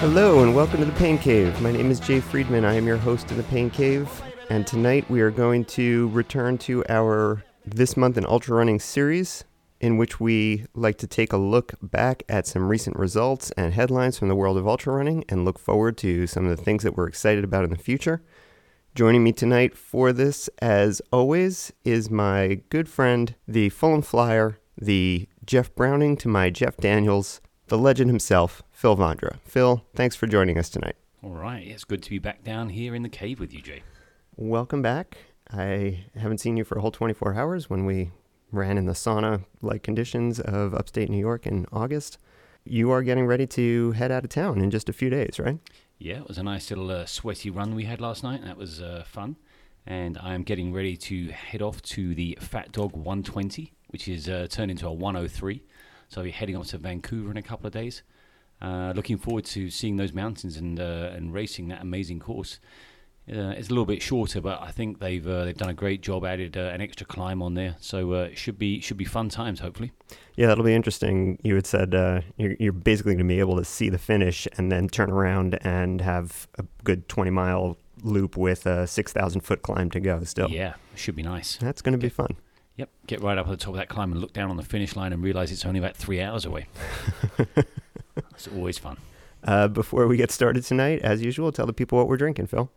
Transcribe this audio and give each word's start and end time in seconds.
Hello 0.00 0.42
and 0.42 0.54
welcome 0.54 0.78
to 0.78 0.86
the 0.86 0.92
Pain 0.92 1.18
Cave. 1.18 1.60
My 1.60 1.70
name 1.70 1.90
is 1.90 2.00
Jay 2.00 2.20
Friedman. 2.20 2.64
I 2.64 2.72
am 2.72 2.86
your 2.86 2.96
host 2.96 3.30
in 3.30 3.36
the 3.36 3.42
Pain 3.42 3.68
Cave, 3.68 4.08
and 4.48 4.66
tonight 4.66 5.04
we 5.10 5.20
are 5.20 5.30
going 5.30 5.66
to 5.66 6.08
return 6.08 6.56
to 6.56 6.82
our 6.88 7.44
This 7.66 7.98
Month 7.98 8.16
in 8.16 8.24
Ultra 8.24 8.56
Running 8.56 8.80
series, 8.80 9.44
in 9.78 9.98
which 9.98 10.18
we 10.18 10.64
like 10.72 10.96
to 10.98 11.06
take 11.06 11.34
a 11.34 11.36
look 11.36 11.74
back 11.82 12.22
at 12.30 12.46
some 12.46 12.66
recent 12.66 12.96
results 12.96 13.50
and 13.58 13.74
headlines 13.74 14.18
from 14.18 14.28
the 14.28 14.34
world 14.34 14.56
of 14.56 14.66
ultra 14.66 14.94
running 14.94 15.22
and 15.28 15.44
look 15.44 15.58
forward 15.58 15.98
to 15.98 16.26
some 16.26 16.46
of 16.46 16.56
the 16.56 16.64
things 16.64 16.82
that 16.82 16.96
we're 16.96 17.06
excited 17.06 17.44
about 17.44 17.64
in 17.64 17.70
the 17.70 17.76
future. 17.76 18.22
Joining 18.94 19.22
me 19.22 19.32
tonight 19.32 19.76
for 19.76 20.14
this, 20.14 20.48
as 20.62 21.02
always, 21.12 21.74
is 21.84 22.08
my 22.08 22.62
good 22.70 22.88
friend, 22.88 23.34
the 23.46 23.68
Fulham 23.68 24.00
Flyer, 24.00 24.60
the 24.80 25.28
Jeff 25.44 25.74
Browning 25.74 26.16
to 26.16 26.28
my 26.28 26.48
Jeff 26.48 26.78
Daniels, 26.78 27.42
the 27.66 27.76
legend 27.76 28.08
himself, 28.08 28.62
Phil 28.80 28.96
Vondra. 28.96 29.38
Phil, 29.44 29.84
thanks 29.94 30.16
for 30.16 30.26
joining 30.26 30.56
us 30.56 30.70
tonight. 30.70 30.96
All 31.22 31.34
right, 31.34 31.66
it's 31.66 31.84
good 31.84 32.02
to 32.02 32.08
be 32.08 32.18
back 32.18 32.42
down 32.42 32.70
here 32.70 32.94
in 32.94 33.02
the 33.02 33.10
cave 33.10 33.38
with 33.38 33.52
you, 33.52 33.60
Jay. 33.60 33.82
Welcome 34.36 34.80
back. 34.80 35.18
I 35.52 36.06
haven't 36.16 36.38
seen 36.38 36.56
you 36.56 36.64
for 36.64 36.78
a 36.78 36.80
whole 36.80 36.90
24 36.90 37.34
hours 37.34 37.68
when 37.68 37.84
we 37.84 38.10
ran 38.50 38.78
in 38.78 38.86
the 38.86 38.94
sauna 38.94 39.44
like 39.60 39.82
conditions 39.82 40.40
of 40.40 40.72
upstate 40.72 41.10
New 41.10 41.18
York 41.18 41.46
in 41.46 41.66
August. 41.70 42.16
You 42.64 42.90
are 42.90 43.02
getting 43.02 43.26
ready 43.26 43.46
to 43.48 43.92
head 43.92 44.10
out 44.10 44.24
of 44.24 44.30
town 44.30 44.62
in 44.62 44.70
just 44.70 44.88
a 44.88 44.94
few 44.94 45.10
days, 45.10 45.38
right? 45.38 45.58
Yeah, 45.98 46.20
it 46.20 46.28
was 46.28 46.38
a 46.38 46.42
nice 46.42 46.70
little 46.70 46.90
uh, 46.90 47.04
sweaty 47.04 47.50
run 47.50 47.74
we 47.74 47.84
had 47.84 48.00
last 48.00 48.22
night. 48.22 48.42
That 48.46 48.56
was 48.56 48.80
uh, 48.80 49.04
fun. 49.06 49.36
And 49.86 50.16
I'm 50.16 50.42
getting 50.42 50.72
ready 50.72 50.96
to 50.96 51.28
head 51.28 51.60
off 51.60 51.82
to 51.82 52.14
the 52.14 52.38
Fat 52.40 52.72
Dog 52.72 52.92
120, 52.92 53.74
which 53.88 54.08
is 54.08 54.26
uh, 54.26 54.46
turned 54.48 54.70
into 54.70 54.86
a 54.86 54.92
103. 54.94 55.62
So 56.08 56.22
I'll 56.22 56.24
be 56.24 56.30
heading 56.30 56.56
off 56.56 56.68
to 56.68 56.78
Vancouver 56.78 57.30
in 57.30 57.36
a 57.36 57.42
couple 57.42 57.66
of 57.66 57.74
days. 57.74 58.02
Uh, 58.62 58.92
looking 58.94 59.16
forward 59.16 59.44
to 59.46 59.70
seeing 59.70 59.96
those 59.96 60.12
mountains 60.12 60.56
and 60.56 60.78
uh, 60.78 61.10
and 61.14 61.32
racing 61.32 61.68
that 61.68 61.80
amazing 61.80 62.20
course. 62.20 62.60
Uh, 63.30 63.50
it's 63.50 63.68
a 63.68 63.70
little 63.70 63.86
bit 63.86 64.02
shorter, 64.02 64.40
but 64.40 64.60
I 64.60 64.72
think 64.72 64.98
they've 64.98 65.26
uh, 65.26 65.44
they've 65.44 65.56
done 65.56 65.68
a 65.68 65.74
great 65.74 66.00
job. 66.00 66.24
Added 66.24 66.56
uh, 66.56 66.70
an 66.72 66.80
extra 66.80 67.06
climb 67.06 67.42
on 67.42 67.54
there, 67.54 67.76
so 67.78 68.12
uh, 68.12 68.22
it 68.22 68.38
should 68.38 68.58
be 68.58 68.80
should 68.80 68.96
be 68.96 69.04
fun 69.04 69.28
times. 69.28 69.60
Hopefully, 69.60 69.92
Yeah, 70.34 70.48
that'll 70.48 70.64
be 70.64 70.74
interesting. 70.74 71.38
You 71.42 71.54
had 71.54 71.66
said 71.66 71.94
uh, 71.94 72.22
you're, 72.36 72.56
you're 72.58 72.72
basically 72.72 73.14
going 73.14 73.28
to 73.28 73.32
be 73.32 73.38
able 73.38 73.56
to 73.56 73.64
see 73.64 73.88
the 73.88 73.98
finish 73.98 74.48
and 74.58 74.72
then 74.72 74.88
turn 74.88 75.10
around 75.10 75.58
and 75.62 76.00
have 76.00 76.48
a 76.58 76.64
good 76.82 77.08
20 77.08 77.30
mile 77.30 77.76
loop 78.02 78.36
with 78.36 78.64
a 78.66 78.86
6,000 78.86 79.42
foot 79.42 79.62
climb 79.62 79.90
to 79.90 80.00
go 80.00 80.24
still. 80.24 80.48
yeah, 80.50 80.74
should 80.94 81.14
be 81.14 81.22
nice. 81.22 81.56
That's 81.58 81.82
going 81.82 81.92
to 81.92 81.98
be 81.98 82.08
fun. 82.08 82.36
Yep, 82.76 82.88
get 83.06 83.20
right 83.20 83.36
up 83.36 83.46
at 83.46 83.50
the 83.50 83.56
top 83.58 83.74
of 83.74 83.76
that 83.76 83.88
climb 83.88 84.10
and 84.10 84.20
look 84.20 84.32
down 84.32 84.50
on 84.50 84.56
the 84.56 84.62
finish 84.62 84.96
line 84.96 85.12
and 85.12 85.22
realize 85.22 85.52
it's 85.52 85.66
only 85.66 85.78
about 85.78 85.96
three 85.96 86.20
hours 86.20 86.46
away. 86.46 86.66
it's 88.46 88.56
always 88.56 88.78
fun. 88.78 88.96
Uh, 89.44 89.68
before 89.68 90.06
we 90.06 90.16
get 90.16 90.30
started 90.30 90.64
tonight, 90.64 91.00
as 91.02 91.22
usual, 91.22 91.52
tell 91.52 91.66
the 91.66 91.72
people 91.72 91.98
what 91.98 92.08
we're 92.08 92.16
drinking, 92.16 92.46
Phil. 92.46 92.70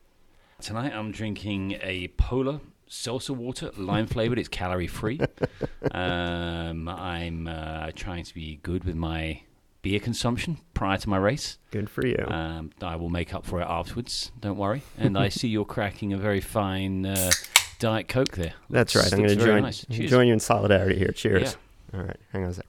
Tonight 0.61 0.94
I'm 0.94 1.11
drinking 1.11 1.78
a 1.81 2.09
Polar 2.17 2.59
seltzer 2.88 3.33
water, 3.33 3.72
lime 3.78 4.08
flavored. 4.08 4.39
It's 4.39 4.50
calorie 4.50 4.88
free. 4.88 5.19
um, 5.91 6.88
I'm 6.88 7.47
uh, 7.47 7.91
trying 7.95 8.23
to 8.23 8.34
be 8.34 8.59
good 8.64 8.84
with 8.84 8.95
my 8.95 9.41
beer 9.81 10.00
consumption 10.00 10.59
prior 10.73 10.97
to 10.97 11.09
my 11.09 11.17
race. 11.17 11.58
Good 11.72 11.89
for 11.89 12.06
you. 12.06 12.23
Um, 12.28 12.72
I 12.81 12.95
will 12.97 13.09
make 13.09 13.34
up 13.34 13.45
for 13.45 13.61
it 13.61 13.67
afterwards. 13.67 14.31
Don't 14.39 14.58
worry. 14.58 14.84
And 14.97 15.17
I 15.17 15.30
see 15.30 15.47
you're 15.47 15.66
cracking 15.66 16.14
a 16.14 16.17
very 16.17 16.41
fine 16.41 17.06
uh, 17.06 17.31
Diet 17.80 18.08
Coke 18.08 18.36
there. 18.36 18.53
That's 18.69 18.95
right. 18.95 19.11
I'm 19.11 19.19
going 19.19 19.38
to 19.38 19.46
join, 19.46 19.63
nice. 19.63 19.85
Join 19.85 20.28
you 20.28 20.34
in 20.34 20.40
solidarity 20.40 20.97
here. 20.97 21.12
Cheers. 21.12 21.57
All 21.94 22.02
right. 22.02 22.18
Hang 22.31 22.44
on 22.44 22.50
a 22.50 22.53
sec. 22.53 22.66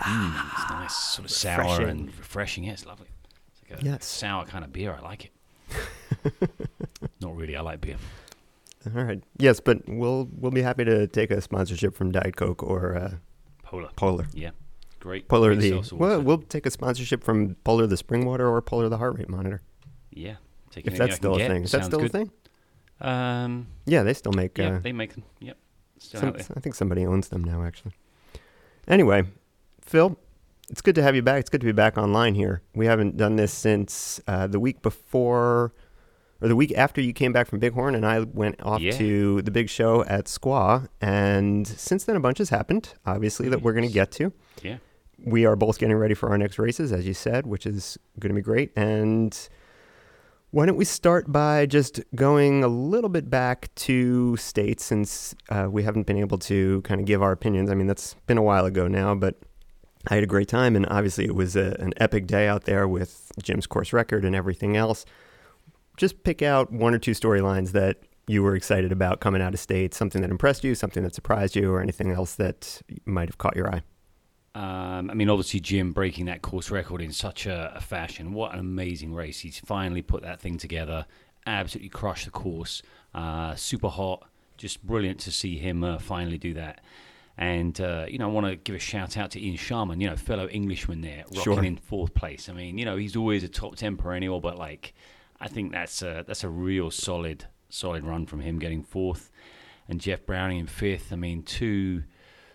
Mm, 0.00 0.52
it's 0.52 0.70
nice, 0.70 0.94
sort 0.96 1.24
of 1.26 1.30
sour 1.30 1.58
Refreshing. 1.62 1.88
and 1.88 2.18
refreshing. 2.18 2.64
Yeah, 2.64 2.72
it's 2.72 2.86
lovely. 2.86 3.08
It's 3.52 3.70
like 3.70 3.82
a 3.82 3.84
Yes. 3.84 4.04
sour 4.06 4.44
kind 4.46 4.64
of 4.64 4.72
beer. 4.72 4.94
I 4.98 5.00
like 5.00 5.26
it. 5.26 6.50
Not 7.20 7.36
really. 7.36 7.56
I 7.56 7.60
like 7.60 7.80
beer. 7.80 7.96
All 8.96 9.02
right. 9.04 9.22
Yes, 9.38 9.60
but 9.60 9.86
we'll 9.86 10.28
we'll 10.32 10.50
be 10.52 10.62
happy 10.62 10.84
to 10.84 11.06
take 11.06 11.30
a 11.30 11.40
sponsorship 11.40 11.94
from 11.94 12.12
Diet 12.12 12.36
Coke 12.36 12.62
or 12.62 12.96
uh, 12.96 13.14
Polar. 13.62 13.90
Polar. 13.96 14.26
Yeah. 14.32 14.50
Great. 15.00 15.28
Polar 15.28 15.54
the 15.54 15.82
well, 15.92 16.20
we'll 16.20 16.38
take 16.38 16.66
a 16.66 16.70
sponsorship 16.70 17.22
from 17.24 17.56
Polar 17.64 17.86
the 17.86 17.96
spring 17.96 18.24
water 18.26 18.48
or 18.48 18.60
Polar 18.62 18.88
the 18.88 18.98
heart 18.98 19.16
rate 19.18 19.28
monitor 19.28 19.62
yeah. 20.12 20.36
Taking 20.70 20.92
if 20.92 20.98
that's 20.98 21.16
still 21.16 21.34
a 21.36 21.38
thing. 21.38 21.62
Is 21.64 21.72
that 21.72 21.84
still 21.84 22.00
good. 22.00 22.08
a 22.08 22.12
thing? 22.12 22.30
Um, 23.00 23.66
Yeah, 23.86 24.02
they 24.02 24.12
still 24.14 24.32
make. 24.32 24.58
yeah, 24.58 24.76
uh, 24.76 24.78
they 24.80 24.92
make 24.92 25.14
them. 25.14 25.24
Yep. 25.40 25.56
Still 25.98 26.20
some- 26.20 26.28
out 26.30 26.38
there. 26.38 26.46
I 26.56 26.60
think 26.60 26.74
somebody 26.74 27.06
owns 27.06 27.28
them 27.28 27.42
now, 27.44 27.62
actually. 27.64 27.92
Anyway, 28.88 29.24
Phil, 29.80 30.18
it's 30.70 30.80
good 30.82 30.94
to 30.94 31.02
have 31.02 31.16
you 31.16 31.22
back. 31.22 31.40
It's 31.40 31.50
good 31.50 31.60
to 31.62 31.66
be 31.66 31.72
back 31.72 31.98
online 31.98 32.34
here. 32.34 32.62
We 32.74 32.86
haven't 32.86 33.16
done 33.16 33.36
this 33.36 33.52
since 33.52 34.20
uh, 34.26 34.46
the 34.46 34.60
week 34.60 34.82
before, 34.82 35.72
or 36.40 36.48
the 36.48 36.56
week 36.56 36.72
after 36.76 37.00
you 37.00 37.12
came 37.12 37.32
back 37.32 37.48
from 37.48 37.58
Bighorn, 37.58 37.94
and 37.94 38.06
I 38.06 38.20
went 38.20 38.62
off 38.62 38.80
Yeah. 38.80 38.92
to 38.92 39.42
the 39.42 39.50
big 39.50 39.68
show 39.68 40.04
at 40.04 40.26
Squaw. 40.26 40.86
And 41.00 41.66
since 41.66 42.04
then, 42.04 42.16
a 42.16 42.20
bunch 42.20 42.38
has 42.38 42.50
happened, 42.50 42.94
obviously, 43.04 43.48
that 43.48 43.62
we're 43.62 43.72
going 43.72 43.86
to 43.86 43.92
get 43.92 44.10
to. 44.12 44.32
Yeah. 44.62 44.76
We 45.22 45.44
are 45.44 45.56
both 45.56 45.78
getting 45.78 45.96
ready 45.96 46.14
for 46.14 46.30
our 46.30 46.38
next 46.38 46.58
races, 46.58 46.92
as 46.92 47.06
you 47.06 47.12
said, 47.14 47.46
which 47.46 47.66
is 47.66 47.98
going 48.18 48.30
to 48.30 48.34
be 48.34 48.40
great. 48.42 48.72
And 48.74 49.36
why 50.52 50.66
don't 50.66 50.76
we 50.76 50.84
start 50.86 51.30
by 51.30 51.66
just 51.66 52.00
going 52.14 52.64
a 52.64 52.68
little 52.68 53.10
bit 53.10 53.28
back 53.28 53.68
to 53.74 54.36
states 54.38 54.84
since 54.84 55.34
uh, 55.50 55.66
we 55.70 55.82
haven't 55.82 56.06
been 56.06 56.16
able 56.16 56.38
to 56.38 56.80
kind 56.82 57.00
of 57.00 57.06
give 57.06 57.22
our 57.22 57.32
opinions. 57.32 57.70
I 57.70 57.74
mean, 57.74 57.86
that's 57.86 58.14
been 58.26 58.38
a 58.38 58.42
while 58.42 58.64
ago 58.64 58.88
now, 58.88 59.14
but 59.14 59.36
I 60.08 60.14
had 60.14 60.22
a 60.22 60.26
great 60.26 60.48
time. 60.48 60.76
And 60.76 60.86
obviously, 60.86 61.24
it 61.24 61.34
was 61.34 61.56
a, 61.56 61.76
an 61.80 61.92
epic 61.98 62.26
day 62.26 62.48
out 62.48 62.64
there 62.64 62.88
with 62.88 63.30
Jim's 63.42 63.66
course 63.66 63.92
record 63.92 64.24
and 64.24 64.34
everything 64.34 64.76
else. 64.76 65.04
Just 65.96 66.24
pick 66.24 66.42
out 66.42 66.72
one 66.72 66.94
or 66.94 66.98
two 66.98 67.12
storylines 67.12 67.72
that 67.72 67.98
you 68.26 68.42
were 68.42 68.54
excited 68.54 68.92
about 68.92 69.20
coming 69.20 69.42
out 69.42 69.54
of 69.54 69.60
state, 69.60 69.92
something 69.92 70.22
that 70.22 70.30
impressed 70.30 70.64
you, 70.64 70.74
something 70.74 71.02
that 71.02 71.14
surprised 71.14 71.56
you, 71.56 71.72
or 71.72 71.82
anything 71.82 72.10
else 72.12 72.36
that 72.36 72.80
might 73.04 73.28
have 73.28 73.38
caught 73.38 73.56
your 73.56 73.68
eye. 73.68 73.82
Um, 74.54 75.10
I 75.10 75.14
mean, 75.14 75.28
obviously, 75.28 75.60
Jim 75.60 75.92
breaking 75.92 76.26
that 76.26 76.42
course 76.42 76.70
record 76.70 77.02
in 77.02 77.12
such 77.12 77.46
a, 77.46 77.72
a 77.76 77.80
fashion. 77.80 78.32
What 78.32 78.52
an 78.52 78.58
amazing 78.58 79.14
race. 79.14 79.40
He's 79.40 79.60
finally 79.60 80.02
put 80.02 80.22
that 80.22 80.40
thing 80.40 80.58
together. 80.58 81.06
Absolutely 81.46 81.88
crushed 81.88 82.24
the 82.24 82.30
course. 82.30 82.82
Uh, 83.14 83.54
super 83.54 83.88
hot. 83.88 84.28
Just 84.56 84.84
brilliant 84.84 85.20
to 85.20 85.30
see 85.30 85.56
him 85.56 85.84
uh, 85.84 85.98
finally 85.98 86.38
do 86.38 86.54
that. 86.54 86.80
And, 87.38 87.80
uh, 87.80 88.04
you 88.08 88.18
know, 88.18 88.28
I 88.28 88.32
want 88.32 88.46
to 88.46 88.56
give 88.56 88.74
a 88.74 88.78
shout 88.78 89.16
out 89.16 89.30
to 89.32 89.42
Ian 89.44 89.56
Sharman, 89.56 90.00
you 90.00 90.08
know, 90.10 90.16
fellow 90.16 90.46
Englishman 90.48 91.00
there, 91.00 91.24
rocking 91.28 91.42
Sure. 91.42 91.64
in 91.64 91.76
fourth 91.76 92.12
place. 92.12 92.48
I 92.50 92.52
mean, 92.52 92.76
you 92.76 92.84
know, 92.84 92.96
he's 92.96 93.16
always 93.16 93.42
a 93.44 93.48
top 93.48 93.76
10 93.76 93.96
perennial, 93.96 94.40
but, 94.40 94.58
like, 94.58 94.92
I 95.40 95.48
think 95.48 95.72
that's 95.72 96.02
a, 96.02 96.22
that's 96.26 96.44
a 96.44 96.50
real 96.50 96.90
solid, 96.90 97.46
solid 97.70 98.04
run 98.04 98.26
from 98.26 98.40
him 98.40 98.58
getting 98.58 98.82
fourth. 98.82 99.30
And 99.88 100.00
Jeff 100.00 100.26
Browning 100.26 100.58
in 100.58 100.66
fifth. 100.66 101.12
I 101.12 101.16
mean, 101.16 101.42
two 101.42 102.04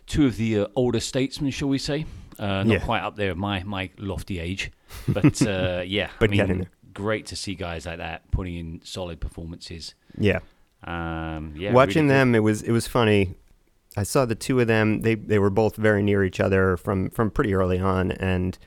two 0.07 0.27
of 0.27 0.37
the 0.37 0.59
uh, 0.59 0.67
older 0.75 0.99
statesmen, 0.99 1.49
shall 1.49 1.67
we 1.67 1.79
say? 1.79 2.05
Uh, 2.37 2.61
not 2.63 2.67
Yeah. 2.67 2.79
quite 2.79 3.01
up 3.01 3.15
there 3.15 3.31
at 3.31 3.37
my, 3.37 3.63
my 3.63 3.89
lofty 3.97 4.39
age, 4.39 4.71
but 5.07 5.41
uh, 5.41 5.81
yeah, 5.87 6.11
But 6.19 6.29
I 6.29 6.31
mean, 6.31 6.37
getting 6.37 6.57
there. 6.59 6.69
great 6.93 7.25
to 7.27 7.35
see 7.35 7.55
guys 7.55 7.87
like 7.87 7.97
that 7.97 8.29
putting 8.29 8.55
in 8.55 8.81
solid 8.83 9.19
performances. 9.19 9.95
Yeah. 10.15 10.39
Um, 10.83 11.53
yeah, 11.57 11.71
watching 11.73 12.03
really 12.07 12.17
them 12.19 12.35
it 12.35 12.39
was 12.43 12.61
it 12.61 12.71
was 12.71 12.85
funny 12.87 13.33
i 13.97 14.03
saw 14.03 14.25
the 14.25 14.35
two 14.35 14.59
of 14.59 14.67
them 14.67 15.01
they 15.01 15.15
they 15.15 15.39
were 15.39 15.49
both 15.49 15.75
very 15.75 16.01
near 16.03 16.23
each 16.23 16.39
other 16.39 16.77
from 16.77 17.09
from 17.09 17.29
pretty 17.31 17.53
early 17.53 17.79
on 17.79 18.11
and 18.13 18.57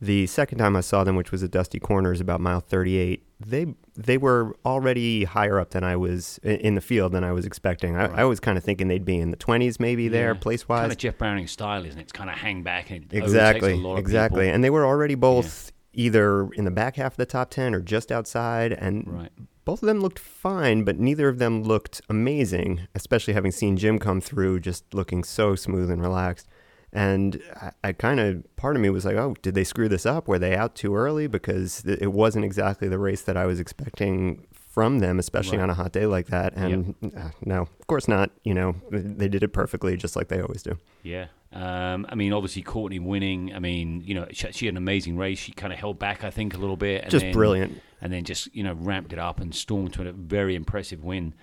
the 0.00 0.26
second 0.26 0.58
time 0.58 0.74
i 0.76 0.80
saw 0.80 1.04
them 1.04 1.14
which 1.16 1.30
was 1.30 1.42
at 1.42 1.50
dusty 1.50 1.78
corners 1.78 2.20
about 2.20 2.40
mile 2.40 2.60
38 2.60 3.22
they 3.40 3.66
they 3.96 4.16
were 4.18 4.54
already 4.64 5.24
higher 5.24 5.60
up 5.60 5.70
than 5.70 5.84
i 5.84 5.94
was 5.94 6.38
in 6.42 6.74
the 6.74 6.80
field 6.80 7.12
than 7.12 7.22
i 7.24 7.30
was 7.32 7.46
expecting 7.46 7.94
i, 7.96 8.06
Right. 8.06 8.18
I 8.20 8.24
was 8.24 8.40
kind 8.40 8.58
of 8.58 8.64
thinking 8.64 8.88
they'd 8.88 9.04
be 9.04 9.18
in 9.18 9.30
the 9.30 9.36
20s 9.36 9.78
maybe 9.78 10.08
there 10.08 10.32
Yeah. 10.32 10.40
place 10.40 10.64
Kind 10.64 10.82
wise 10.82 10.92
of 10.92 10.98
Jeff 10.98 11.18
Browning 11.18 11.46
style, 11.46 11.84
isn't 11.84 11.98
it? 11.98 12.02
It's 12.02 12.12
kind 12.12 12.30
of 12.30 12.36
hang 12.36 12.62
back 12.62 12.90
and 12.90 13.06
exactly 13.12 13.72
a 13.74 13.76
lot 13.76 13.92
of 13.94 13.98
exactly 14.00 14.42
people. 14.44 14.54
and 14.54 14.64
they 14.64 14.70
were 14.70 14.84
already 14.86 15.14
both 15.14 15.70
either 15.92 16.48
in 16.54 16.64
the 16.64 16.70
back 16.70 16.96
half 16.96 17.12
of 17.12 17.16
the 17.18 17.26
top 17.26 17.50
10 17.50 17.74
or 17.74 17.80
just 17.80 18.10
outside 18.10 18.72
and 18.72 19.04
Right. 19.06 19.30
Both 19.64 19.82
of 19.82 19.86
them 19.86 20.00
looked 20.00 20.18
fine, 20.18 20.84
but 20.84 20.98
neither 20.98 21.28
of 21.28 21.38
them 21.38 21.62
looked 21.62 22.00
amazing, 22.08 22.88
especially 22.94 23.34
having 23.34 23.52
seen 23.52 23.76
Jim 23.76 23.98
come 23.98 24.20
through 24.20 24.60
just 24.60 24.92
looking 24.92 25.24
so 25.24 25.54
smooth 25.54 25.90
and 25.90 26.02
relaxed. 26.02 26.48
And 26.92 27.40
I, 27.56 27.70
I 27.84 27.92
kind 27.92 28.20
of, 28.20 28.56
part 28.56 28.76
of 28.76 28.82
me 28.82 28.90
was 28.90 29.04
like, 29.04 29.16
oh, 29.16 29.34
did 29.40 29.54
they 29.54 29.64
screw 29.64 29.88
this 29.88 30.04
up? 30.04 30.28
Were 30.28 30.38
they 30.38 30.54
out 30.54 30.74
too 30.74 30.94
early? 30.94 31.26
Because 31.26 31.82
it 31.86 32.12
wasn't 32.12 32.44
exactly 32.44 32.88
the 32.88 32.98
race 32.98 33.22
that 33.22 33.36
I 33.36 33.46
was 33.46 33.60
expecting 33.60 34.46
from 34.72 34.98
them, 35.00 35.18
especially 35.18 35.58
Right. 35.58 35.64
on 35.64 35.70
a 35.70 35.74
hot 35.74 35.92
day 35.92 36.06
like 36.06 36.26
that. 36.28 36.54
And 36.56 36.94
uh, 37.16 37.28
no, 37.44 37.62
of 37.62 37.86
course 37.86 38.08
not. 38.08 38.30
You 38.42 38.54
know, 38.54 38.74
they 38.90 39.28
did 39.28 39.42
it 39.42 39.48
perfectly, 39.52 39.96
just 39.96 40.16
like 40.16 40.28
they 40.28 40.40
always 40.40 40.62
do. 40.62 40.78
Yeah. 41.02 41.26
Um, 41.52 42.06
I 42.08 42.14
mean, 42.14 42.32
obviously, 42.32 42.62
Courtney 42.62 42.98
winning. 42.98 43.54
I 43.54 43.58
mean, 43.58 44.00
you 44.00 44.14
know, 44.14 44.26
she, 44.32 44.50
she 44.52 44.66
had 44.66 44.72
an 44.72 44.78
amazing 44.78 45.18
race. 45.18 45.38
She 45.38 45.52
kind 45.52 45.70
of 45.72 45.78
held 45.78 45.98
back, 45.98 46.24
I 46.24 46.30
think, 46.30 46.54
a 46.54 46.58
little 46.58 46.78
bit. 46.78 47.02
And 47.02 47.10
Just 47.10 47.24
then, 47.26 47.32
brilliant. 47.34 47.82
And 48.00 48.10
then 48.10 48.24
just, 48.24 48.54
you 48.54 48.62
know, 48.64 48.72
ramped 48.72 49.12
it 49.12 49.18
up 49.18 49.38
and 49.40 49.54
stormed 49.54 49.92
to 49.94 50.08
a 50.08 50.12
very 50.12 50.54
impressive 50.54 51.04
win. 51.04 51.34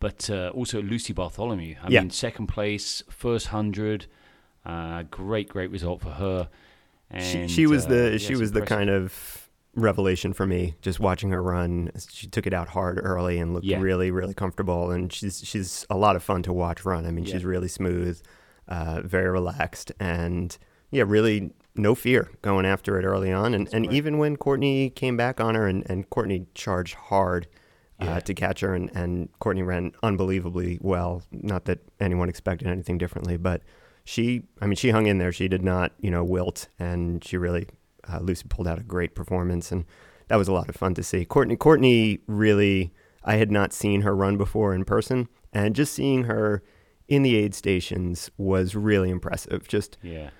But 0.00 0.30
uh, 0.30 0.48
also 0.54 0.80
Lucy 0.80 1.12
Bartholomew. 1.12 1.74
I 1.84 1.90
Yeah. 1.90 2.00
mean, 2.00 2.10
second 2.10 2.46
place, 2.46 3.02
first 3.10 3.48
100. 3.48 4.06
Uh, 4.64 5.02
great, 5.10 5.48
great 5.50 5.70
result 5.70 6.00
for 6.00 6.10
her. 6.10 6.48
She, 7.20 7.38
And, 7.40 7.50
she 7.50 7.66
was 7.66 7.84
uh, 7.86 7.88
the 7.90 8.18
she 8.18 8.34
was 8.36 8.52
the 8.52 8.62
kind 8.62 8.90
of 8.90 9.47
revelation 9.78 10.32
for 10.32 10.46
me 10.46 10.74
just 10.82 11.00
watching 11.00 11.30
her 11.30 11.42
run. 11.42 11.90
She 12.10 12.26
took 12.26 12.46
it 12.46 12.52
out 12.52 12.68
hard 12.68 13.00
early 13.02 13.38
and 13.38 13.54
looked 13.54 13.66
Yeah. 13.66 13.80
really 13.80 14.10
really 14.10 14.34
comfortable 14.34 14.90
and 14.90 15.12
she's 15.12 15.40
she's 15.44 15.86
a 15.90 15.96
lot 15.96 16.16
of 16.16 16.22
fun 16.22 16.42
to 16.44 16.52
watch 16.52 16.84
run. 16.84 17.06
I 17.06 17.10
mean, 17.10 17.24
Yeah. 17.24 17.34
she's 17.34 17.44
really 17.44 17.68
smooth, 17.68 18.20
uh, 18.68 19.00
very 19.04 19.30
relaxed 19.30 19.92
and 20.00 20.56
yeah, 20.90 21.04
really 21.06 21.52
no 21.74 21.94
fear 21.94 22.30
going 22.42 22.66
after 22.66 22.98
it 22.98 23.04
early 23.04 23.30
on 23.32 23.54
and 23.54 23.68
and 23.72 23.90
even 23.92 24.18
when 24.18 24.36
Courtney 24.36 24.90
came 24.90 25.16
back 25.16 25.40
on 25.40 25.54
her 25.54 25.66
and 25.66 25.88
and 25.90 26.08
Courtney 26.10 26.46
charged 26.54 26.94
hard 26.94 27.46
uh, 28.00 28.20
to 28.20 28.34
catch 28.34 28.60
her 28.60 28.74
and 28.74 28.90
and 28.94 29.28
Courtney 29.38 29.62
ran 29.62 29.92
unbelievably 30.02 30.78
well. 30.80 31.22
Not 31.32 31.64
that 31.66 31.78
anyone 32.00 32.28
expected 32.28 32.66
anything 32.68 32.98
differently, 32.98 33.36
but 33.36 33.62
she 34.04 34.42
I 34.60 34.66
mean 34.66 34.76
she 34.76 34.90
hung 34.90 35.06
in 35.06 35.18
there. 35.18 35.32
She 35.32 35.48
did 35.48 35.62
not, 35.62 35.92
you 36.00 36.10
know, 36.10 36.24
wilt 36.24 36.68
and 36.78 37.22
she 37.24 37.36
really 37.36 37.66
uh, 38.12 38.18
Lucy 38.20 38.46
pulled 38.48 38.66
out 38.68 38.78
a 38.78 38.82
great 38.82 39.14
performance, 39.14 39.70
and 39.72 39.84
that 40.28 40.36
was 40.36 40.48
a 40.48 40.52
lot 40.52 40.68
of 40.68 40.76
fun 40.76 40.94
to 40.94 41.02
see. 41.02 41.24
Courtney, 41.24 41.56
Courtney 41.56 42.20
really, 42.26 42.92
I 43.24 43.36
had 43.36 43.50
not 43.50 43.72
seen 43.72 44.02
her 44.02 44.14
run 44.14 44.36
before 44.36 44.74
in 44.74 44.84
person, 44.84 45.28
and 45.52 45.74
just 45.74 45.92
seeing 45.94 46.24
her 46.24 46.62
in 47.08 47.22
the 47.22 47.36
aid 47.36 47.54
stations 47.54 48.30
was 48.36 48.74
really 48.74 49.10
impressive. 49.10 49.66
Just 49.68 49.96
Yeah. 50.02 50.30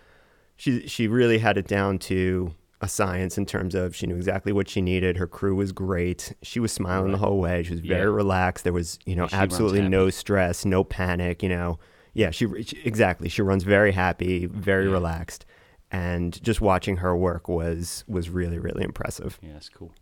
she 0.57 0.87
she 0.87 1.09
really 1.09 1.39
had 1.39 1.57
it 1.57 1.67
down 1.67 1.99
to 2.01 2.55
a 2.81 2.89
science 2.89 3.37
in 3.37 3.45
terms 3.47 3.75
of 3.75 3.97
she 3.97 4.07
knew 4.07 4.15
exactly 4.17 4.53
what 4.53 4.69
she 4.69 4.81
needed. 4.81 5.17
Her 5.17 5.27
crew 5.27 5.57
was 5.57 5.73
great. 5.73 6.33
She 6.43 6.61
was 6.61 6.71
smiling 6.71 7.11
the 7.11 7.19
whole 7.19 7.41
way. 7.41 7.63
She 7.65 7.73
was 7.73 7.81
very 7.81 8.03
Yeah. 8.09 8.15
relaxed. 8.15 8.65
There 8.65 8.73
was 8.73 8.99
you 9.07 9.17
know 9.17 9.27
she 9.27 9.35
absolutely 9.35 9.89
no 9.89 10.11
stress, 10.11 10.65
no 10.65 10.85
panic. 10.85 11.43
You 11.43 11.49
know, 11.49 11.79
yeah, 12.15 12.31
she, 12.31 12.47
she 12.63 12.79
exactly. 12.85 13.29
She 13.29 13.43
runs 13.43 13.65
very 13.65 13.93
happy, 13.93 14.47
very 14.47 14.85
Yeah. 14.87 14.93
relaxed, 14.93 15.45
and 15.91 16.43
just 16.43 16.61
watching 16.61 16.99
her 16.99 17.17
work 17.17 17.49
was 17.49 18.05
was 18.07 18.31
really 18.31 18.59
really 18.59 18.85
impressive. 18.85 19.39
Yeah, 19.43 19.55
that's 19.55 19.69
cool. 19.69 19.93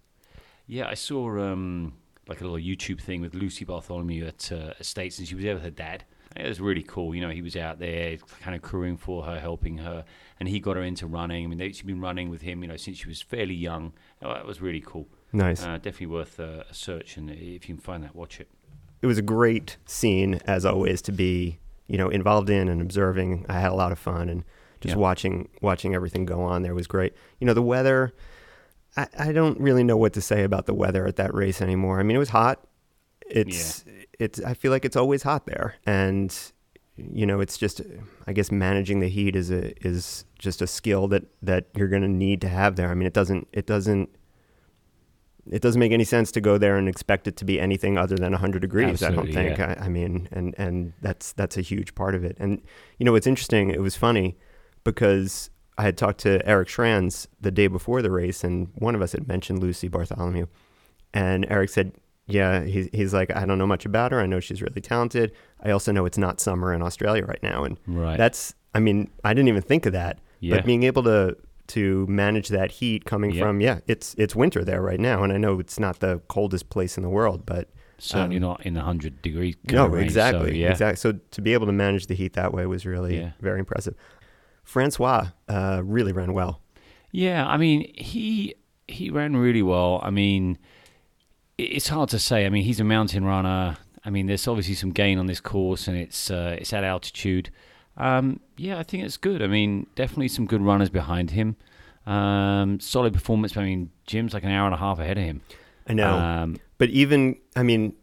Yeah, 0.67 0.89
I 0.89 0.95
saw 0.95 1.39
um, 1.39 1.95
like 2.29 2.41
a 2.41 2.45
little 2.45 2.59
YouTube 2.59 3.01
thing 3.01 3.21
with 3.21 3.35
Lucy 3.35 3.65
Bartholomew 3.65 4.27
at 4.27 4.51
uh, 4.51 4.73
Estates, 4.81 5.19
and 5.19 5.29
she 5.29 5.35
was 5.35 5.45
there 5.45 5.55
with 5.55 5.63
her 5.63 5.71
dad. 5.71 6.05
It 6.35 6.47
was 6.47 6.61
really 6.61 6.83
cool. 6.83 7.15
You 7.15 7.23
know, 7.23 7.31
he 7.31 7.41
was 7.41 7.57
out 7.57 7.79
there 7.79 8.19
kind 8.41 8.55
of 8.55 8.61
crewing 8.61 8.97
for 8.97 9.25
her, 9.25 9.41
helping 9.41 9.79
her, 9.79 10.05
and 10.39 10.49
he 10.49 10.61
got 10.61 10.77
her 10.77 10.83
into 10.83 11.07
running. 11.07 11.45
I 11.45 11.47
mean, 11.47 11.59
they, 11.59 11.73
she'd 11.73 11.87
been 11.87 12.01
running 12.01 12.29
with 12.29 12.43
him, 12.43 12.63
you 12.63 12.69
know, 12.69 12.77
since 12.77 12.99
she 12.99 13.09
was 13.09 13.23
fairly 13.23 13.55
young. 13.55 13.93
Oh, 14.23 14.35
that 14.35 14.45
was 14.45 14.61
really 14.61 14.83
cool. 14.85 15.09
Nice. 15.33 15.63
Uh, 15.63 15.77
definitely 15.77 16.09
worth 16.09 16.39
uh, 16.39 16.65
a 16.69 16.75
search, 16.75 17.17
and 17.17 17.31
if 17.31 17.69
you 17.69 17.75
can 17.75 17.79
find 17.79 18.03
that, 18.05 18.15
watch 18.15 18.41
it. 18.41 18.49
it 19.01 19.07
was 19.07 19.19
a 19.19 19.23
great 19.23 19.77
scene 19.87 20.41
as 20.47 20.67
always 20.67 21.01
to 21.03 21.13
be 21.13 21.59
you 21.87 21.97
know 21.97 22.09
involved 22.09 22.51
in 22.51 22.69
and 22.69 22.83
observing. 22.83 23.47
I 23.49 23.61
had 23.61 23.71
a 23.71 23.75
lot 23.75 23.93
of 23.93 23.99
fun 23.99 24.29
and 24.29 24.45
just 24.81 24.95
Yeah. 24.95 25.01
watching 25.01 25.49
watching 25.63 25.95
everything 25.95 26.25
go 26.27 26.43
on 26.43 26.63
there 26.63 26.75
was 26.75 26.87
great. 26.87 27.15
You 27.41 27.47
know 27.47 27.55
the 27.55 27.63
weather. 27.63 28.13
I, 28.97 29.07
I 29.19 29.33
don't 29.33 29.61
really 29.61 29.85
know 29.85 29.97
what 29.97 30.13
to 30.15 30.21
say 30.21 30.43
about 30.45 30.67
the 30.67 30.75
weather 30.75 31.07
at 31.07 31.17
that 31.17 31.35
race 31.35 31.61
anymore. 31.61 32.01
I 32.01 32.03
mean 32.03 32.17
it 32.17 32.21
was 32.21 32.31
hot. 32.31 32.67
It's 33.29 33.85
it's 34.19 34.41
I 34.41 34.55
feel 34.55 34.71
like 34.73 34.85
it's 34.85 34.97
always 34.97 35.23
hot 35.23 35.47
there 35.47 35.75
and 35.85 36.37
you 36.97 37.27
know 37.27 37.41
it's 37.41 37.59
just 37.59 37.81
I 38.27 38.33
guess 38.33 38.51
managing 38.51 39.01
the 39.01 39.09
heat 39.09 39.37
is 39.37 39.51
a 39.51 39.73
is 39.87 40.25
just 40.39 40.63
a 40.63 40.67
skill 40.67 41.09
that 41.09 41.25
that 41.43 41.67
you're 41.77 41.89
going 41.89 42.03
to 42.03 42.09
need 42.09 42.41
to 42.43 42.49
have 42.49 42.77
there. 42.77 42.89
I 42.91 42.95
mean 42.95 43.07
it 43.07 43.13
doesn't 43.15 43.49
it 43.53 43.67
doesn't 43.67 44.09
it 45.51 45.63
doesn't 45.63 45.79
make 45.79 45.93
any 45.93 46.05
sense 46.05 46.33
to 46.33 46.41
go 46.41 46.59
there 46.59 46.77
and 46.77 46.89
expect 46.89 47.29
it 47.29 47.37
to 47.37 47.45
be 47.45 47.61
anything 47.61 47.97
other 47.97 48.17
than 48.17 48.33
100 48.33 48.59
degrees. 48.61 49.01
I 49.03 49.11
don't 49.13 49.33
think. 49.33 49.59
yeah. 49.59 49.77
I, 49.79 49.85
I 49.85 49.89
mean, 49.89 50.29
and 50.33 50.55
and 50.59 50.93
that's 51.03 51.33
that's 51.35 51.57
a 51.57 51.61
huge 51.61 51.95
part 51.95 52.15
of 52.17 52.25
it. 52.25 52.37
And 52.41 52.61
you 52.99 53.05
know, 53.05 53.13
what's 53.13 53.29
interesting. 53.29 53.71
It 53.71 53.81
was 53.81 53.95
funny 53.95 54.37
because 54.93 55.51
I 55.79 55.83
had 55.83 55.97
talked 55.97 56.21
to 56.21 56.47
Eric 56.49 56.69
Schranz 56.69 57.27
the 57.41 57.51
day 57.51 57.67
before 57.67 58.01
the 58.03 58.11
race, 58.11 58.43
and 58.45 58.69
one 58.77 58.95
of 58.95 59.03
us 59.03 59.13
had 59.13 59.29
mentioned 59.29 59.61
Lucy 59.61 59.89
Bartholomew, 59.89 60.47
and 61.13 61.47
Eric 61.51 61.71
said, 61.71 61.93
"Yeah, 62.27 62.65
he's 62.65 62.89
he's 62.93 63.13
like, 63.15 63.35
I 63.35 63.45
don't 63.47 63.59
know 63.59 63.67
much 63.67 63.85
about 63.85 64.13
her. 64.13 64.21
I 64.21 64.27
know 64.27 64.41
she's 64.41 64.63
really 64.63 64.81
talented. 64.81 65.33
I 65.63 65.71
also 65.71 65.93
know 65.93 66.07
it's 66.07 66.19
not 66.19 66.41
summer 66.41 66.73
in 66.73 66.83
Australia 66.83 67.25
right 67.25 67.43
now, 67.43 67.65
and 67.65 67.79
Right. 67.87 68.17
that's. 68.19 68.55
I 68.75 68.79
mean, 68.81 69.11
I 69.25 69.33
didn't 69.33 69.49
even 69.49 69.63
think 69.63 69.87
of 69.87 69.93
that, 69.95 70.19
yeah. 70.41 70.57
but 70.57 70.65
being 70.67 70.83
able 70.83 71.03
to 71.05 71.37
to 71.69 72.07
manage 72.07 72.49
that 72.51 72.71
heat 72.71 73.05
coming 73.05 73.33
Yeah. 73.33 73.43
from 73.43 73.61
yeah 73.61 73.81
it's 73.89 74.15
it's 74.17 74.37
winter 74.37 74.65
there 74.65 74.81
right 74.81 75.01
now 75.01 75.25
and 75.25 75.33
i 75.33 75.37
know 75.37 75.59
it's 75.59 75.81
not 75.81 75.99
the 75.99 76.21
coldest 76.29 76.71
place 76.71 76.97
in 76.97 77.03
the 77.03 77.09
world 77.09 77.45
but 77.45 77.71
Certainly 77.99 78.37
um, 78.37 78.43
not 78.43 78.65
in 78.65 78.75
the 78.75 78.79
100 78.81 79.21
degree 79.21 79.55
kind 79.67 79.73
no 79.75 79.87
range, 79.89 80.05
exactly 80.05 80.51
So, 80.51 80.55
yeah. 80.55 80.71
exactly 80.71 80.95
so 80.97 81.19
to 81.33 81.41
be 81.43 81.55
able 81.55 81.67
to 81.67 81.73
manage 81.73 82.07
the 82.07 82.15
heat 82.15 82.35
that 82.35 82.55
way 82.55 82.67
was 82.67 82.87
really 82.87 83.19
Yeah. 83.19 83.31
very 83.41 83.59
impressive 83.59 83.95
francois 84.67 85.29
uh, 85.49 85.81
really 85.83 86.13
ran 86.13 86.33
well 86.35 86.61
Yeah, 87.13 87.47
I 87.47 87.57
mean, 87.57 87.81
he 87.97 88.55
he 88.89 89.09
ran 89.11 89.37
really 89.37 89.63
well. 89.63 90.01
I 90.03 90.11
mean, 90.11 90.59
it's 91.57 91.89
hard 91.89 92.11
to 92.11 92.19
say. 92.19 92.45
I 92.45 92.51
mean, 92.51 92.65
he's 92.65 92.81
a 92.81 92.85
mountain 92.85 93.25
runner. 93.25 93.79
I 94.05 94.11
mean, 94.11 94.27
there's 94.27 94.47
obviously 94.47 94.75
some 94.75 94.91
gain 94.93 95.19
on 95.19 95.27
this 95.27 95.41
course, 95.41 95.89
and 95.89 95.97
it's 95.97 96.31
uh, 96.31 96.57
it's 96.61 96.73
at 96.75 96.85
altitude. 96.85 97.49
Um, 97.97 98.41
yeah, 98.59 98.79
I 98.79 98.83
think 98.83 99.05
it's 99.05 99.17
good. 99.17 99.41
I 99.41 99.47
mean, 99.47 99.87
definitely 99.95 100.29
some 100.29 100.47
good 100.47 100.61
runners 100.61 100.91
behind 100.91 101.31
him. 101.31 101.57
Um, 102.07 102.79
solid 102.81 103.13
performance. 103.15 103.57
I 103.57 103.65
mean, 103.65 103.91
Jim's 104.07 104.35
like 104.35 104.45
an 104.45 104.51
hour 104.51 104.67
and 104.67 104.75
a 104.75 104.79
half 104.79 104.99
ahead 104.99 105.17
of 105.17 105.25
him. 105.25 105.41
i 105.89 105.95
know 105.95 106.13
Um, 106.13 106.57
but 106.79 106.91
even 106.91 107.37
i 107.55 107.63
mean 107.63 107.95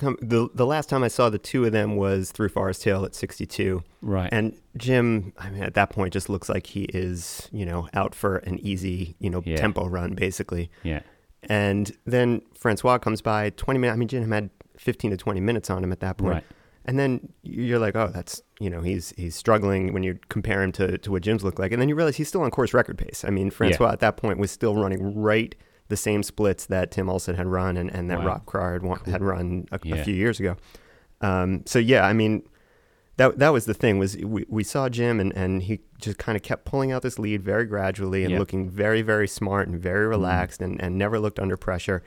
come, 0.00 0.16
the 0.20 0.48
the 0.54 0.66
last 0.66 0.88
time 0.88 1.04
i 1.04 1.08
saw 1.08 1.30
the 1.30 1.38
two 1.38 1.64
of 1.64 1.72
them 1.72 1.96
was 1.96 2.32
through 2.32 2.48
forest 2.48 2.82
hill 2.84 3.04
at 3.04 3.14
62 3.14 3.82
right. 4.02 4.28
and 4.32 4.56
jim 4.76 5.32
i 5.38 5.50
mean 5.50 5.62
at 5.62 5.74
that 5.74 5.90
point 5.90 6.12
just 6.12 6.28
looks 6.28 6.48
like 6.48 6.66
he 6.66 6.84
is 6.84 7.48
you 7.52 7.64
know 7.64 7.88
out 7.94 8.14
for 8.14 8.38
an 8.38 8.58
easy 8.58 9.14
you 9.18 9.30
know 9.30 9.42
Yeah. 9.44 9.56
tempo 9.56 9.86
run 9.86 10.14
basically 10.14 10.70
yeah. 10.82 11.00
And 11.44 11.90
then 12.04 12.42
Francois 12.54 12.98
comes 12.98 13.22
by 13.22 13.48
20 13.50 13.78
minutes. 13.80 13.94
I 13.94 13.98
mean, 13.98 14.08
Jim 14.08 14.30
had 14.30 14.50
15 14.76 15.12
to 15.12 15.16
20 15.16 15.40
minutes 15.40 15.70
on 15.70 15.82
him 15.82 15.90
at 15.90 16.00
that 16.00 16.18
point. 16.18 16.34
Right. 16.34 16.44
And 16.84 16.98
then 16.98 17.32
you're 17.42 17.78
like, 17.78 17.96
oh, 17.96 18.10
that's, 18.12 18.42
you 18.58 18.68
know, 18.68 18.82
he's 18.82 19.14
he's 19.16 19.36
struggling 19.36 19.92
when 19.94 20.02
you 20.02 20.18
compare 20.28 20.62
him 20.62 20.70
to, 20.72 20.98
to 20.98 21.10
what 21.10 21.22
Jim's 21.22 21.42
look 21.42 21.58
like. 21.58 21.72
And 21.72 21.80
then 21.80 21.88
you 21.88 21.94
realize 21.94 22.16
he's 22.16 22.28
still 22.28 22.42
on 22.42 22.50
course 22.50 22.74
record 22.74 22.98
pace. 22.98 23.24
I 23.26 23.30
mean, 23.30 23.50
Francois 23.50 23.92
at 23.92 24.00
that 24.00 24.16
point 24.18 24.38
was 24.38 24.50
still 24.50 24.74
running 24.76 25.14
right 25.18 25.54
the 25.90 25.96
same 25.96 26.22
splits 26.22 26.64
that 26.66 26.90
Tim 26.90 27.10
Olson 27.10 27.36
had 27.36 27.46
run 27.46 27.76
and, 27.76 27.90
and 27.94 28.10
that 28.10 28.20
Wow. 28.20 28.26
Rob 28.26 28.46
Krar 28.46 28.80
had, 28.80 29.06
had 29.06 29.22
run 29.22 29.66
a, 29.70 29.78
a 29.92 30.02
few 30.04 30.14
years 30.14 30.40
ago. 30.40 30.56
Um, 31.20 31.62
so, 31.66 31.78
yeah, 31.78 32.06
I 32.06 32.14
mean, 32.14 32.42
that 33.16 33.38
that 33.38 33.50
was 33.52 33.66
the 33.66 33.74
thing 33.74 33.98
was 33.98 34.16
we, 34.16 34.46
we 34.48 34.64
saw 34.64 34.88
Jim 34.88 35.20
and, 35.20 35.30
and 35.36 35.62
he 35.64 35.80
just 36.00 36.16
kind 36.16 36.36
of 36.36 36.42
kept 36.42 36.64
pulling 36.64 36.90
out 36.90 37.02
this 37.02 37.18
lead 37.18 37.42
very 37.42 37.66
gradually 37.66 38.22
and 38.22 38.30
Yep. 38.30 38.38
looking 38.38 38.70
very 38.70 39.02
very 39.02 39.28
smart 39.28 39.68
and 39.68 39.78
very 39.78 40.06
relaxed 40.06 40.62
and, 40.62 40.80
and 40.80 40.96
never 40.96 41.20
looked 41.20 41.38
under 41.38 41.58
pressure 41.58 42.02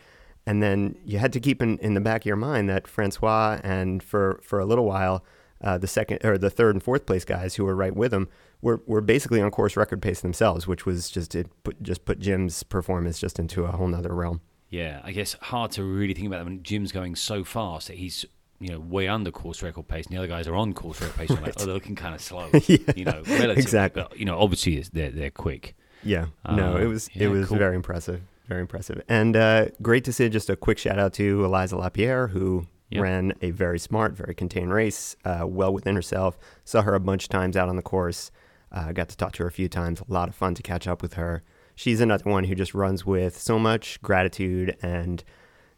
and 0.48 0.64
then 0.64 0.96
you 1.06 1.20
had 1.20 1.32
to 1.34 1.40
keep 1.40 1.62
in, 1.62 1.78
in 1.80 1.94
the 1.94 2.02
back 2.02 2.24
of 2.24 2.26
your 2.26 2.36
mind 2.36 2.68
that 2.68 2.88
Francois 2.88 3.60
and 3.64 4.02
for, 4.02 4.40
for 4.44 4.60
a 4.60 4.66
little 4.66 4.86
while 4.86 5.24
uh, 5.62 5.78
the 5.78 5.86
second 5.88 6.26
or 6.26 6.38
the 6.40 6.50
third 6.50 6.74
and 6.74 6.82
fourth 6.82 7.06
place 7.06 7.24
guys 7.26 7.56
who 7.56 7.66
were 7.66 7.76
right 7.76 7.96
with 7.96 8.12
him 8.12 8.28
were, 8.64 8.82
were 8.88 9.02
basically 9.02 9.42
on 9.42 9.52
course 9.52 9.76
record 9.78 10.02
pace 10.02 10.22
themselves 10.22 10.66
which 10.66 10.86
was 10.86 11.10
just 11.10 11.36
it 11.36 11.48
put, 11.64 11.82
just 11.84 12.06
put 12.06 12.18
Jim's 12.20 12.64
performance 12.64 13.20
just 13.20 13.38
into 13.40 13.66
a 13.66 13.72
whole 13.72 13.88
nother 13.88 14.14
realm 14.16 14.42
Yeah, 14.70 15.02
I 15.04 15.12
guess 15.12 15.34
hard 15.40 15.70
to 15.72 15.84
really 15.84 16.16
think 16.16 16.28
about 16.28 16.40
that 16.40 16.46
when 16.46 16.64
Jim's 16.64 16.92
going 16.92 17.16
so 17.16 17.44
fast 17.44 17.88
that 17.90 17.98
he's 17.98 18.26
you 18.60 18.70
know 18.70 18.80
way 18.80 19.08
under 19.08 19.30
course 19.30 19.62
record 19.62 19.88
pace, 19.88 20.06
and 20.08 20.14
the 20.16 20.18
other 20.18 20.28
guys 20.36 20.48
are 20.48 20.56
on 20.56 20.74
course 20.74 21.00
record 21.02 21.18
pace. 21.18 21.30
and 21.30 21.42
Like, 21.42 21.54
oh, 21.60 21.66
they're 21.66 21.74
looking 21.74 21.96
kind 21.96 22.16
of 22.16 22.22
slow. 22.22 22.50
Yeah, 22.68 22.78
you 22.96 23.06
know, 23.06 23.22
exactly. 23.28 24.02
But, 24.02 24.18
you 24.18 24.26
know, 24.26 24.40
obviously 24.40 24.82
they're 24.94 25.12
they're 25.12 25.30
quick. 25.46 25.76
Yeah, 26.04 26.28
no, 26.50 26.74
Uh, 26.76 26.80
it 26.80 26.86
was 26.88 27.10
yeah, 27.14 27.26
it 27.26 27.28
was 27.30 27.50
cool. 27.50 27.58
very 27.58 27.76
impressive, 27.76 28.22
very 28.48 28.62
impressive, 28.62 29.02
and 29.10 29.36
uh, 29.36 29.66
great 29.82 30.04
to 30.06 30.14
see. 30.14 30.28
Just 30.30 30.50
a 30.50 30.56
quick 30.56 30.78
shout 30.80 30.98
out 30.98 31.14
to 31.16 31.40
Aliza 31.40 31.78
Lapierre, 31.78 32.28
who 32.30 32.66
Yep. 32.90 33.02
ran 33.02 33.34
a 33.42 33.50
very 33.52 33.80
smart, 33.80 34.14
very 34.14 34.36
contained 34.36 34.72
race, 34.72 35.16
uh, 35.26 35.46
well 35.48 35.74
within 35.74 35.96
herself. 35.96 36.38
Saw 36.64 36.82
her 36.84 36.94
a 36.96 37.00
bunch 37.00 37.24
of 37.26 37.30
times 37.30 37.58
out 37.58 37.68
on 37.70 37.76
the 37.76 37.82
course. 37.82 38.32
Uh, 38.74 38.92
got 38.92 39.08
to 39.10 39.18
talk 39.18 39.34
to 39.34 39.44
her 39.44 39.48
a 39.48 39.52
few 39.52 39.70
times. 39.70 40.02
A 40.02 40.12
lot 40.12 40.30
of 40.30 40.36
fun 40.36 40.56
to 40.56 40.64
catch 40.64 40.88
up 40.88 41.02
with 41.02 41.14
her. 41.14 41.44
She's 41.76 42.02
another 42.02 42.30
one 42.30 42.44
who 42.46 42.56
just 42.56 42.74
runs 42.74 43.06
with 43.06 43.38
so 43.40 43.58
much 43.60 44.02
gratitude 44.02 44.76
and 44.82 45.24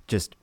just 0.08 0.36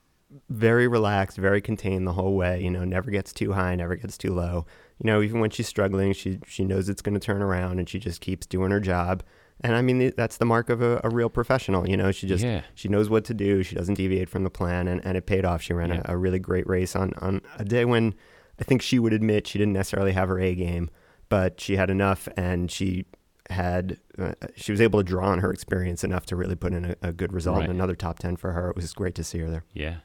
very 0.49 0.89
relaxed, 0.89 1.37
very 1.37 1.61
contained 1.61 2.07
the 2.07 2.13
whole 2.15 2.35
way. 2.37 2.63
You 2.63 2.71
know, 2.71 2.85
never 2.85 3.11
gets 3.11 3.33
too 3.33 3.53
high, 3.53 3.75
never 3.75 3.97
gets 3.97 4.17
too 4.17 4.33
low. 4.33 4.67
You 4.99 5.07
know, 5.07 5.21
even 5.23 5.41
when 5.41 5.51
she's 5.51 5.69
struggling, 5.69 6.13
she 6.13 6.39
she 6.47 6.65
knows 6.65 6.89
it's 6.89 7.03
going 7.03 7.15
to 7.15 7.21
turn 7.21 7.43
around, 7.43 7.79
and 7.79 7.89
she 7.89 7.99
just 7.99 8.21
keeps 8.21 8.47
doing 8.47 8.71
her 8.71 8.81
job. 8.81 9.23
And 9.65 9.77
I 9.77 9.83
mean, 9.83 10.13
that's 10.17 10.39
the 10.39 10.45
mark 10.45 10.71
of 10.71 10.83
a, 10.83 11.01
a 11.05 11.11
real 11.11 11.29
professional. 11.29 11.89
You 11.89 11.97
know, 11.97 12.11
she 12.13 12.27
just 12.27 12.43
yeah, 12.45 12.63
she 12.75 12.89
knows 12.89 13.09
what 13.11 13.25
to 13.27 13.35
do. 13.35 13.63
She 13.63 13.75
doesn't 13.75 13.95
deviate 13.95 14.29
from 14.29 14.45
the 14.45 14.51
plan, 14.51 14.89
and, 14.89 15.05
and 15.05 15.17
it 15.17 15.27
paid 15.27 15.45
off. 15.45 15.61
She 15.63 15.73
ran 15.75 15.91
Yeah. 15.91 16.03
a, 16.07 16.15
a 16.15 16.17
really 16.17 16.39
great 16.39 16.67
race 16.67 16.97
on 16.97 17.13
on 17.21 17.43
a 17.59 17.65
day 17.65 17.85
when 17.85 18.15
I 18.59 18.65
think 18.65 18.81
she 18.83 18.99
would 18.99 19.13
admit 19.13 19.47
she 19.47 19.59
didn't 19.59 19.75
necessarily 19.75 20.13
have 20.13 20.29
her 20.29 20.41
A 20.41 20.55
game, 20.55 20.89
but 21.33 21.61
she 21.61 21.77
had 21.77 21.89
enough, 21.91 22.29
and 22.37 22.71
she 22.71 23.07
had 23.51 23.99
uh, 24.19 24.33
she 24.55 24.71
was 24.71 24.81
able 24.81 25.01
to 25.01 25.05
draw 25.05 25.27
on 25.29 25.39
her 25.41 25.51
experience 25.53 26.05
enough 26.05 26.25
to 26.27 26.37
really 26.37 26.55
put 26.57 26.73
in 26.73 26.85
a, 26.85 26.95
a 27.03 27.13
good 27.13 27.33
result. 27.33 27.57
Right. 27.59 27.69
and 27.71 27.75
Another 27.79 27.95
top 27.97 28.19
ten 28.19 28.37
for 28.37 28.53
her. 28.53 28.69
It 28.71 28.77
was 28.77 28.93
great 28.93 29.15
to 29.17 29.25
see 29.25 29.39
her 29.39 29.51
there. 29.51 29.65
yeah. 29.73 29.97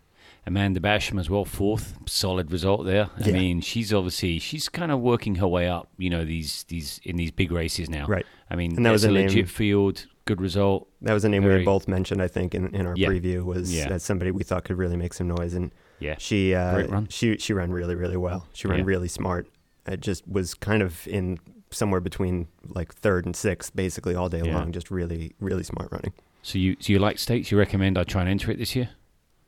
Amanda 0.45 0.79
Basham 0.79 1.19
as 1.19 1.29
well, 1.29 1.43
fourth, 1.43 1.97
solid 2.05 2.51
result 2.53 2.85
there. 2.85 3.09
I 3.17 3.27
Yeah. 3.27 3.33
mean, 3.33 3.59
she's 3.59 3.93
obviously 3.93 4.39
she's 4.39 4.69
kind 4.69 4.91
of 4.93 5.01
working 5.01 5.35
her 5.35 5.47
way 5.47 5.67
up. 5.67 5.89
You 5.97 6.09
know, 6.09 6.23
these 6.23 6.63
these 6.69 7.01
in 7.03 7.17
these 7.17 7.31
big 7.31 7.51
races 7.51 7.89
now. 7.89 8.05
Right. 8.07 8.25
I 8.49 8.55
mean, 8.55 8.75
And 8.77 8.85
that 8.85 8.91
was 8.91 9.03
a 9.03 9.09
a 9.09 9.11
name- 9.11 9.27
legit 9.27 9.49
field, 9.49 10.05
good 10.23 10.39
result. 10.39 10.87
That 11.01 11.13
was 11.13 11.25
a 11.25 11.29
name 11.29 11.43
we 11.43 11.49
Very- 11.49 11.61
had 11.61 11.65
both 11.65 11.87
mentioned, 11.89 12.21
I 12.21 12.29
think, 12.29 12.55
in, 12.55 12.73
in 12.73 12.85
our 12.87 12.93
Yeah. 12.95 13.09
preview. 13.09 13.43
Was 13.43 13.75
Yeah. 13.75 13.89
as 13.89 14.03
somebody 14.03 14.31
we 14.31 14.43
thought 14.43 14.63
could 14.63 14.77
really 14.77 14.95
make 14.95 15.13
some 15.13 15.27
noise, 15.27 15.53
and 15.53 15.71
Yeah. 15.99 16.15
she 16.17 16.55
uh, 16.55 17.01
she 17.09 17.37
she 17.37 17.51
ran 17.53 17.71
really 17.73 17.95
really 17.95 18.17
well. 18.17 18.47
She 18.53 18.69
ran 18.69 18.85
really 18.85 19.09
smart. 19.09 19.47
It 19.87 20.01
just 20.01 20.27
was 20.27 20.53
kind 20.53 20.81
of 20.81 21.07
in 21.07 21.39
somewhere 21.71 21.99
between 22.01 22.47
like 22.67 22.93
third 22.93 23.25
and 23.25 23.35
sixth, 23.35 23.75
basically 23.75 24.15
all 24.15 24.29
day 24.29 24.41
Yeah. 24.43 24.55
long. 24.57 24.71
Just 24.71 24.91
really 24.91 25.33
really 25.39 25.63
smart 25.63 25.89
running. 25.91 26.13
So 26.43 26.57
you 26.59 26.75
so 26.79 26.93
you 26.93 26.99
like 26.99 27.19
states? 27.19 27.51
You 27.51 27.57
recommend 27.57 27.97
I 27.97 28.03
try 28.03 28.21
and 28.21 28.29
enter 28.29 28.51
it 28.51 28.57
this 28.57 28.75
year? 28.75 28.89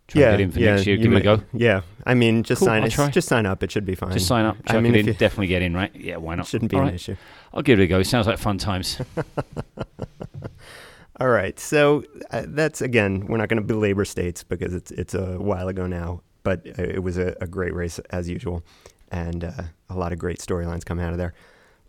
Try 0.08 0.22
yeah, 0.22 0.28
and 0.30 0.38
get 0.38 0.44
in 0.44 0.52
for 0.52 0.60
yeah, 0.60 0.76
next 0.76 0.88
year. 0.88 0.98
Give 0.98 1.14
it 1.14 1.18
a 1.18 1.22
go. 1.22 1.44
Yeah, 1.54 1.82
I 2.04 2.16
mean, 2.16 2.42
just 2.44 2.60
Cool, 2.60 2.66
sign 2.68 2.84
I'll 2.84 2.90
try. 2.90 3.10
Just 3.12 3.28
sign 3.28 3.46
up. 3.46 3.62
It 3.62 3.72
should 3.72 3.86
be 3.86 3.94
fine. 3.94 4.12
Just 4.12 4.26
sign 4.28 4.44
up, 4.44 4.58
I 4.68 4.80
mean, 4.82 4.96
it 4.96 5.00
in, 5.02 5.08
you- 5.08 5.14
definitely 5.14 5.48
get 5.48 5.62
in, 5.62 5.76
right? 5.76 5.96
Yeah, 5.96 6.18
why 6.18 6.34
not? 6.34 6.48
shouldn't 6.48 6.72
be 6.72 6.78
All 6.78 6.82
an 6.82 6.88
right. 6.88 6.96
issue. 6.96 7.16
I'll 7.54 7.62
give 7.62 7.80
it 7.80 7.84
a 7.84 7.88
go. 7.88 8.02
Sounds 8.02 8.26
like 8.26 8.40
fun 8.40 8.58
times. 8.58 9.00
All 11.20 11.28
right, 11.28 11.60
so 11.60 12.04
uh, 12.32 12.44
that's 12.48 12.82
again, 12.82 13.26
we're 13.28 13.38
not 13.38 13.50
going 13.50 13.62
to 13.62 13.68
belabor 13.68 14.06
states 14.06 14.44
because 14.44 14.74
it's 14.74 14.90
it's 14.92 15.14
a 15.14 15.38
while 15.38 15.68
ago 15.68 15.86
now, 15.86 16.22
but 16.44 16.66
uh, 16.66 16.82
it 16.82 17.04
was 17.04 17.18
a, 17.18 17.36
a 17.42 17.48
great 17.48 17.74
race 17.74 18.00
as 18.12 18.30
usual, 18.30 18.64
and 19.12 19.44
uh, 19.44 19.52
a 19.90 19.96
lot 19.96 20.12
of 20.14 20.20
great 20.20 20.40
storylines 20.40 20.86
come 20.86 21.00
out 21.00 21.12
of 21.12 21.18
there. 21.18 21.34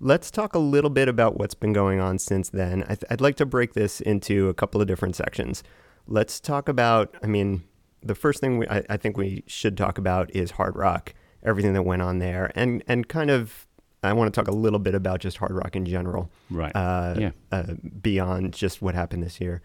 Let's 0.01 0.31
talk 0.31 0.55
a 0.55 0.59
little 0.59 0.91
bit 0.91 1.09
about 1.09 1.39
what's 1.39 1.55
been 1.55 1.73
going 1.73 2.01
on 2.01 2.19
since 2.19 2.49
then. 2.49 2.85
I 2.89 2.97
I'd 3.11 3.21
like 3.21 3.37
to 3.37 3.47
break 3.47 3.75
this 3.75 4.01
into 4.01 4.49
a 4.49 4.55
couple 4.55 4.81
of 4.81 4.87
different 4.87 5.15
sections. 5.17 5.63
Let's 6.07 6.41
talk 6.41 6.69
about. 6.69 7.15
I 7.23 7.27
mean, 7.27 7.65
the 8.03 8.15
first 8.15 8.41
thing 8.41 8.59
we, 8.59 8.67
I, 8.69 8.83
I 8.89 8.97
think 8.97 9.17
we 9.19 9.45
should 9.47 9.77
talk 9.77 9.99
about 9.99 10.35
is 10.35 10.53
Hardrock, 10.53 11.11
everything 11.43 11.75
that 11.75 11.83
went 11.83 12.01
on 12.03 12.19
there, 12.19 12.51
and 12.55 12.83
and 12.89 13.09
kind 13.09 13.31
of. 13.31 13.67
I 14.03 14.15
want 14.15 14.33
to 14.33 14.41
talk 14.41 14.49
a 14.49 14.57
little 14.57 14.79
bit 14.79 14.95
about 14.95 15.21
just 15.21 15.37
Hardrock 15.39 15.77
in 15.77 15.85
general 15.85 16.31
right. 16.51 16.75
uh, 16.75 17.17
Yeah. 17.19 17.31
uh, 17.53 17.75
beyond 18.01 18.55
just 18.55 18.81
what 18.81 18.95
happened 18.95 19.23
this 19.23 19.43
year. 19.43 19.61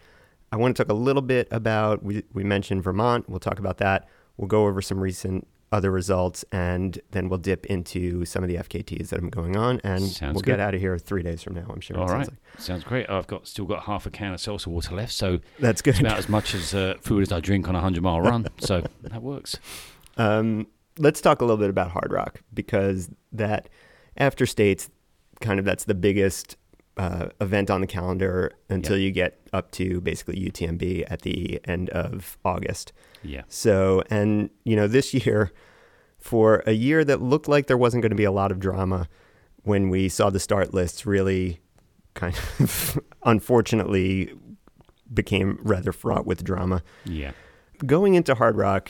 I 0.52 0.58
want 0.58 0.76
to 0.76 0.84
talk 0.84 0.92
a 0.92 0.94
little 0.94 1.22
bit 1.22 1.48
about, 1.52 2.04
we, 2.04 2.24
we 2.34 2.44
mentioned 2.44 2.84
Vermont. 2.84 3.30
We'll 3.30 3.40
talk 3.40 3.60
about 3.60 3.78
that. 3.78 4.10
We'll 4.36 4.50
go 4.50 4.68
over 4.68 4.82
some 4.82 5.00
recent 5.00 5.48
other 5.76 5.92
results, 5.92 6.46
and 6.52 7.00
then 7.12 7.28
we'll 7.30 7.38
dip 7.40 7.66
into 7.68 8.26
some 8.26 8.44
of 8.44 8.50
the 8.50 8.56
FKTs 8.56 9.10
that 9.10 9.20
been 9.20 9.30
going 9.30 9.56
on, 9.56 9.82
and 9.84 10.02
Sounds 10.02 10.34
we'll 10.36 10.42
good. 10.42 10.52
get 10.54 10.60
out 10.60 10.74
of 10.74 10.80
here 10.82 10.98
three 10.98 11.22
days 11.22 11.44
from 11.44 11.54
now, 11.56 11.66
I'm 11.70 11.82
sure. 11.82 11.98
it 11.98 12.00
All 12.00 12.08
sounds 12.08 12.30
like. 12.30 12.38
Sounds 12.62 12.84
great. 12.84 13.10
I've 13.10 13.28
got 13.28 13.48
still 13.48 13.66
got 13.66 13.84
half 13.84 14.06
a 14.06 14.10
can 14.10 14.34
of 14.34 14.40
seltzer 14.40 14.70
water 14.70 14.96
left, 14.96 15.12
so 15.14 15.40
That's 15.60 15.82
good. 15.82 16.00
about 16.00 16.18
as 16.18 16.30
much 16.30 16.56
as 16.56 16.74
uh, 16.74 16.96
food 17.02 17.22
as 17.22 17.32
I 17.32 17.40
drink 17.42 17.68
on 17.68 17.76
a 17.76 17.82
hundred 17.82 18.04
mile 18.04 18.22
run. 18.22 18.48
So 18.60 18.84
that 19.04 19.22
works. 19.22 19.58
Um, 20.18 20.68
let's 20.98 21.20
talk 21.22 21.42
a 21.42 21.46
little 21.46 21.58
bit 21.58 21.70
about 21.70 21.92
Hardrock 21.92 22.38
because 22.54 23.10
that 23.34 23.68
after 24.18 24.46
states, 24.46 24.90
kind 25.42 25.60
of 25.60 25.66
that's 25.66 25.84
the 25.84 25.94
biggest 25.96 26.56
uh, 26.98 27.28
event 27.42 27.70
on 27.70 27.82
the 27.82 27.88
calendar 27.88 28.54
until 28.70 28.98
you 28.98 29.12
get 29.12 29.40
up 29.54 29.72
to 29.72 30.00
basically 30.02 30.36
UTMB 30.38 31.06
at 31.08 31.22
the 31.22 31.60
end 31.66 31.90
of 31.90 32.38
August. 32.46 32.94
Yeah. 33.24 33.42
So, 33.48 34.04
and 34.10 34.50
you 34.64 34.76
know, 34.76 34.88
this 34.88 35.14
year, 35.14 35.52
for 36.18 36.64
a 36.66 36.72
year 36.72 37.04
that 37.04 37.22
looked 37.22 37.48
like 37.48 37.68
there 37.68 37.78
wasn't 37.78 38.02
going 38.02 38.12
to 38.12 38.16
be 38.16 38.24
a 38.24 38.32
lot 38.32 38.52
of 38.52 38.60
drama, 38.60 39.08
when 39.64 39.90
we 39.90 40.08
saw 40.08 40.30
the 40.30 40.40
start 40.40 40.74
lists, 40.74 41.06
really 41.06 41.60
kind 42.14 42.36
of 42.60 43.00
unfortunately 43.26 44.34
became 45.14 45.60
rather 45.62 45.92
fraught 45.92 46.26
with 46.26 46.44
drama. 46.44 46.82
Yeah. 47.04 47.32
Going 47.86 48.16
into 48.16 48.36
Hardrock, 48.36 48.90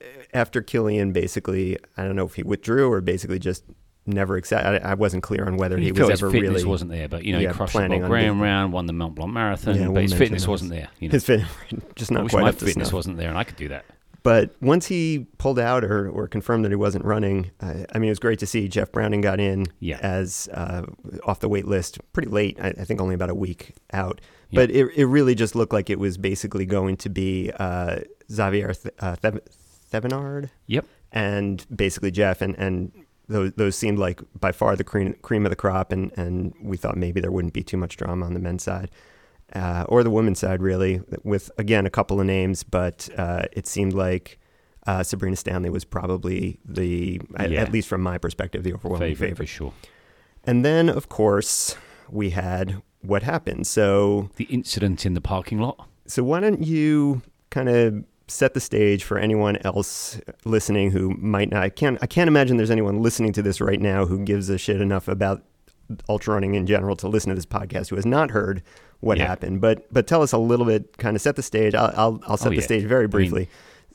eh, 0.00 0.04
after 0.32 0.62
Kilian 0.62 1.12
basically, 1.12 1.76
I 1.96 2.04
don't 2.04 2.16
know 2.16 2.26
if 2.26 2.34
he 2.34 2.42
withdrew 2.42 2.90
or 2.90 3.00
basically 3.00 3.38
just 3.38 3.64
never 4.10 4.36
accepted. 4.36 4.84
I, 4.84 4.90
I 4.92 4.94
wasn't 4.94 5.22
clear 5.22 5.44
on 5.46 5.56
whether 5.56 5.76
he, 5.78 5.86
he 5.86 5.92
was 5.92 6.08
his 6.08 6.22
ever 6.22 6.30
fitness 6.30 6.50
really 6.50 6.64
wasn't 6.64 6.90
there, 6.90 7.08
but 7.08 7.24
you 7.24 7.32
know 7.32 7.38
yeah, 7.38 7.48
he 7.50 7.54
crushed 7.54 7.74
the 7.74 7.88
Bob 7.88 8.02
Graham 8.02 8.40
round, 8.40 8.72
won 8.72 8.86
the 8.86 8.92
Mont 8.92 9.14
Blanc 9.14 9.32
marathon, 9.32 9.74
Yeah, 9.76 9.84
but 9.86 9.92
we'll 9.92 10.02
his 10.02 10.12
fitness 10.14 10.42
those. 10.42 10.48
wasn't 10.48 10.70
there. 10.70 10.88
You 10.98 11.08
know, 11.08 11.12
his 11.12 11.24
fit, 11.24 11.42
just 11.96 12.10
I 12.12 12.14
not 12.16 12.24
wish 12.24 12.32
quite 12.32 12.42
my 12.42 12.52
fitness 12.52 12.74
snuff. 12.88 12.92
wasn't 12.92 13.16
there, 13.16 13.28
and 13.28 13.38
I 13.38 13.44
could 13.44 13.56
do 13.56 13.68
that. 13.68 13.84
But 14.22 14.50
once 14.60 14.84
he 14.84 15.26
pulled 15.38 15.58
out 15.58 15.82
or, 15.82 16.10
or 16.10 16.28
confirmed 16.28 16.62
that 16.66 16.70
he 16.70 16.76
wasn't 16.76 17.06
running, 17.06 17.52
uh, 17.60 17.84
I 17.94 17.98
mean, 17.98 18.08
it 18.08 18.10
was 18.10 18.18
great 18.18 18.38
to 18.40 18.46
see 18.46 18.68
Jeff 18.68 18.92
Browning 18.92 19.22
got 19.22 19.40
in 19.40 19.64
Yeah. 19.78 19.98
as 20.02 20.46
uh, 20.52 20.82
off 21.24 21.40
the 21.40 21.48
wait 21.48 21.66
list 21.66 21.98
pretty 22.12 22.28
late. 22.28 22.58
I, 22.60 22.68
I 22.68 22.84
think 22.84 23.00
only 23.00 23.14
about 23.14 23.30
a 23.30 23.34
week 23.34 23.76
out. 23.94 24.20
Yeah. 24.50 24.60
But 24.60 24.72
it, 24.72 24.88
it 24.94 25.06
really 25.06 25.34
just 25.34 25.54
looked 25.54 25.72
like 25.72 25.88
it 25.88 25.98
was 25.98 26.18
basically 26.18 26.66
going 26.66 26.98
to 26.98 27.08
be 27.08 27.50
uh, 27.58 28.00
Xavier 28.30 28.74
Th- 28.74 28.94
uh, 29.00 29.16
Thevenard 29.90 30.50
Yep. 30.66 30.84
and 31.12 31.64
basically 31.74 32.10
Jeff. 32.10 32.42
And, 32.42 32.54
and 32.58 32.92
those, 33.30 33.52
those 33.56 33.76
seemed 33.76 33.98
like 33.98 34.20
by 34.38 34.52
far 34.52 34.76
the 34.76 34.84
cream, 34.84 35.14
cream 35.22 35.46
of 35.46 35.50
the 35.50 35.56
crop. 35.56 35.92
And, 35.92 36.12
and 36.16 36.52
we 36.60 36.76
thought 36.76 36.96
maybe 36.96 37.20
there 37.20 37.30
wouldn't 37.30 37.54
be 37.54 37.62
too 37.62 37.76
much 37.76 37.96
drama 37.96 38.26
on 38.26 38.34
the 38.34 38.40
men's 38.40 38.62
side. 38.62 38.90
Uh, 39.54 39.84
or 39.88 40.04
the 40.04 40.10
women's 40.10 40.38
side, 40.38 40.62
really, 40.62 41.00
with 41.24 41.50
again 41.58 41.84
a 41.84 41.90
couple 41.90 42.20
of 42.20 42.26
names, 42.26 42.62
but 42.62 43.08
uh, 43.16 43.42
it 43.52 43.66
seemed 43.66 43.92
like 43.94 44.38
uh, 44.86 45.02
Sabrina 45.02 45.34
Stanley 45.36 45.70
was 45.70 45.84
probably 45.84 46.60
the, 46.64 47.20
at, 47.36 47.52
at 47.52 47.72
least 47.72 47.88
from 47.88 48.00
my 48.00 48.16
perspective, 48.16 48.62
the 48.62 48.72
overwhelming 48.72 49.08
Favorite 49.14 49.28
favorite. 49.30 49.46
for 49.48 49.52
sure. 49.52 49.72
And 50.44 50.64
then, 50.64 50.88
of 50.88 51.08
course, 51.08 51.76
we 52.08 52.30
had 52.30 52.80
what 53.02 53.22
happened. 53.24 53.66
So, 53.66 54.30
The 54.36 54.44
incident 54.44 55.04
in 55.04 55.14
the 55.14 55.20
parking 55.20 55.58
lot. 55.58 55.88
so 56.06 56.22
why 56.22 56.38
don't 56.40 56.62
you 56.64 57.22
kind 57.50 57.68
of 57.68 58.04
set 58.30 58.54
the 58.54 58.60
stage 58.60 59.04
for 59.04 59.18
anyone 59.18 59.56
else 59.64 60.20
listening 60.44 60.90
who 60.92 61.10
might 61.18 61.50
not? 61.50 61.62
I 61.62 61.68
can't. 61.68 61.98
I 62.02 62.06
can't 62.06 62.28
imagine 62.28 62.56
there's 62.56 62.70
anyone 62.70 63.02
listening 63.02 63.32
to 63.34 63.42
this 63.42 63.60
right 63.60 63.80
now 63.80 64.06
who 64.06 64.18
gives 64.24 64.48
a 64.48 64.58
shit 64.58 64.80
enough 64.80 65.08
about 65.08 65.42
ultra 66.08 66.34
running 66.34 66.54
in 66.54 66.66
general 66.66 66.94
to 66.96 67.08
listen 67.08 67.30
to 67.30 67.34
this 67.34 67.46
podcast 67.46 67.90
who 67.90 67.96
has 67.96 68.06
not 68.06 68.30
heard 68.30 68.62
what 69.00 69.18
Yeah. 69.18 69.26
happened. 69.26 69.60
But 69.60 69.92
but 69.92 70.06
tell 70.06 70.22
us 70.22 70.32
a 70.32 70.38
little 70.38 70.66
bit. 70.66 70.96
Kind 70.98 71.16
of 71.16 71.22
set 71.22 71.36
the 71.36 71.42
stage. 71.42 71.74
I'll 71.74 71.92
I'll, 71.96 72.20
I'll 72.26 72.36
set 72.36 72.46
Oh, 72.48 72.50
the 72.50 72.56
yeah. 72.56 72.62
stage 72.62 72.84
very 72.84 73.04
mean- 73.04 73.10
briefly. 73.10 73.48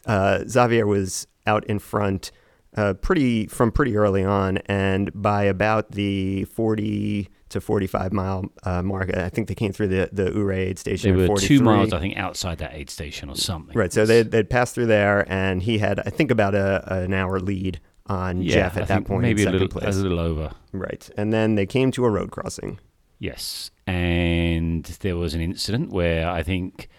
uh, 0.06 0.44
Xavier 0.48 0.86
was 0.86 1.27
out 1.48 1.65
in 1.65 1.80
front. 1.80 2.32
Uh, 2.77 2.94
pretty 2.94 3.48
from 3.48 3.72
pretty 3.72 3.96
early 3.96 4.24
on, 4.24 4.58
and 4.65 5.10
by 5.13 5.44
about 5.44 5.92
the 5.92 6.44
40 6.46 7.30
to 7.55 7.62
45 7.62 8.13
mile 8.13 8.45
uh, 8.63 8.81
mark, 8.83 9.15
I 9.15 9.29
think 9.29 9.47
they 9.47 9.55
came 9.55 9.71
through 9.71 9.88
the 9.88 10.09
the 10.12 10.38
Ouray 10.38 10.67
aid 10.67 10.79
station. 10.79 11.12
They 11.12 11.21
were 11.21 11.27
43. 11.27 11.57
two 11.57 11.63
miles, 11.63 11.93
I 11.93 12.00
think, 12.00 12.17
outside 12.17 12.59
that 12.59 12.74
aid 12.74 12.89
station 12.89 13.29
or 13.29 13.35
something. 13.35 13.75
Right. 13.75 13.91
So 13.91 14.05
they 14.05 14.21
they'd 14.21 14.50
passed 14.50 14.75
through 14.75 14.85
there, 14.85 15.25
and 15.31 15.63
he 15.63 15.79
had 15.79 16.00
I 16.00 16.09
think 16.12 16.31
about 16.31 16.53
a 16.53 16.83
an 17.03 17.13
hour 17.13 17.39
lead 17.39 17.81
on 18.05 18.41
yeah, 18.41 18.53
Jeff 18.53 18.77
at 18.77 18.83
I 18.83 18.85
that 18.85 19.05
point. 19.05 19.24
maybe 19.24 19.41
a 19.41 19.45
second 19.45 19.59
little, 19.59 19.79
place. 19.79 19.95
a 19.95 20.00
little 20.00 20.19
over. 20.19 20.51
Right. 20.71 21.09
And 21.17 21.33
then 21.33 21.55
they 21.55 21.65
came 21.65 21.91
to 21.91 22.05
a 22.05 22.09
road 22.09 22.31
crossing. 22.31 22.79
Yes, 23.17 23.71
and 23.88 24.83
there 24.83 25.15
was 25.15 25.33
an 25.33 25.41
incident 25.41 25.89
where 25.91 26.29
I 26.29 26.43
think 26.43 26.89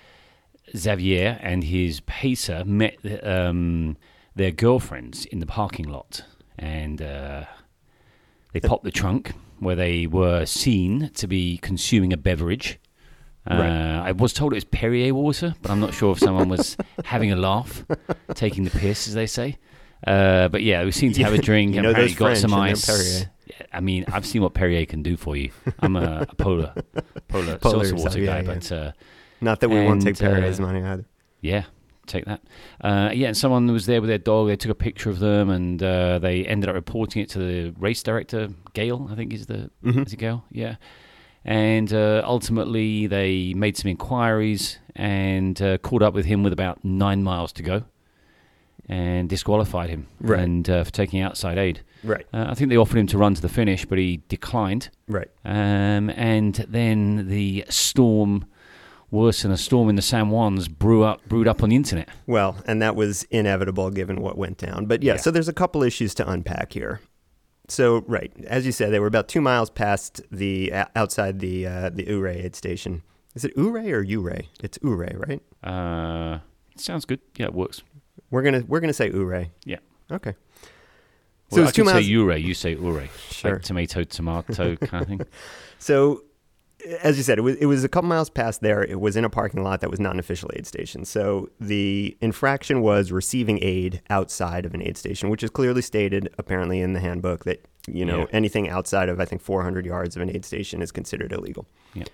Xavier 0.75 1.39
and 1.43 1.63
his 1.63 2.01
pacer 2.01 2.65
met 2.65 2.97
um, 3.23 3.99
their 4.35 4.51
girlfriends 4.51 5.27
in 5.27 5.41
the 5.41 5.47
parking 5.47 5.87
lot, 5.87 6.25
and 6.59 7.03
uh, 7.03 7.45
they 8.55 8.61
popped 8.61 8.85
the 8.85 8.91
trunk 8.91 9.35
where 9.59 9.77
they 9.77 10.07
were 10.07 10.45
seen 10.47 11.11
to 11.15 11.27
be 11.27 11.59
consuming 11.59 12.13
a 12.13 12.17
beverage. 12.17 12.79
Uh, 13.49 13.55
Right. 13.55 14.09
I 14.09 14.13
was 14.13 14.33
told 14.33 14.53
it 14.53 14.57
was 14.57 14.65
Perrier 14.65 15.15
water, 15.15 15.55
but 15.63 15.71
I'm 15.71 15.79
not 15.81 15.95
sure 15.95 16.11
if 16.13 16.19
someone 16.19 16.49
was 16.49 16.77
having 17.05 17.31
a 17.31 17.37
laugh, 17.37 17.85
taking 18.35 18.65
the 18.65 18.71
piss, 18.71 19.07
as 19.07 19.15
they 19.15 19.27
say. 19.27 19.57
Uh, 20.07 20.49
but 20.49 20.63
yeah, 20.63 20.85
we 20.85 20.91
seem 20.91 21.13
to 21.13 21.23
have 21.23 21.33
a 21.33 21.39
drink. 21.51 21.73
You 21.75 21.79
and 21.79 21.85
know 21.85 21.91
apparently 21.91 22.17
got 22.17 22.37
some 22.37 22.51
French 22.51 22.89
and 22.89 22.97
ice. 22.97 23.27
I 23.73 23.81
mean, 23.81 24.05
I've 24.13 24.27
seen 24.27 24.43
what 24.43 24.53
Perrier 24.55 24.85
can 24.87 25.03
do 25.05 25.17
for 25.17 25.37
you. 25.37 25.51
I'm 25.79 25.95
a, 25.97 26.27
a 26.29 26.35
polar, 26.35 26.75
polar, 27.29 27.57
Polar 27.59 27.85
seltzer 27.85 27.97
water 27.97 28.21
yeah, 28.21 28.27
guy, 28.27 28.37
yeah. 28.41 28.55
but 28.55 28.73
uh, 28.73 28.93
Not 29.41 29.61
that 29.61 29.69
we 29.69 29.77
won't 29.85 30.03
take 30.03 30.21
And, 30.21 30.29
uh, 30.29 30.35
Perrier's 30.35 30.59
money 30.61 30.83
either. 30.83 31.05
yeah, 31.41 31.65
take 32.07 32.25
that. 32.27 32.41
Uh, 32.81 33.11
yeah, 33.13 33.29
and 33.29 33.37
someone 33.37 33.67
was 33.73 33.87
there 33.87 34.01
with 34.01 34.09
their 34.09 34.19
dog. 34.19 34.49
They 34.49 34.57
took 34.57 34.71
a 34.71 34.75
picture 34.75 35.11
of 35.11 35.19
them, 35.19 35.51
and 35.51 35.83
uh, 35.83 36.19
they 36.19 36.45
ended 36.45 36.69
up 36.69 36.75
reporting 36.75 37.23
it 37.23 37.29
to 37.31 37.39
the 37.39 37.75
race 37.79 38.03
director, 38.03 38.49
Gail. 38.75 39.09
I 39.11 39.15
think 39.15 39.33
is 39.33 39.47
the 39.47 39.71
Mhm. 39.85 40.07
is 40.07 40.13
it 40.13 40.17
Gail? 40.19 40.45
Yeah. 40.51 40.77
And 41.45 41.93
uh, 41.93 42.23
ultimately, 42.25 43.07
they 43.07 43.55
made 43.55 43.77
some 43.77 43.89
inquiries 43.91 44.79
and 44.97 45.61
uh, 45.63 45.79
caught 45.79 46.03
up 46.03 46.13
with 46.15 46.27
him 46.27 46.43
with 46.43 46.53
about 46.53 46.85
nine 46.85 47.23
miles 47.23 47.53
to 47.53 47.63
go, 47.63 47.85
and 48.89 49.29
disqualified 49.29 49.89
him 49.91 50.07
Right. 50.21 50.41
and 50.41 50.69
uh, 50.71 50.85
for 50.85 50.91
taking 50.93 51.21
outside 51.21 51.59
aid. 51.59 51.83
Right. 52.05 52.27
Uh, 52.33 52.47
I 52.49 52.55
think 52.55 52.71
they 52.71 52.77
offered 52.77 52.99
him 52.99 53.07
to 53.09 53.19
run 53.19 53.35
to 53.35 53.43
the 53.43 53.49
finish, 53.49 53.85
but 53.85 53.99
he 53.99 54.23
declined. 54.29 54.91
Right. 55.09 55.29
Um, 55.45 56.11
and 56.11 56.55
then 56.69 57.29
the 57.29 57.65
storm, 57.69 58.45
worse 59.17 59.43
than 59.43 59.51
a 59.51 59.57
storm 59.57 59.89
in 59.89 59.97
the 59.97 60.03
San 60.03 60.29
Juans, 60.31 60.69
brew 60.69 61.03
up, 61.03 61.27
brewed 61.29 61.49
up 61.49 61.63
on 61.63 61.71
the 61.71 61.77
internet. 61.77 62.09
Well, 62.27 62.57
and 62.67 62.81
that 62.83 62.95
was 62.97 63.25
inevitable 63.25 63.91
given 63.91 64.21
what 64.21 64.37
went 64.39 64.59
down. 64.59 64.87
But 64.87 65.03
yeah, 65.03 65.15
Yeah. 65.15 65.21
so 65.21 65.31
there's 65.31 65.49
a 65.49 65.53
couple 65.53 65.83
issues 65.83 66.15
to 66.17 66.31
unpack 66.31 66.73
here. 66.73 67.01
So 67.69 68.05
right, 68.07 68.33
as 68.47 68.65
you 68.67 68.73
said, 68.73 68.93
they 68.93 69.01
were 69.01 69.07
about 69.09 69.27
two 69.29 69.41
miles 69.41 69.71
past 69.71 70.21
the 70.31 70.73
uh, 70.73 70.85
outside 70.95 71.41
the 71.41 71.67
uh, 71.67 71.91
the 71.91 72.07
Ouray 72.13 72.43
aid 72.45 72.55
station. 72.55 73.03
Is 73.35 73.45
it 73.45 73.53
Ouray 73.57 73.91
or 73.91 74.03
Ouray? 74.05 74.49
It's 74.63 74.79
Ouray, 74.85 75.15
right? 75.17 75.43
Uh, 75.65 76.39
sounds 76.77 77.05
good. 77.05 77.21
Yeah, 77.37 77.47
it 77.47 77.55
works. 77.55 77.83
We're 78.31 78.43
gonna 78.43 78.63
we're 78.69 78.81
gonna 78.81 78.93
say 78.93 79.11
Ouray. 79.11 79.51
Yeah. 79.65 79.79
Okay. 80.13 80.35
Well, 81.51 81.61
I 81.63 81.69
it's 81.69 81.73
two 81.77 81.83
can 81.85 81.93
miles. 81.93 82.05
say 82.07 82.13
Ouray, 82.15 82.39
you 82.39 82.55
say 82.55 82.75
Ouray. 82.77 83.09
Sure. 83.31 83.55
Like 83.55 83.63
tomato, 83.63 84.05
tomato 84.05 84.77
kind 84.77 85.03
of 85.03 85.09
thing. 85.09 85.21
So, 85.79 86.23
as 87.03 87.17
you 87.17 87.23
said, 87.23 87.39
it 87.39 87.43
was, 87.43 87.57
it 87.57 87.67
was 87.67 87.85
a 87.85 87.89
couple 87.89 88.09
miles 88.09 88.29
past 88.31 88.61
there. 88.61 88.85
It 88.85 89.01
was 89.01 89.17
in 89.17 89.25
a 89.25 89.31
parking 89.31 89.63
lot 89.63 89.81
that 89.81 89.91
was 89.91 89.99
not 89.99 90.13
an 90.15 90.19
official 90.21 90.51
aid 90.55 90.67
station. 90.67 91.05
So 91.05 91.49
the 91.61 92.17
infraction 92.21 92.81
was 92.83 93.11
receiving 93.13 93.59
aid 93.63 94.03
outside 94.11 94.65
of 94.67 94.75
an 94.75 94.83
aid 94.83 94.97
station, 94.97 95.31
which 95.31 95.43
is 95.43 95.51
clearly 95.51 95.83
stated 95.83 96.29
apparently 96.39 96.81
in 96.81 96.93
the 96.93 97.01
handbook 97.01 97.45
that 97.45 97.65
you 97.89 98.05
know 98.05 98.21
Yeah. 98.21 98.27
anything 98.33 98.69
outside 98.69 99.09
of 99.09 99.21
I 99.21 99.25
think 99.25 99.41
400 99.43 99.87
yards 99.87 100.17
of 100.17 100.23
an 100.23 100.31
aid 100.31 100.45
station 100.45 100.83
is 100.83 100.93
considered 100.93 101.33
illegal. 101.33 101.67
Yeah. 101.95 102.05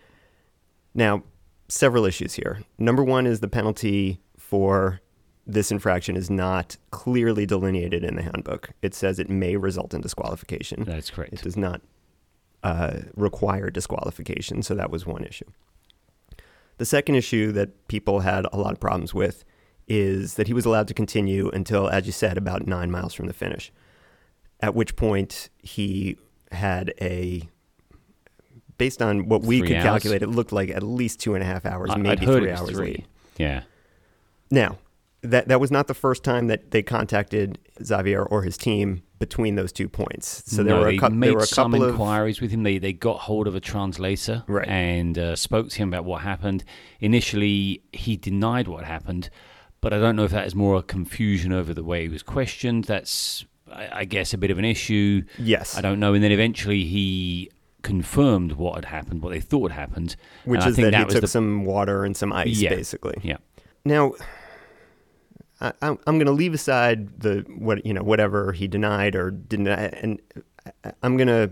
Now, 0.94 1.22
several 1.68 2.04
issues 2.04 2.34
here. 2.34 2.60
Number 2.78 3.02
one 3.02 3.26
is 3.26 3.40
the 3.40 3.48
penalty 3.48 4.20
for 4.38 5.00
this 5.46 5.72
infraction 5.72 6.16
is 6.16 6.30
not 6.30 6.76
clearly 6.90 7.46
delineated 7.46 8.04
in 8.04 8.14
the 8.14 8.22
handbook. 8.22 8.70
It 8.80 8.94
says 8.94 9.18
it 9.18 9.28
may 9.28 9.56
result 9.56 9.92
in 9.92 10.00
disqualification. 10.02 10.84
That's 10.84 11.10
correct. 11.10 11.32
It 11.32 11.42
does 11.42 11.56
not 11.56 11.80
uh, 12.62 13.00
require 13.16 13.70
disqualification, 13.70 14.62
so 14.62 14.74
that 14.74 14.90
was 14.90 15.04
one 15.06 15.24
issue. 15.24 15.46
The 16.78 16.84
second 16.84 17.16
issue 17.16 17.52
that 17.52 17.88
people 17.88 18.20
had 18.20 18.46
a 18.52 18.56
lot 18.58 18.72
of 18.72 18.80
problems 18.80 19.12
with 19.14 19.44
is 19.88 20.34
that 20.34 20.46
he 20.46 20.54
was 20.54 20.64
allowed 20.64 20.88
to 20.88 20.94
continue 20.94 21.48
until, 21.50 21.88
as 21.88 22.06
you 22.06 22.12
said, 22.12 22.38
about 22.38 22.66
nine 22.66 22.90
miles 22.90 23.14
from 23.14 23.26
the 23.26 23.32
finish, 23.32 23.72
at 24.60 24.74
which 24.74 24.96
point 24.96 25.48
he 25.58 26.16
had 26.52 26.94
a, 27.00 27.42
based 28.78 29.02
on 29.02 29.28
what 29.28 29.42
we 29.42 29.58
Three 29.58 29.68
could 29.68 29.76
hours? 29.78 29.84
calculate, 29.84 30.22
it 30.22 30.28
looked 30.28 30.52
like 30.52 30.70
at 30.70 30.82
least 30.82 31.20
two 31.20 31.34
and 31.34 31.42
a 31.42 31.46
half 31.46 31.66
hours, 31.66 31.90
I- 31.92 31.96
maybe 31.96 32.24
three 32.26 32.50
hours 32.50 32.70
three. 32.70 32.86
lead. 32.86 33.04
Yeah. 33.38 33.62
Now, 34.50 34.78
that 35.22 35.48
that 35.48 35.60
was 35.60 35.70
not 35.70 35.86
the 35.86 35.94
first 35.94 36.24
time 36.24 36.48
that 36.48 36.70
they 36.72 36.82
contacted 36.82 37.58
Xavier 37.82 38.22
or 38.24 38.42
his 38.42 38.56
team 38.56 39.02
between 39.18 39.54
those 39.54 39.70
two 39.72 39.88
points. 39.88 40.42
So 40.46 40.64
there 40.64 40.74
no, 40.74 40.80
were 40.80 40.88
a, 40.88 40.98
there 40.98 41.34
were 41.34 41.40
a 41.42 41.46
some 41.46 41.70
couple 41.70 41.84
of 41.86 41.90
inquiries 41.94 42.40
with 42.40 42.50
him. 42.50 42.64
They 42.64 42.78
they 42.78 42.92
got 42.92 43.20
hold 43.20 43.46
of 43.46 43.54
a 43.54 43.60
translator 43.60 44.42
Right. 44.48 44.66
and 44.68 45.16
uh, 45.16 45.36
spoke 45.36 45.68
to 45.70 45.76
him 45.78 45.88
about 45.88 46.04
what 46.04 46.22
happened. 46.22 46.64
Initially, 47.00 47.82
he 47.92 48.16
denied 48.16 48.66
what 48.68 48.84
happened, 48.84 49.30
but 49.80 49.92
I 49.92 49.98
don't 50.00 50.16
know 50.16 50.24
if 50.24 50.30
that 50.32 50.46
is 50.46 50.54
more 50.54 50.76
a 50.76 50.82
confusion 50.82 51.52
over 51.52 51.72
the 51.74 51.84
way 51.84 52.02
he 52.02 52.08
was 52.08 52.22
questioned. 52.24 52.84
That's 52.84 53.44
I, 53.70 53.88
I 54.00 54.04
guess 54.04 54.34
a 54.34 54.38
bit 54.38 54.50
of 54.50 54.58
an 54.58 54.64
issue. 54.64 55.22
yes, 55.38 55.76
I 55.76 55.82
don't 55.82 56.00
know. 56.00 56.14
And 56.14 56.24
then 56.24 56.32
eventually 56.32 56.84
he 56.84 57.50
confirmed 57.82 58.52
what 58.52 58.76
had 58.76 58.84
happened, 58.86 59.22
what 59.22 59.30
they 59.32 59.40
thought 59.40 59.70
happened. 59.72 60.16
which 60.44 60.58
And 60.58 60.64
I 60.66 60.68
is 60.70 60.76
think 60.76 60.90
that, 60.92 60.98
he 60.98 61.04
took 61.12 61.20
the, 61.22 61.26
some 61.28 61.64
water 61.64 62.04
and 62.04 62.16
some 62.16 62.32
ice, 62.32 62.48
Yeah. 62.60 62.70
basically. 62.70 63.18
yeah. 63.22 63.38
Now, 63.84 64.12
I, 65.62 65.72
I'm, 65.80 65.98
I'm 66.06 66.18
going 66.18 66.26
to 66.26 66.32
leave 66.32 66.52
aside 66.52 67.20
the 67.20 67.44
what 67.56 67.86
you 67.86 67.94
know 67.94 68.02
whatever 68.02 68.52
he 68.52 68.68
denied 68.68 69.14
or 69.16 69.30
didn't, 69.30 69.68
and 69.68 70.20
I'm 71.02 71.16
going 71.16 71.28
to 71.28 71.50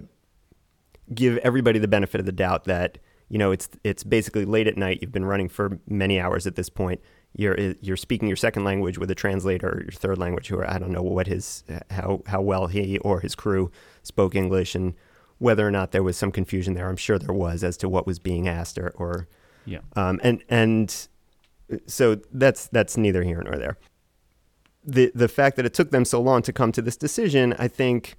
give 1.14 1.38
everybody 1.38 1.78
the 1.78 1.88
benefit 1.88 2.20
of 2.20 2.26
the 2.26 2.32
doubt 2.32 2.64
that 2.64 2.98
you 3.28 3.38
know 3.38 3.52
it's 3.52 3.68
it's 3.84 4.02
basically 4.04 4.44
late 4.44 4.66
at 4.66 4.76
night. 4.76 4.98
You've 5.00 5.12
been 5.12 5.24
running 5.24 5.48
for 5.48 5.78
many 5.88 6.20
hours 6.20 6.46
at 6.46 6.56
this 6.56 6.68
point. 6.68 7.00
You're 7.36 7.56
you're 7.80 7.96
speaking 7.96 8.26
your 8.26 8.36
second 8.36 8.64
language 8.64 8.98
with 8.98 9.10
a 9.10 9.14
translator, 9.14 9.82
your 9.84 9.92
third 9.92 10.18
language. 10.18 10.48
Who 10.48 10.62
I 10.64 10.78
don't 10.78 10.90
know 10.90 11.02
what 11.02 11.28
his 11.28 11.62
how 11.90 12.22
how 12.26 12.42
well 12.42 12.66
he 12.66 12.98
or 12.98 13.20
his 13.20 13.36
crew 13.36 13.70
spoke 14.02 14.34
English 14.34 14.74
and 14.74 14.94
whether 15.38 15.66
or 15.66 15.70
not 15.70 15.92
there 15.92 16.02
was 16.02 16.16
some 16.16 16.32
confusion 16.32 16.74
there. 16.74 16.88
I'm 16.88 16.96
sure 16.96 17.18
there 17.18 17.32
was 17.34 17.62
as 17.64 17.76
to 17.78 17.88
what 17.88 18.06
was 18.06 18.18
being 18.18 18.46
asked 18.48 18.76
or, 18.76 18.90
or 18.96 19.28
Yeah. 19.64 19.78
um, 19.94 20.20
and 20.24 20.42
and 20.48 21.08
so 21.86 22.16
that's 22.32 22.66
that's 22.66 22.96
neither 22.96 23.22
here 23.22 23.40
nor 23.42 23.56
there. 23.56 23.78
The 24.84 25.12
the 25.14 25.28
fact 25.28 25.56
that 25.56 25.66
it 25.66 25.74
took 25.74 25.90
them 25.90 26.04
so 26.04 26.20
long 26.20 26.42
to 26.42 26.52
come 26.52 26.72
to 26.72 26.82
this 26.82 26.96
decision, 26.96 27.54
I 27.58 27.68
think, 27.68 28.16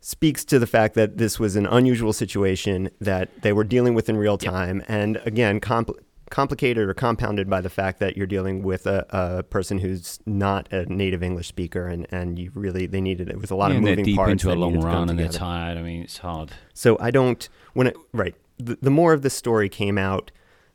speaks 0.00 0.44
to 0.46 0.58
the 0.58 0.66
fact 0.66 0.94
that 0.94 1.18
this 1.18 1.38
was 1.38 1.56
an 1.56 1.66
unusual 1.66 2.12
situation 2.12 2.90
that 3.00 3.42
they 3.42 3.52
were 3.52 3.64
dealing 3.64 3.94
with 3.94 4.08
in 4.08 4.16
real 4.16 4.38
Yep. 4.40 4.50
time, 4.52 4.82
and 4.88 5.20
again, 5.24 5.60
compl- 5.60 5.98
complicated 6.30 6.88
or 6.88 6.94
compounded 6.94 7.50
by 7.50 7.60
the 7.60 7.68
fact 7.68 7.98
that 8.00 8.16
you're 8.16 8.26
dealing 8.26 8.62
with 8.62 8.86
a, 8.86 9.04
a 9.10 9.42
person 9.42 9.78
who's 9.78 10.18
not 10.26 10.72
a 10.72 10.86
native 10.92 11.22
English 11.22 11.48
speaker, 11.48 11.86
and 11.86 12.06
and 12.10 12.38
you 12.38 12.50
really 12.54 12.86
they 12.86 13.00
needed 13.00 13.28
it 13.28 13.38
with 13.38 13.50
a 13.50 13.54
lot 13.54 13.70
Yeah, 13.70 13.76
of 13.76 13.82
moving 13.84 14.04
deep 14.04 14.16
parts 14.16 14.32
into 14.32 14.50
a 14.52 14.54
long 14.54 14.70
needed 14.72 14.80
to 14.82 14.86
come 14.86 14.94
run 14.98 15.08
and 15.10 15.18
they're 15.18 15.28
tired. 15.28 15.76
I 15.78 15.82
mean, 15.82 16.02
it's 16.02 16.18
hard. 16.18 16.50
So 16.74 16.96
I 17.00 17.10
don't 17.10 17.48
when 17.74 17.86
it 17.86 17.96
right 18.12 18.34
the, 18.58 18.76
the 18.80 18.90
more 18.90 19.12
of 19.12 19.22
this 19.22 19.34
story 19.34 19.68
came 19.68 19.98
out, 19.98 20.30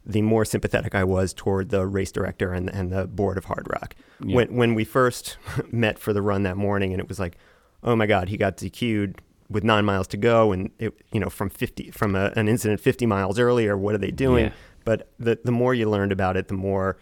the 0.06 0.22
more 0.22 0.46
sympathetic 0.46 0.94
I 0.94 1.04
was 1.04 1.34
toward 1.34 1.70
the 1.70 1.86
race 1.88 2.12
director 2.12 2.54
and 2.54 2.70
and 2.70 2.91
the 2.91 3.08
board 3.08 3.38
of 3.38 3.46
Hardrock. 3.46 3.94
Yeah. 4.24 4.36
When 4.36 4.56
when 4.56 4.76
we 4.76 4.84
first 4.84 5.38
met 5.72 6.00
for 6.00 6.13
the 6.13 6.22
run 6.22 6.44
that 6.44 6.58
morning, 6.58 6.94
and 6.94 7.00
it 7.00 7.10
was 7.10 7.20
like, 7.20 7.38
oh 7.84 7.96
my 7.96 8.06
God, 8.06 8.30
he 8.30 8.38
got 8.38 8.58
DQ'd 8.58 9.22
with 9.50 9.63
nine 9.63 9.86
miles 9.86 10.08
to 10.08 10.18
go, 10.18 10.52
and 10.52 10.72
it 10.80 10.94
you 11.12 11.20
know 11.20 11.30
from 11.30 11.50
fifty 11.50 11.91
from 11.91 12.15
a, 12.15 12.32
an 12.36 12.48
incident 12.48 12.80
fifty 12.80 13.06
miles 13.06 13.39
earlier. 13.39 13.78
What 13.78 13.96
are 13.96 14.00
they 14.00 14.12
doing? 14.12 14.46
Yeah. 14.46 14.52
But 14.84 15.10
the 15.20 15.39
the 15.44 15.52
more 15.52 15.74
you 15.74 15.89
learned 15.89 16.12
about 16.12 16.38
it, 16.38 16.48
the 16.48 16.54
more 16.54 16.98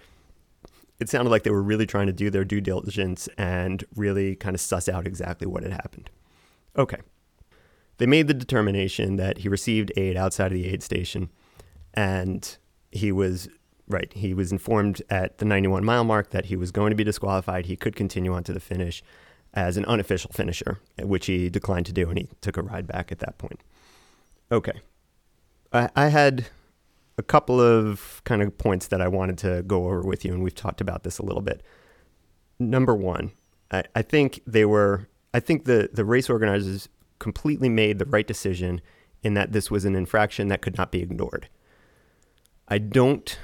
it 1.00 1.10
sounded 1.10 1.30
like 1.30 1.44
they 1.44 1.52
were 1.52 1.62
really 1.62 1.86
trying 1.86 2.08
to 2.08 2.14
do 2.14 2.30
their 2.30 2.46
due 2.46 2.62
diligence 2.62 3.28
and 3.38 3.84
really 3.96 4.36
kind 4.36 4.56
of 4.56 4.62
suss 4.62 4.88
out 4.88 5.06
exactly 5.06 5.46
what 5.46 5.64
had 5.64 5.74
happened. 5.74 6.10
Okay. 6.78 7.00
They 7.98 8.06
made 8.06 8.28
the 8.28 8.34
determination 8.34 9.18
that 9.18 9.40
he 9.40 9.50
received 9.50 9.92
aid 9.98 10.16
outside 10.16 10.48
of 10.48 10.54
the 10.54 10.68
aid 10.68 10.82
station 10.82 11.30
and 11.94 12.58
he 12.94 13.12
was 13.12 13.50
right, 13.88 14.12
he 14.14 14.34
was 14.34 14.52
informed 14.52 15.02
at 15.10 15.40
the 15.40 15.46
91 15.46 15.84
mile 15.84 16.04
mark 16.04 16.30
that 16.32 16.46
he 16.46 16.56
was 16.56 16.72
going 16.72 16.92
to 16.92 16.96
be 16.96 17.04
disqualified. 17.04 17.66
He 17.66 17.76
could 17.76 17.96
continue 17.96 18.34
on 18.34 18.44
to 18.46 18.54
the 18.54 18.60
finish 18.60 19.04
as 19.54 19.78
an 19.78 19.86
unofficial 19.86 20.32
finisher, 20.32 20.80
which 21.02 21.28
he 21.28 21.50
declined 21.50 21.86
to 21.86 21.94
do 21.94 22.10
and 22.10 22.18
he 22.18 22.30
took 22.42 22.58
a 22.58 22.62
ride 22.62 22.88
back 22.88 23.12
at 23.12 23.20
that 23.20 23.38
point. 23.38 23.62
Okay. 24.52 24.82
I, 25.72 25.90
I 25.96 26.08
had 26.08 26.48
a 27.18 27.24
couple 27.24 27.60
of 27.60 28.22
kind 28.24 28.42
of 28.42 28.58
points 28.58 28.88
that 28.88 29.02
I 29.02 29.08
wanted 29.08 29.38
to 29.40 29.64
go 29.64 29.86
over 29.86 30.02
with 30.02 30.26
you, 30.26 30.34
and 30.34 30.44
we've 30.44 30.56
talked 30.56 30.82
about 30.82 31.04
this 31.04 31.20
a 31.20 31.24
little 31.24 31.42
bit. 31.42 31.62
Number 32.60 32.96
one, 32.96 33.32
I, 33.72 33.84
I 33.96 34.02
think 34.02 34.42
they 34.48 34.66
were, 34.66 35.08
I 35.34 35.40
think 35.40 35.66
the, 35.66 35.90
the 35.92 36.06
race 36.06 36.30
organizers 36.30 36.90
completely 37.20 37.70
made 37.70 38.00
the 38.00 38.06
right 38.06 38.26
decision 38.26 38.82
in 39.22 39.34
that 39.36 39.52
this 39.52 39.72
was 39.72 39.86
an 39.86 39.96
infraction 39.96 40.48
that 40.50 40.62
could 40.62 40.78
not 40.78 40.92
be 40.92 41.02
ignored. 41.02 41.48
I 42.68 42.78
don't, 42.78 43.38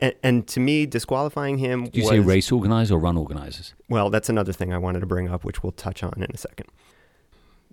and, 0.00 0.14
and 0.22 0.46
to 0.48 0.60
me, 0.60 0.86
disqualifying 0.86 1.58
him 1.58 1.84
Did 1.84 1.96
you 1.96 2.02
was, 2.02 2.10
say 2.10 2.18
race 2.20 2.52
organizers 2.52 2.92
or 2.92 2.98
run 2.98 3.16
organizers? 3.16 3.74
well, 3.88 4.10
that's 4.10 4.28
another 4.28 4.52
thing 4.52 4.72
I 4.72 4.78
wanted 4.78 5.00
to 5.00 5.06
bring 5.06 5.28
up, 5.28 5.44
which 5.44 5.62
we'll 5.62 5.72
touch 5.72 6.02
on 6.02 6.12
in 6.16 6.30
a 6.32 6.36
second. 6.36 6.68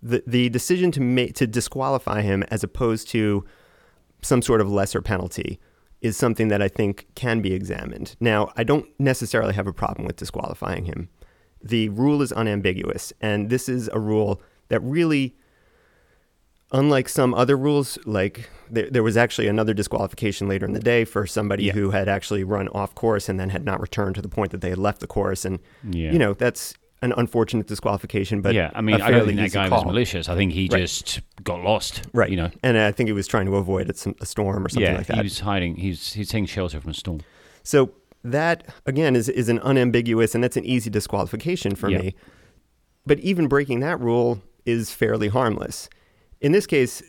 The 0.02 0.24
the 0.28 0.50
decision 0.50 0.92
to 0.92 1.02
make 1.02 1.34
to 1.36 1.48
disqualify 1.48 2.22
him 2.22 2.44
as 2.52 2.64
opposed 2.64 3.10
to 3.10 3.44
some 4.22 4.42
sort 4.42 4.62
of 4.62 4.70
lesser 4.70 5.02
penalty 5.02 5.60
is 6.02 6.16
something 6.16 6.48
that 6.50 6.62
I 6.62 6.68
think 6.68 7.08
can 7.16 7.42
be 7.42 7.54
examined. 7.54 8.16
Now, 8.20 8.52
I 8.56 8.64
don't 8.64 8.88
necessarily 9.00 9.54
have 9.54 9.66
a 9.66 9.74
problem 9.74 10.06
with 10.06 10.16
disqualifying 10.16 10.86
him. 10.86 11.10
The 11.64 11.90
rule 11.90 12.22
is 12.22 12.32
unambiguous, 12.32 13.12
and 13.20 13.50
this 13.50 13.68
is 13.68 13.90
a 13.92 14.00
rule 14.00 14.42
that 14.70 14.80
really 14.82 15.36
unlike 16.72 17.08
some 17.10 17.34
other 17.34 17.56
rules, 17.58 17.98
like 18.06 18.50
there, 18.70 18.90
there 18.90 19.04
was 19.04 19.16
actually 19.18 19.48
another 19.48 19.74
disqualification 19.74 20.48
later 20.48 20.66
in 20.66 20.74
the 20.74 20.80
day 20.80 21.06
for 21.06 21.26
somebody 21.26 21.64
Yeah. 21.66 21.74
who 21.74 21.92
had 21.92 22.08
actually 22.10 22.44
run 22.44 22.68
off 22.70 22.94
course 22.96 23.30
and 23.30 23.40
then 23.40 23.50
had 23.50 23.64
not 23.66 23.80
returned 23.80 24.16
to 24.16 24.22
the 24.22 24.30
point 24.30 24.52
that 24.52 24.62
they 24.62 24.70
had 24.70 24.78
left 24.78 25.00
the 25.00 25.08
course. 25.08 25.46
And, 25.46 25.60
Yeah. 25.90 26.12
you 26.12 26.20
know, 26.20 26.34
that's 26.34 26.74
an 27.02 27.14
unfortunate 27.16 27.68
disqualification, 27.68 28.42
but 28.42 28.56
yeah, 28.56 28.72
I 28.74 28.82
mean, 28.82 29.00
I 29.02 29.12
don't 29.12 29.26
think 29.28 29.38
that 29.38 29.52
guy 29.52 29.70
call. 29.70 29.80
was 29.84 29.86
malicious. 29.86 30.28
I 30.28 30.36
think 30.36 30.52
he 30.52 30.68
Right. 30.72 30.80
just 30.82 31.22
got 31.44 31.62
lost. 31.64 32.02
Right. 32.12 32.30
You 32.32 32.38
know. 32.38 32.50
And 32.64 32.78
I 32.78 32.92
think 32.92 33.08
he 33.08 33.14
was 33.14 33.28
trying 33.28 33.46
to 33.46 33.56
avoid 33.56 33.88
a, 33.90 33.94
a 34.20 34.26
storm 34.26 34.66
or 34.66 34.70
something 34.70 34.92
yeah, 34.92 34.98
like 34.98 35.08
that. 35.08 35.18
he 35.18 35.24
was 35.24 35.40
hiding. 35.42 35.76
He's 35.76 36.14
he's 36.14 36.30
taking 36.30 36.48
shelter 36.48 36.82
from 36.82 36.90
a 36.92 36.94
storm. 36.96 37.20
So 37.64 37.92
that 38.24 38.64
again 38.88 39.16
is 39.16 39.30
is 39.30 39.48
an 39.48 39.60
unambiguous 39.60 40.34
and 40.34 40.44
that's 40.44 40.58
an 40.58 40.66
easy 40.66 40.90
disqualification 40.90 41.76
for 41.76 41.88
Yeah. 41.90 42.00
me. 42.00 42.16
But 43.06 43.20
even 43.20 43.48
breaking 43.48 43.80
that 43.82 44.00
rule 44.02 44.42
is 44.66 44.92
fairly 44.92 45.28
harmless. 45.28 45.88
In 46.40 46.52
this 46.52 46.68
case, 46.68 47.02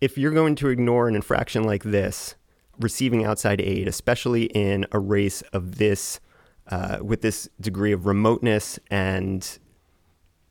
if 0.00 0.18
you're 0.18 0.32
going 0.32 0.54
to 0.56 0.68
ignore 0.68 1.08
an 1.08 1.14
infraction 1.14 1.64
like 1.64 1.82
this, 1.82 2.34
receiving 2.78 3.24
outside 3.24 3.60
aid, 3.60 3.88
especially 3.88 4.44
in 4.46 4.86
a 4.92 4.98
race 4.98 5.42
of 5.52 5.76
this 5.78 6.20
uh, 6.68 6.98
with 7.02 7.20
this 7.20 7.48
degree 7.60 7.92
of 7.92 8.06
remoteness 8.06 8.78
and 8.90 9.58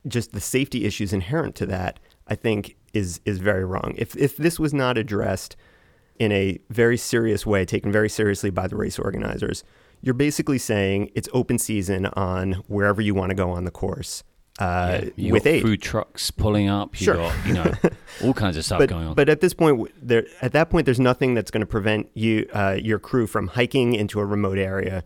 just 0.06 0.32
the 0.32 0.40
safety 0.40 0.84
issues 0.84 1.12
inherent 1.12 1.56
to 1.56 1.66
that, 1.66 1.98
I 2.28 2.34
think 2.34 2.76
is 2.92 3.20
is 3.24 3.38
very 3.38 3.64
wrong. 3.64 3.94
If 3.96 4.16
if 4.16 4.36
this 4.36 4.58
was 4.58 4.74
not 4.74 4.98
addressed 4.98 5.56
in 6.18 6.32
a 6.32 6.58
very 6.70 6.96
serious 6.96 7.44
way, 7.44 7.64
taken 7.64 7.90
very 7.92 8.08
seriously 8.08 8.50
by 8.50 8.66
the 8.66 8.76
race 8.76 8.98
organizers, 8.98 9.64
you're 10.00 10.14
basically 10.14 10.58
saying 10.58 11.10
it's 11.14 11.28
open 11.32 11.58
season 11.58 12.06
on 12.06 12.52
wherever 12.68 13.00
you 13.00 13.14
want 13.14 13.30
to 13.30 13.34
go 13.34 13.50
on 13.50 13.64
the 13.64 13.70
course 13.70 14.22
uh, 14.58 15.02
Yeah, 15.16 15.32
with 15.32 15.46
aid. 15.46 15.62
food 15.62 15.82
trucks 15.82 16.30
pulling 16.30 16.68
up. 16.68 16.98
You 17.00 17.04
Sure. 17.06 17.16
got 17.16 17.46
you 17.46 17.54
know 17.54 17.72
all 18.24 18.34
kinds 18.34 18.56
of 18.56 18.64
stuff 18.64 18.78
but, 18.78 18.88
going 18.88 19.06
on. 19.08 19.14
but 19.14 19.28
at 19.28 19.40
this 19.40 19.54
point, 19.54 19.90
there 20.00 20.26
at 20.42 20.52
that 20.52 20.70
point, 20.70 20.84
there's 20.84 21.00
nothing 21.00 21.34
that's 21.34 21.50
going 21.50 21.60
to 21.62 21.66
prevent 21.66 22.08
you 22.14 22.48
uh, 22.54 22.76
your 22.80 22.98
crew 22.98 23.26
from 23.26 23.48
hiking 23.48 23.94
into 23.94 24.20
a 24.20 24.24
remote 24.24 24.58
area 24.58 25.02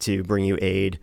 to 0.00 0.22
bring 0.22 0.44
you 0.44 0.58
aid. 0.60 0.98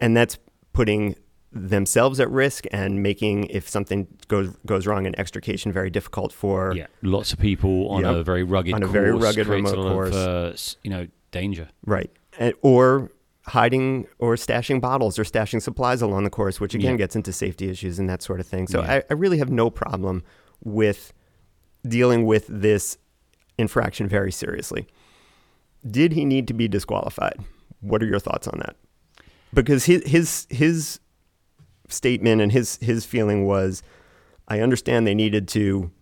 and 0.00 0.16
that's 0.16 0.38
putting 0.72 1.16
themselves 1.52 2.20
at 2.20 2.30
risk 2.30 2.64
and 2.70 3.02
making 3.02 3.44
if 3.46 3.66
something 3.68 4.06
goes 4.28 4.50
goes 4.66 4.86
wrong 4.86 5.06
an 5.06 5.18
extrication 5.18 5.72
very 5.72 5.88
difficult 5.88 6.30
for 6.32 6.74
Yeah, 6.76 6.86
lots 7.02 7.32
of 7.32 7.38
people 7.38 7.88
on 7.88 8.02
Yep. 8.02 8.14
a 8.16 8.22
very 8.24 8.42
rugged 8.44 8.74
On 8.74 8.82
a 8.82 8.86
course, 8.86 8.92
very 8.92 9.12
rugged 9.12 9.46
remote 9.46 9.74
course. 9.76 10.14
Of, 10.14 10.52
uh, 10.54 10.56
you 10.82 10.90
know, 10.90 11.06
danger. 11.30 11.68
right 11.86 12.10
and, 12.38 12.52
or 12.60 13.10
hiding 13.46 14.06
or 14.18 14.34
stashing 14.34 14.80
bottles 14.80 15.18
or 15.18 15.22
stashing 15.24 15.62
supplies 15.62 16.02
along 16.02 16.24
the 16.24 16.30
course 16.30 16.60
which 16.60 16.74
again 16.74 16.92
Yeah. 16.92 16.96
gets 16.98 17.14
into 17.16 17.32
safety 17.32 17.68
issues 17.68 17.98
and 17.98 18.08
that 18.08 18.20
sort 18.22 18.40
of 18.40 18.46
thing. 18.46 18.66
So 18.66 18.82
Yeah. 18.82 18.94
I, 18.94 19.02
I 19.10 19.14
really 19.14 19.38
have 19.38 19.50
no 19.50 19.70
problem 19.70 20.24
with 20.64 21.12
dealing 21.86 22.26
with 22.26 22.46
this 22.48 22.98
infraction 23.58 24.08
very 24.08 24.32
seriously. 24.32 24.86
Did 25.88 26.12
he 26.12 26.24
need 26.24 26.48
to 26.48 26.54
be 26.54 26.66
disqualified? 26.66 27.38
What 27.80 28.02
are 28.02 28.06
your 28.06 28.18
thoughts 28.18 28.48
on 28.48 28.58
that? 28.58 28.74
Because 29.54 29.84
his 29.84 30.02
his 30.04 30.46
his 30.50 30.98
statement 31.88 32.42
and 32.42 32.50
his 32.50 32.76
his 32.82 33.04
feeling 33.06 33.46
was 33.46 33.82
I 34.48 34.60
understand 34.60 35.06
they 35.06 35.14
needed 35.14 35.46
to 35.48 35.92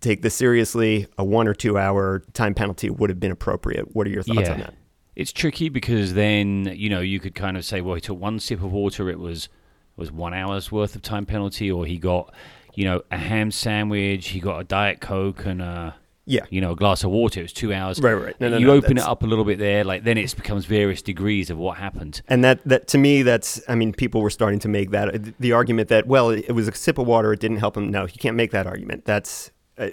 take 0.00 0.22
this 0.22 0.34
seriously. 0.34 1.06
A 1.18 1.24
1 1.24 1.48
or 1.48 1.54
2 1.54 1.76
hour 1.76 2.22
time 2.34 2.54
penalty 2.54 2.88
would 2.90 3.10
have 3.10 3.18
been 3.18 3.32
appropriate. 3.32 3.94
What 3.96 4.06
are 4.06 4.10
your 4.10 4.22
thoughts 4.22 4.48
on 4.48 4.60
that 4.60 4.74
It's 5.16 5.32
tricky 5.32 5.68
because 5.68 6.14
then 6.14 6.72
you 6.74 6.88
know 6.88 7.00
you 7.00 7.20
could 7.20 7.34
kind 7.34 7.56
of 7.56 7.64
say, 7.64 7.80
well, 7.80 7.94
he 7.94 8.00
took 8.00 8.18
one 8.20 8.40
sip 8.40 8.62
of 8.62 8.72
water, 8.72 9.08
it 9.08 9.18
was 9.18 9.44
it 9.44 10.00
was 10.00 10.10
one 10.10 10.34
hour's 10.34 10.72
worth 10.72 10.94
of 10.96 11.02
time 11.02 11.26
penalty, 11.26 11.70
or 11.70 11.86
he 11.86 11.98
got 11.98 12.32
you 12.74 12.84
know 12.84 13.02
a 13.10 13.16
ham 13.16 13.50
sandwich, 13.50 14.28
he 14.28 14.40
got 14.40 14.58
a 14.58 14.64
diet 14.64 15.00
coke 15.00 15.46
and 15.46 15.62
a 15.62 15.94
yeah 16.26 16.40
you 16.48 16.58
know 16.60 16.72
a 16.72 16.76
glass 16.76 17.04
of 17.04 17.10
water. 17.10 17.40
It 17.40 17.44
was 17.44 17.52
two 17.52 17.72
hours. 17.72 18.00
Right, 18.00 18.14
right. 18.14 18.40
No, 18.40 18.48
no, 18.48 18.56
you 18.56 18.66
no, 18.66 18.72
open 18.72 18.98
it 18.98 19.04
up 19.04 19.22
a 19.22 19.26
little 19.26 19.44
bit 19.44 19.58
there, 19.58 19.84
like 19.84 20.04
then 20.04 20.18
it 20.18 20.34
becomes 20.34 20.64
various 20.64 21.02
degrees 21.02 21.50
of 21.50 21.58
what 21.58 21.76
happened. 21.78 22.22
And 22.28 22.42
that, 22.42 22.64
that 22.64 22.88
to 22.88 22.98
me, 22.98 23.22
that's, 23.22 23.60
I 23.68 23.74
mean, 23.74 23.92
people 23.92 24.20
were 24.20 24.30
starting 24.30 24.58
to 24.60 24.68
make 24.68 24.90
that, 24.90 25.38
the 25.38 25.52
argument 25.52 25.88
that, 25.90 26.06
well, 26.06 26.30
it 26.30 26.52
was 26.52 26.66
a 26.66 26.74
sip 26.74 26.98
of 26.98 27.06
water, 27.06 27.32
it 27.32 27.40
didn't 27.40 27.58
help 27.58 27.76
him. 27.76 27.90
No, 27.90 28.02
you 28.02 28.18
can't 28.18 28.36
make 28.36 28.50
that 28.52 28.66
argument. 28.66 29.04
That's, 29.04 29.50
uh, 29.78 29.90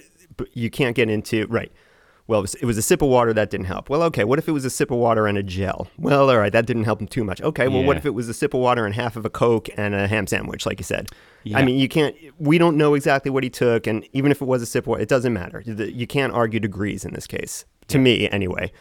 you 0.54 0.70
can't 0.70 0.96
get 0.96 1.10
into, 1.10 1.46
right. 1.46 1.70
Well, 2.32 2.44
it 2.44 2.64
was, 2.64 2.78
a 2.78 2.82
sip 2.82 3.02
of 3.02 3.10
water 3.10 3.34
that 3.34 3.50
didn't 3.50 3.66
help. 3.66 3.90
Well, 3.90 4.02
okay, 4.04 4.24
what 4.24 4.38
if 4.38 4.48
it 4.48 4.52
was 4.52 4.64
a 4.64 4.70
sip 4.70 4.90
of 4.90 4.96
water 4.96 5.26
and 5.26 5.36
a 5.36 5.42
gel? 5.42 5.88
Well, 5.98 6.30
all 6.30 6.38
right, 6.38 6.50
that 6.50 6.64
didn't 6.64 6.84
help 6.84 6.98
him 6.98 7.06
too 7.06 7.24
much. 7.24 7.42
Okay, 7.42 7.68
well, 7.68 7.82
what 7.82 7.98
if 7.98 8.06
it 8.06 8.14
was 8.14 8.26
a 8.26 8.32
sip 8.32 8.54
of 8.54 8.60
water 8.60 8.86
and 8.86 8.94
half 8.94 9.16
of 9.16 9.26
a 9.26 9.28
Coke 9.28 9.68
and 9.76 9.94
a 9.94 10.08
ham 10.08 10.26
sandwich, 10.26 10.64
like 10.64 10.80
you 10.80 10.84
said? 10.84 11.10
Yeah. 11.44 11.58
I 11.58 11.62
mean, 11.62 11.78
you 11.78 11.90
can't, 11.90 12.16
we 12.38 12.56
don't 12.56 12.78
know 12.78 12.94
exactly 12.94 13.30
what 13.30 13.44
he 13.44 13.50
took, 13.50 13.86
and 13.86 14.08
even 14.14 14.30
if 14.30 14.40
it 14.40 14.46
was 14.46 14.62
a 14.62 14.66
sip 14.66 14.84
of 14.84 14.86
water, 14.86 15.02
it 15.02 15.10
doesn't 15.10 15.34
matter. 15.34 15.60
You 15.60 16.06
can't 16.06 16.32
argue 16.32 16.58
degrees 16.58 17.04
in 17.04 17.12
this 17.12 17.26
case, 17.26 17.66
to 17.88 17.98
me 17.98 18.30
anyway. 18.30 18.72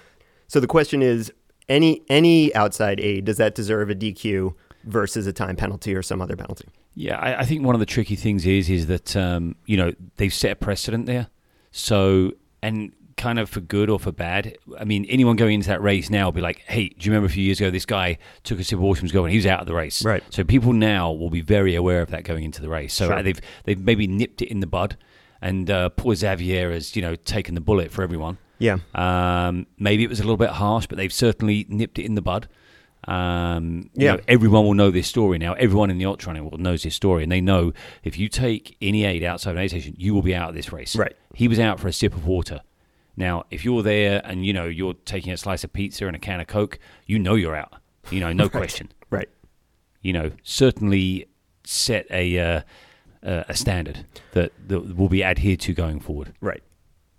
So 0.47 0.61
the 0.61 0.67
question 0.67 1.01
is, 1.01 1.29
any 1.67 2.03
any 2.07 2.55
outside 2.55 3.01
aid 3.01 3.25
does 3.25 3.35
that 3.35 3.53
deserve 3.53 3.89
a 3.89 3.95
DQ 3.95 4.53
versus 4.85 5.27
a 5.27 5.33
time 5.33 5.57
penalty 5.57 5.93
or 5.93 6.01
some 6.01 6.21
other 6.21 6.37
penalty? 6.37 6.69
Yeah, 6.95 7.17
I, 7.17 7.41
I 7.41 7.43
think 7.43 7.65
one 7.65 7.75
of 7.75 7.79
the 7.79 7.85
tricky 7.85 8.15
things 8.15 8.45
is 8.45 8.69
is 8.69 8.87
that 8.87 9.13
um, 9.17 9.55
you 9.65 9.75
know 9.75 9.93
they've 10.15 10.33
set 10.33 10.51
a 10.51 10.55
precedent 10.55 11.05
there. 11.05 11.27
So 11.71 12.31
and 12.63 12.93
kind 13.21 13.39
of 13.39 13.49
for 13.49 13.61
good 13.61 13.89
or 13.89 13.99
for 13.99 14.11
bad. 14.11 14.57
I 14.79 14.83
mean, 14.83 15.05
anyone 15.05 15.35
going 15.35 15.53
into 15.55 15.67
that 15.67 15.81
race 15.81 16.09
now 16.09 16.25
will 16.25 16.31
be 16.33 16.41
like, 16.41 16.59
"Hey, 16.67 16.89
do 16.89 17.05
you 17.05 17.11
remember 17.11 17.27
a 17.27 17.29
few 17.29 17.43
years 17.43 17.59
ago 17.59 17.69
this 17.69 17.85
guy 17.85 18.17
took 18.43 18.59
a 18.59 18.63
sip 18.63 18.77
of 18.77 18.83
water 18.83 18.99
and 18.99 19.03
was 19.03 19.11
going? 19.11 19.31
He 19.31 19.37
was 19.37 19.45
out 19.45 19.59
of 19.61 19.67
the 19.67 19.73
race." 19.75 20.03
Right. 20.03 20.23
So 20.29 20.43
people 20.43 20.73
now 20.73 21.11
will 21.11 21.29
be 21.29 21.41
very 21.41 21.75
aware 21.75 22.01
of 22.01 22.09
that 22.09 22.23
going 22.23 22.43
into 22.43 22.61
the 22.61 22.69
race. 22.69 22.93
So 22.93 23.05
Sure. 23.07 23.15
uh, 23.15 23.21
they've 23.21 23.39
they've 23.65 23.79
maybe 23.79 24.07
nipped 24.07 24.41
it 24.41 24.49
in 24.49 24.59
the 24.59 24.67
bud, 24.67 24.97
and 25.41 25.69
uh, 25.69 25.89
poor 25.89 26.15
Xavier 26.15 26.71
has 26.71 26.95
you 26.95 27.01
know 27.01 27.15
taken 27.15 27.55
the 27.55 27.61
bullet 27.61 27.91
for 27.91 28.01
everyone. 28.03 28.37
Yeah, 28.59 28.77
Um, 28.93 29.65
maybe 29.79 30.03
it 30.03 30.09
was 30.09 30.19
a 30.19 30.23
little 30.23 30.37
bit 30.37 30.49
harsh, 30.51 30.85
but 30.87 30.97
they've 30.97 31.11
certainly 31.13 31.65
nipped 31.69 31.97
it 31.97 32.05
in 32.05 32.13
the 32.15 32.21
bud. 32.21 32.47
Um, 33.07 33.89
you 33.95 34.05
Yeah. 34.05 34.11
know, 34.15 34.19
everyone 34.27 34.63
will 34.65 34.75
know 34.75 34.91
this 34.91 35.07
story 35.07 35.39
now. 35.39 35.53
Everyone 35.53 35.89
in 35.89 35.97
the 35.97 36.05
ultra 36.05 36.27
running 36.29 36.43
world 36.43 36.59
knows 36.61 36.83
this 36.83 36.93
story, 36.95 37.23
and 37.23 37.31
they 37.31 37.41
know 37.41 37.73
if 38.03 38.19
you 38.19 38.27
take 38.29 38.77
any 38.81 39.03
aid 39.05 39.23
outside 39.23 39.51
of 39.51 39.57
an 39.57 39.63
aid 39.63 39.69
station, 39.71 39.95
you 39.97 40.13
will 40.13 40.21
be 40.21 40.35
out 40.35 40.49
of 40.49 40.55
this 40.55 40.71
race. 40.71 40.95
Right. 40.95 41.15
He 41.33 41.47
was 41.47 41.59
out 41.59 41.79
for 41.79 41.87
a 41.87 41.93
sip 41.93 42.13
of 42.13 42.25
water. 42.27 42.61
Now, 43.15 43.45
if 43.51 43.65
you're 43.65 43.83
there 43.83 44.21
and 44.23 44.45
you 44.45 44.53
know 44.53 44.65
you're 44.65 44.93
taking 44.93 45.31
a 45.31 45.37
slice 45.37 45.63
of 45.63 45.73
pizza 45.73 46.07
and 46.07 46.15
a 46.15 46.19
can 46.19 46.39
of 46.39 46.47
Coke, 46.47 46.79
you 47.05 47.19
know 47.19 47.35
you're 47.35 47.55
out. 47.55 47.73
You 48.09 48.19
know, 48.19 48.33
no 48.33 48.49
question. 48.59 48.91
right. 49.09 49.29
You 50.01 50.13
know, 50.13 50.31
certainly 50.43 51.27
set 51.63 52.07
a 52.09 52.39
uh, 52.39 52.61
uh, 53.23 53.43
a 53.47 53.55
standard 53.55 54.05
that, 54.31 54.51
that 54.67 54.95
will 54.95 55.09
be 55.09 55.23
adhered 55.23 55.59
to 55.61 55.73
going 55.73 55.99
forward. 55.99 56.33
Right. 56.41 56.63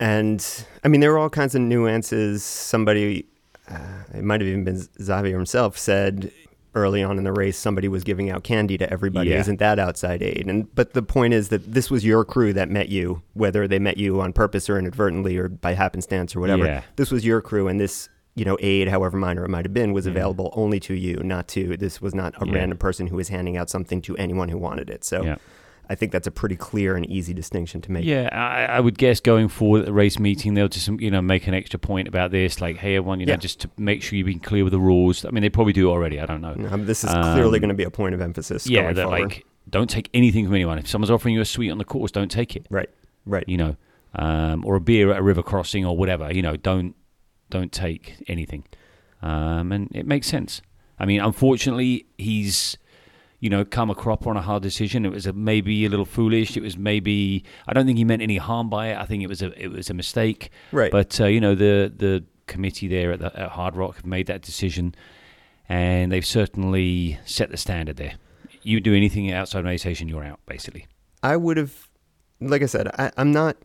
And 0.01 0.45
I 0.83 0.89
mean, 0.89 1.01
there 1.01 1.13
are 1.13 1.19
all 1.19 1.31
kinds 1.31 1.55
of 1.55 1.61
nuances. 1.61 2.43
Somebody, 2.43 3.27
uh, 3.69 4.03
it 4.15 4.25
might 4.25 4.41
have 4.41 4.49
even 4.49 4.65
been 4.65 4.83
Xavier 5.01 5.37
himself, 5.37 5.79
said 5.79 6.33
early 6.75 7.03
on 7.03 7.19
in 7.19 7.25
the 7.25 7.33
race 7.33 7.59
somebody 7.59 7.89
was 7.89 8.05
giving 8.05 8.31
out 8.31 8.45
candy 8.45 8.79
to 8.79 8.91
everybody. 8.91 9.31
Yeah. 9.31 9.41
Isn't 9.41 9.59
that 9.59 9.79
outside 9.79 10.23
aid? 10.23 10.47
And 10.49 10.75
but 10.75 10.95
the 10.95 11.03
point 11.03 11.35
is 11.35 11.49
that 11.51 11.73
this 11.73 11.91
was 11.91 12.05
your 12.05 12.25
crew 12.25 12.53
that 12.53 12.69
met 12.69 12.89
you, 12.89 13.23
whether 13.35 13.69
they 13.69 13.79
met 13.79 13.97
you 13.97 14.21
on 14.21 14.33
purpose 14.33 14.71
or 14.71 14.79
inadvertently 14.79 15.37
or 15.37 15.49
by 15.49 15.75
happenstance 15.75 16.35
or 16.35 16.41
whatever. 16.41 16.65
Yeah. 16.65 16.83
This 16.97 17.11
was 17.11 17.25
your 17.25 17.41
crew, 17.41 17.69
and 17.69 17.81
this. 17.81 18.09
You 18.35 18.47
know, 18.47 18.57
aid, 18.61 18.89
however 18.89 19.19
minor 19.19 19.45
it 19.45 19.51
might 19.51 19.67
have 19.67 19.75
been, 19.75 19.93
was 19.93 20.07
mm-hmm. 20.07 20.17
available 20.17 20.55
only 20.57 20.81
to 20.81 20.95
you, 20.95 21.17
not 21.23 21.49
to. 21.49 21.77
This 21.77 22.01
was 22.01 22.15
not 22.15 22.33
a 22.41 22.51
random 22.51 22.79
person 22.79 23.07
who 23.07 23.17
was 23.17 23.29
handing 23.29 23.59
out 23.59 23.69
something 23.69 24.01
to 24.01 24.17
anyone 24.17 24.49
who 24.49 24.57
wanted 24.57 24.89
it. 24.89 25.05
So. 25.05 25.37
I 25.91 25.95
think 25.95 26.13
that's 26.13 26.27
a 26.27 26.31
pretty 26.31 26.57
clear 26.57 26.97
and 26.97 27.05
easy 27.11 27.35
distinction 27.35 27.81
to 27.83 27.93
make. 27.93 28.05
Yeah, 28.05 28.29
I, 28.33 28.77
I 28.77 28.81
would 28.81 28.97
guess 28.97 29.21
going 29.21 29.49
forward 29.49 29.81
at 29.81 29.87
the 29.87 29.93
race 29.93 30.19
meeting, 30.19 30.55
they'll 30.55 30.69
just 30.69 30.89
you 30.89 31.11
know 31.11 31.21
make 31.21 31.47
an 31.47 31.55
extra 31.55 31.79
point 31.79 32.09
about 32.09 32.31
this, 32.31 32.61
like, 32.61 32.77
hey, 32.77 32.97
everyone, 32.97 33.21
you 33.21 33.27
know, 33.27 33.33
Yeah. 33.33 33.37
just 33.37 33.61
to 33.61 33.71
make 33.77 34.03
sure 34.03 34.17
you've 34.17 34.27
been 34.27 34.41
clear 34.41 34.65
with 34.65 34.73
the 34.73 34.79
rules. 34.81 35.25
I 35.25 35.31
mean, 35.31 35.43
they 35.43 35.51
probably 35.51 35.73
do 35.73 35.91
already. 35.91 36.19
I 36.21 36.27
don't 36.27 36.41
know. 36.41 36.57
Um, 36.71 36.87
this 36.87 37.05
is 37.05 37.11
clearly 37.11 37.59
Um, 37.59 37.61
going 37.63 37.69
to 37.69 37.75
be 37.75 37.85
a 37.85 37.91
point 37.91 38.15
of 38.15 38.21
emphasis. 38.21 38.67
yeah, 38.69 38.93
that 38.93 39.09
like 39.09 39.45
don't 39.69 39.91
take 39.91 40.09
anything 40.15 40.47
from 40.47 40.55
anyone. 40.55 40.79
If 40.79 40.89
someone's 40.89 41.11
offering 41.11 41.35
you 41.35 41.41
a 41.41 41.45
sweet 41.45 41.71
on 41.71 41.79
the 41.79 41.85
course, 41.85 42.11
don't 42.11 42.31
take 42.31 42.57
it. 42.57 42.67
right, 42.71 42.89
right, 43.27 43.45
You 43.49 43.57
know, 43.59 43.77
um, 44.15 44.65
or 44.65 44.77
a 44.77 44.81
beer 44.81 45.11
at 45.13 45.19
a 45.19 45.23
river 45.23 45.43
crossing 45.43 45.85
or 45.85 45.97
whatever. 45.97 46.33
You 46.33 46.43
know, 46.43 46.57
don't 46.57 46.95
don't 47.51 47.71
take 47.73 48.15
anything. 48.29 48.65
Um, 49.21 49.73
and 49.73 49.89
it 49.95 50.07
makes 50.07 50.27
sense. 50.27 50.63
I 50.99 51.05
mean, 51.07 51.21
unfortunately, 51.21 52.07
he's 52.19 52.77
you 53.43 53.51
know 53.51 53.65
come 53.65 53.91
a 53.91 53.95
cropper 53.95 54.31
on 54.31 54.37
a 54.37 54.41
hard 54.41 54.63
decision. 54.63 55.05
It 55.05 55.11
was 55.11 55.27
a, 55.27 55.33
maybe 55.33 55.85
a 55.85 55.89
little 55.89 56.07
foolish. 56.07 56.57
It 56.57 56.63
was 56.63 56.79
maybe 56.79 57.45
I 57.67 57.73
don't 57.73 57.87
think 57.87 57.99
he 57.99 58.05
meant 58.05 58.23
any 58.23 58.37
harm 58.37 58.71
by 58.71 58.87
it. 58.91 58.97
I 58.97 59.05
think 59.05 59.23
it 59.25 59.27
was 59.27 59.43
a 59.43 59.51
it 59.61 59.67
was 59.67 59.91
a 59.91 59.95
mistake. 59.95 60.51
right. 60.71 60.93
But 60.93 61.21
uh, 61.21 61.27
you 61.27 61.41
know 61.41 61.57
the 61.57 61.93
the 61.95 62.25
committee 62.47 62.87
there 62.87 63.13
at, 63.13 63.19
the, 63.19 63.37
at 63.39 63.51
Hardrock 63.51 63.97
have 63.97 64.07
made 64.07 64.29
that 64.29 64.43
decision, 64.43 64.95
and 65.69 66.13
they've 66.13 66.25
certainly 66.25 67.19
set 67.25 67.51
the 67.51 67.57
standard 67.57 67.97
there. 67.97 68.15
You 68.63 68.79
do 68.81 68.95
anything 68.95 69.33
outside 69.33 69.65
meditation, 69.65 70.09
you're 70.09 70.25
out 70.25 70.39
basically. 70.47 70.87
I 71.21 71.37
would 71.37 71.57
have, 71.57 71.89
like 72.41 72.63
I 72.63 72.67
said, 72.67 72.89
I, 72.97 73.11
I'm 73.17 73.33
not. 73.33 73.57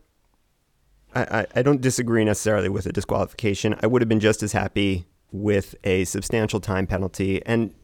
I, 1.14 1.22
I, 1.22 1.46
I 1.54 1.62
don't 1.62 1.80
disagree 1.80 2.24
necessarily 2.24 2.68
with 2.68 2.84
a 2.86 2.92
disqualification. 2.92 3.76
I 3.80 3.86
would 3.86 4.02
have 4.02 4.08
been 4.08 4.20
just 4.20 4.42
as 4.42 4.52
happy 4.52 5.06
with 5.30 5.76
a 5.84 6.04
substantial 6.04 6.58
time 6.58 6.88
penalty. 6.88 7.44
And 7.46 7.74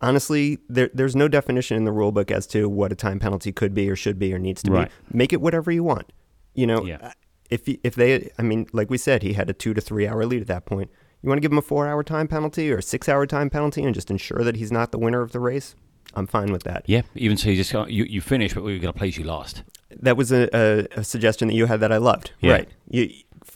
honestly, 0.00 0.58
there, 0.68 0.90
there's 0.94 1.14
no 1.16 1.28
definition 1.28 1.76
in 1.76 1.84
the 1.84 1.92
rule 1.92 2.12
book 2.12 2.30
as 2.30 2.46
to 2.48 2.68
what 2.68 2.92
a 2.92 2.94
time 2.94 3.18
penalty 3.18 3.52
could 3.52 3.74
be 3.74 3.88
or 3.90 3.96
should 3.96 4.18
be 4.18 4.32
or 4.32 4.38
needs 4.38 4.62
to 4.64 4.70
Right. 4.72 4.88
be. 5.10 5.16
Make 5.18 5.32
it 5.32 5.40
whatever 5.40 5.70
you 5.70 5.84
want. 5.84 6.12
You 6.54 6.66
know, 6.66 6.84
Yeah. 6.84 7.12
if 7.50 7.62
if 7.84 7.94
they, 7.94 8.30
I 8.38 8.42
mean, 8.42 8.66
like 8.72 8.90
we 8.90 8.98
said, 8.98 9.22
he 9.22 9.34
had 9.34 9.48
a 9.50 9.52
two 9.52 9.74
to 9.74 9.80
three 9.80 10.06
hour 10.06 10.24
lead 10.26 10.40
at 10.42 10.48
that 10.48 10.66
point. 10.66 10.90
You 11.22 11.28
want 11.28 11.36
to 11.36 11.42
give 11.42 11.52
him 11.52 11.58
a 11.58 11.62
four 11.62 11.86
hour 11.86 12.02
time 12.02 12.28
penalty 12.28 12.72
or 12.72 12.78
a 12.78 12.82
six 12.82 13.08
hour 13.08 13.26
time 13.26 13.50
penalty 13.50 13.82
and 13.82 13.94
just 13.94 14.10
ensure 14.10 14.42
that 14.42 14.56
he's 14.56 14.72
not 14.72 14.90
the 14.90 14.98
winner 14.98 15.20
of 15.22 15.32
the 15.32 15.40
race? 15.40 15.74
I'm 16.14 16.26
fine 16.26 16.50
with 16.50 16.64
that. 16.64 16.82
Yeah, 16.86 17.02
even 17.14 17.36
so, 17.36 17.50
you 17.50 17.56
just 17.62 17.72
you 17.90 18.04
you 18.04 18.20
finish, 18.20 18.54
but 18.54 18.64
we're 18.64 18.78
going 18.80 18.92
to 18.92 18.98
place 18.98 19.16
you 19.16 19.24
last. 19.24 19.62
That 20.00 20.16
was 20.16 20.32
a, 20.32 20.48
a, 20.52 21.00
a 21.00 21.04
suggestion 21.04 21.48
that 21.48 21.54
you 21.54 21.66
had 21.66 21.80
that 21.80 21.92
I 21.92 21.98
loved. 21.98 22.32
Yeah. 22.40 22.52
Right. 22.52 22.68
You 22.88 23.10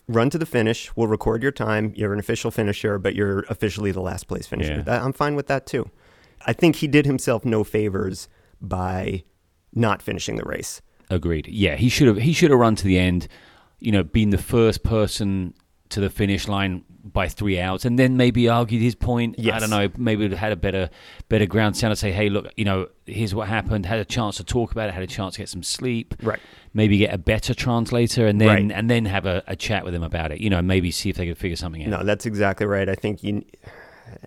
run 0.08 0.30
to 0.30 0.38
the 0.38 0.46
finish. 0.46 0.94
We'll 0.94 1.08
record 1.08 1.42
your 1.42 1.52
time. 1.52 1.92
You're 1.96 2.12
an 2.12 2.18
official 2.20 2.50
finisher, 2.50 2.98
but 2.98 3.14
you're 3.14 3.40
officially 3.48 3.90
the 3.92 4.00
last 4.02 4.28
place 4.28 4.46
finisher. 4.46 4.74
Yeah. 4.76 4.82
That, 4.82 5.02
I'm 5.02 5.12
fine 5.12 5.34
with 5.34 5.46
that 5.48 5.66
too. 5.66 5.90
I 6.46 6.52
think 6.52 6.76
he 6.76 6.86
did 6.86 7.06
himself 7.06 7.44
no 7.44 7.64
favors 7.64 8.28
by 8.60 9.24
not 9.74 10.02
finishing 10.02 10.36
the 10.36 10.44
race. 10.44 10.80
Agreed. 11.10 11.46
Yeah, 11.48 11.76
he 11.76 11.88
should 11.88 12.08
have 12.08 12.16
he 12.18 12.32
should 12.32 12.50
have 12.50 12.58
run 12.60 12.76
to 12.76 12.84
the 12.84 12.98
end. 12.98 13.28
You 13.80 13.92
know, 13.92 14.02
been 14.02 14.30
the 14.30 14.38
first 14.38 14.82
person 14.82 15.54
to 15.90 16.00
the 16.00 16.08
finish 16.10 16.48
line 16.48 16.82
by 17.04 17.28
three 17.28 17.60
hours, 17.60 17.84
and 17.84 17.98
then 17.98 18.16
maybe 18.16 18.48
argued 18.48 18.80
his 18.80 18.94
point. 18.94 19.34
Yes. 19.38 19.56
I 19.56 19.58
don't 19.58 19.68
know. 19.70 19.90
Maybe 19.98 20.22
would 20.22 20.30
have 20.30 20.40
had 20.40 20.52
a 20.52 20.56
better 20.56 20.88
better 21.28 21.44
ground 21.44 21.76
sound 21.76 21.92
to 21.92 21.96
say, 21.96 22.10
hey, 22.10 22.30
look, 22.30 22.46
you 22.56 22.64
know, 22.64 22.88
here's 23.04 23.34
what 23.34 23.46
happened. 23.48 23.84
Had 23.84 23.98
a 23.98 24.04
chance 24.06 24.38
to 24.38 24.44
talk 24.44 24.72
about 24.72 24.88
it. 24.88 24.94
Had 24.94 25.02
a 25.02 25.06
chance 25.06 25.34
to 25.34 25.40
get 25.42 25.50
some 25.50 25.62
sleep. 25.62 26.14
Right. 26.22 26.40
Maybe 26.72 26.96
get 26.96 27.12
a 27.12 27.18
better 27.18 27.52
translator, 27.52 28.26
and 28.26 28.40
then 28.40 28.48
Right. 28.48 28.72
and 28.72 28.88
then 28.88 29.04
have 29.04 29.26
a, 29.26 29.42
a 29.46 29.54
chat 29.56 29.84
with 29.84 29.94
him 29.94 30.02
about 30.02 30.32
it. 30.32 30.40
You 30.40 30.48
know, 30.48 30.62
maybe 30.62 30.90
see 30.90 31.10
if 31.10 31.16
they 31.16 31.26
could 31.26 31.36
figure 31.38 31.56
something 31.56 31.84
out. 31.84 31.90
No, 31.90 32.02
that's 32.04 32.24
exactly 32.24 32.64
right. 32.66 32.88
I 32.88 32.94
think 32.94 33.22
you, 33.22 33.44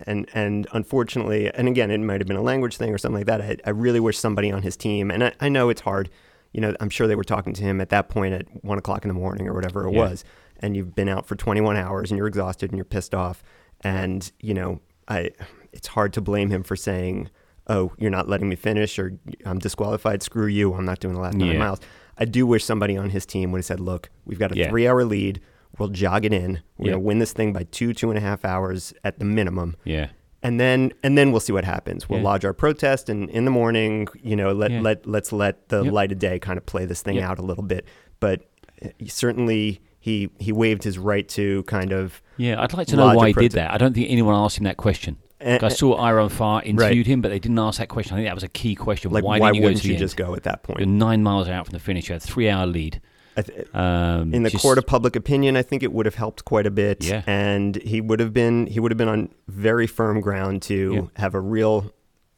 and 0.06 0.28
and 0.34 0.66
unfortunately, 0.72 1.50
and 1.54 1.68
again, 1.68 1.90
it 1.90 1.98
might 2.00 2.20
have 2.20 2.26
been 2.28 2.36
a 2.36 2.42
language 2.42 2.76
thing 2.76 2.92
or 2.92 2.98
something 2.98 3.18
like 3.18 3.26
that. 3.26 3.40
I, 3.40 3.56
I 3.64 3.70
really 3.70 4.00
wish 4.00 4.18
somebody 4.18 4.50
on 4.50 4.62
his 4.62 4.76
team, 4.76 5.10
and 5.10 5.24
I, 5.24 5.32
I 5.40 5.48
know 5.48 5.68
it's 5.68 5.80
hard. 5.82 6.10
You 6.52 6.60
know, 6.62 6.74
I'm 6.80 6.88
sure 6.90 7.06
they 7.06 7.14
were 7.16 7.24
talking 7.24 7.52
to 7.54 7.62
him 7.62 7.80
at 7.80 7.90
that 7.90 8.08
point 8.08 8.34
at 8.34 8.46
one 8.64 8.78
o'clock 8.78 9.04
in 9.04 9.08
the 9.08 9.14
morning 9.14 9.46
or 9.48 9.54
whatever 9.54 9.86
it 9.86 9.92
Yeah. 9.92 10.00
was, 10.08 10.24
and 10.60 10.76
you've 10.76 10.94
been 10.94 11.08
out 11.08 11.26
for 11.26 11.36
21 11.36 11.76
hours 11.76 12.10
and 12.10 12.16
you're 12.18 12.26
exhausted 12.26 12.70
and 12.70 12.78
you're 12.78 12.84
pissed 12.86 13.14
off, 13.14 13.42
and 13.82 14.30
you 14.40 14.54
know, 14.54 14.80
I. 15.08 15.30
it's 15.72 15.88
hard 15.88 16.12
to 16.14 16.20
blame 16.20 16.48
him 16.50 16.62
for 16.62 16.74
saying, 16.76 17.28
"Oh, 17.66 17.92
you're 17.98 18.10
not 18.10 18.28
letting 18.28 18.48
me 18.48 18.56
finish," 18.56 18.98
or 18.98 19.18
"I'm 19.44 19.58
disqualified. 19.58 20.22
Screw 20.22 20.46
you. 20.46 20.72
I'm 20.74 20.86
not 20.86 21.00
doing 21.00 21.14
the 21.14 21.20
last 21.20 21.36
nine 21.36 21.52
Yeah. 21.52 21.58
miles." 21.58 21.80
I 22.20 22.24
do 22.24 22.46
wish 22.46 22.64
somebody 22.64 22.96
on 22.96 23.10
his 23.10 23.24
team 23.26 23.52
would 23.52 23.58
have 23.58 23.66
said, 23.66 23.78
"Look, 23.80 24.10
we've 24.24 24.38
got 24.40 24.50
a 24.50 24.56
Yeah. 24.56 24.70
three-hour 24.70 25.04
lead. 25.04 25.40
We'll 25.78 25.88
jog 25.88 26.24
it 26.24 26.32
in. 26.32 26.60
We're 26.78 26.86
Yeah. 26.86 26.92
gonna 26.92 27.04
win 27.04 27.18
this 27.18 27.32
thing 27.32 27.52
by 27.52 27.64
two, 27.70 27.92
two 27.94 28.10
and 28.10 28.18
a 28.18 28.20
half 28.20 28.44
hours 28.44 28.92
at 29.04 29.18
the 29.18 29.24
minimum." 29.24 29.76
Yeah. 29.84 30.08
and 30.40 30.60
then 30.60 30.92
and 31.02 31.18
then 31.18 31.32
we'll 31.32 31.40
see 31.40 31.52
what 31.52 31.64
happens. 31.64 32.08
We'll 32.08 32.20
Yeah. 32.20 32.24
lodge 32.26 32.44
our 32.44 32.52
protest, 32.52 33.08
and 33.08 33.28
in 33.30 33.44
the 33.44 33.50
morning, 33.50 34.06
you 34.22 34.36
know, 34.36 34.52
let 34.52 34.70
Yeah. 34.70 34.80
let 34.82 35.04
let's 35.04 35.32
let 35.32 35.68
the 35.68 35.82
Yep. 35.82 35.92
light 35.92 36.12
of 36.12 36.20
day 36.20 36.38
kind 36.38 36.56
of 36.56 36.64
play 36.64 36.84
this 36.86 37.02
thing 37.02 37.16
Yep. 37.16 37.24
out 37.28 37.38
a 37.40 37.42
little 37.42 37.64
bit. 37.64 37.84
But 38.20 38.42
uh, 38.84 38.88
certainly, 39.08 39.80
he 39.98 40.30
he 40.38 40.52
waived 40.52 40.84
his 40.84 40.96
right 40.96 41.28
to 41.30 41.64
kind 41.64 41.92
of. 41.92 42.22
Yeah, 42.36 42.62
I'd 42.62 42.72
like 42.72 42.86
to 42.88 42.96
know 42.96 43.14
why 43.16 43.28
he 43.28 43.32
did 43.32 43.52
that. 43.52 43.72
I 43.72 43.78
don't 43.78 43.94
think 43.94 44.06
anyone 44.10 44.34
asked 44.34 44.58
him 44.58 44.64
that 44.64 44.76
question. 44.76 45.16
eh, 45.40 45.58
I 45.62 45.68
saw 45.68 45.96
iRunFar 45.98 46.64
interviewed 46.64 46.80
Right. 46.80 47.06
him, 47.06 47.20
but 47.20 47.28
they 47.30 47.38
didn't 47.40 47.58
ask 47.58 47.78
that 47.80 47.88
question. 47.88 48.14
I 48.14 48.18
think 48.18 48.28
that 48.28 48.34
was 48.34 48.42
a 48.44 48.48
key 48.48 48.74
question. 48.74 49.10
like, 49.12 49.22
why, 49.24 49.38
why, 49.38 49.48
didn't 49.48 49.56
you 49.56 49.62
wouldn't 49.62 49.84
you 49.84 49.96
just 49.96 50.18
end? 50.18 50.26
go 50.28 50.34
at 50.34 50.42
that 50.44 50.60
You're 50.68 50.76
point? 50.76 50.88
nine 50.88 51.22
miles 51.22 51.48
out 51.48 51.66
from 51.66 51.72
the 51.72 51.78
finish. 51.80 52.08
You 52.08 52.14
had 52.14 52.22
a 52.22 52.26
three-hour 52.26 52.66
lead. 52.66 53.00
I 53.38 53.42
th- 53.42 53.66
Um, 53.74 54.34
in 54.34 54.42
the 54.42 54.50
just- 54.50 54.62
court 54.62 54.78
of 54.78 54.86
public 54.86 55.14
opinion, 55.16 55.56
I 55.56 55.62
think 55.62 55.82
it 55.82 55.92
would 55.92 56.06
have 56.06 56.16
helped 56.16 56.44
quite 56.44 56.66
a 56.66 56.70
bit. 56.70 57.04
Yeah. 57.04 57.22
and 57.26 57.76
he 57.76 58.00
would 58.00 58.20
have 58.20 58.32
been 58.32 58.66
he 58.66 58.80
would 58.80 58.90
have 58.92 58.98
been 58.98 59.08
on 59.16 59.28
very 59.48 59.86
firm 59.86 60.20
ground 60.20 60.62
to 60.62 60.92
Yeah. 60.94 61.00
have 61.22 61.34
a 61.34 61.40
real 61.40 61.92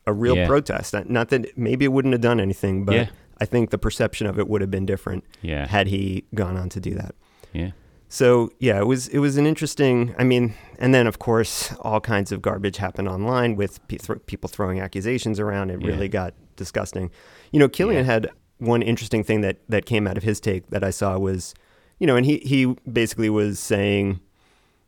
a 0.07 0.13
real 0.13 0.37
Yeah. 0.37 0.47
protest. 0.47 0.95
Not 1.09 1.29
that 1.29 1.57
maybe 1.57 1.85
it 1.85 1.93
wouldn't 1.93 2.13
have 2.13 2.21
done 2.21 2.39
anything, 2.41 2.85
but. 2.85 3.09
I 3.43 3.47
think 3.47 3.71
the 3.71 3.79
perception 3.79 4.27
of 4.27 4.39
it 4.39 4.49
would 4.51 4.61
have 4.61 4.71
been 4.71 4.85
different 4.85 5.25
had 5.43 5.87
he 5.87 6.25
gone 6.35 6.59
on 6.59 6.69
to 6.71 6.79
do 6.79 6.95
that. 6.97 7.15
yeah, 7.55 7.71
So 8.07 8.51
yeah, 8.59 8.79
it 8.79 8.87
was 8.87 9.09
it 9.09 9.19
was 9.21 9.39
an 9.39 9.47
interesting. 9.47 10.15
I 10.19 10.25
mean, 10.25 10.53
and 10.79 10.93
then 10.95 11.07
of 11.07 11.19
course 11.19 11.73
all 11.81 12.01
kinds 12.03 12.33
of 12.33 12.43
garbage 12.43 12.77
happened 12.77 13.09
online 13.09 13.57
with 13.57 13.81
pe- 13.89 13.97
thro- 13.97 14.19
people 14.27 14.49
throwing 14.51 14.79
accusations 14.81 15.41
around. 15.41 15.71
It 15.71 15.79
really 15.83 16.09
got 16.09 16.35
disgusting. 16.57 17.11
You 17.51 17.61
know, 17.61 17.69
Kilian 17.69 18.05
had 18.05 18.29
one 18.61 18.83
interesting 18.83 19.25
thing 19.25 19.41
that 19.41 19.59
that 19.69 19.87
came 19.87 20.07
out 20.07 20.17
of 20.17 20.23
his 20.23 20.41
take 20.41 20.69
that 20.69 20.85
I 20.85 20.91
saw 20.91 21.19
was, 21.19 21.55
you 21.99 22.07
know, 22.07 22.17
and 22.17 22.25
he 22.25 22.39
he 22.39 22.67
basically 22.91 23.31
was 23.31 23.59
saying, 23.59 24.21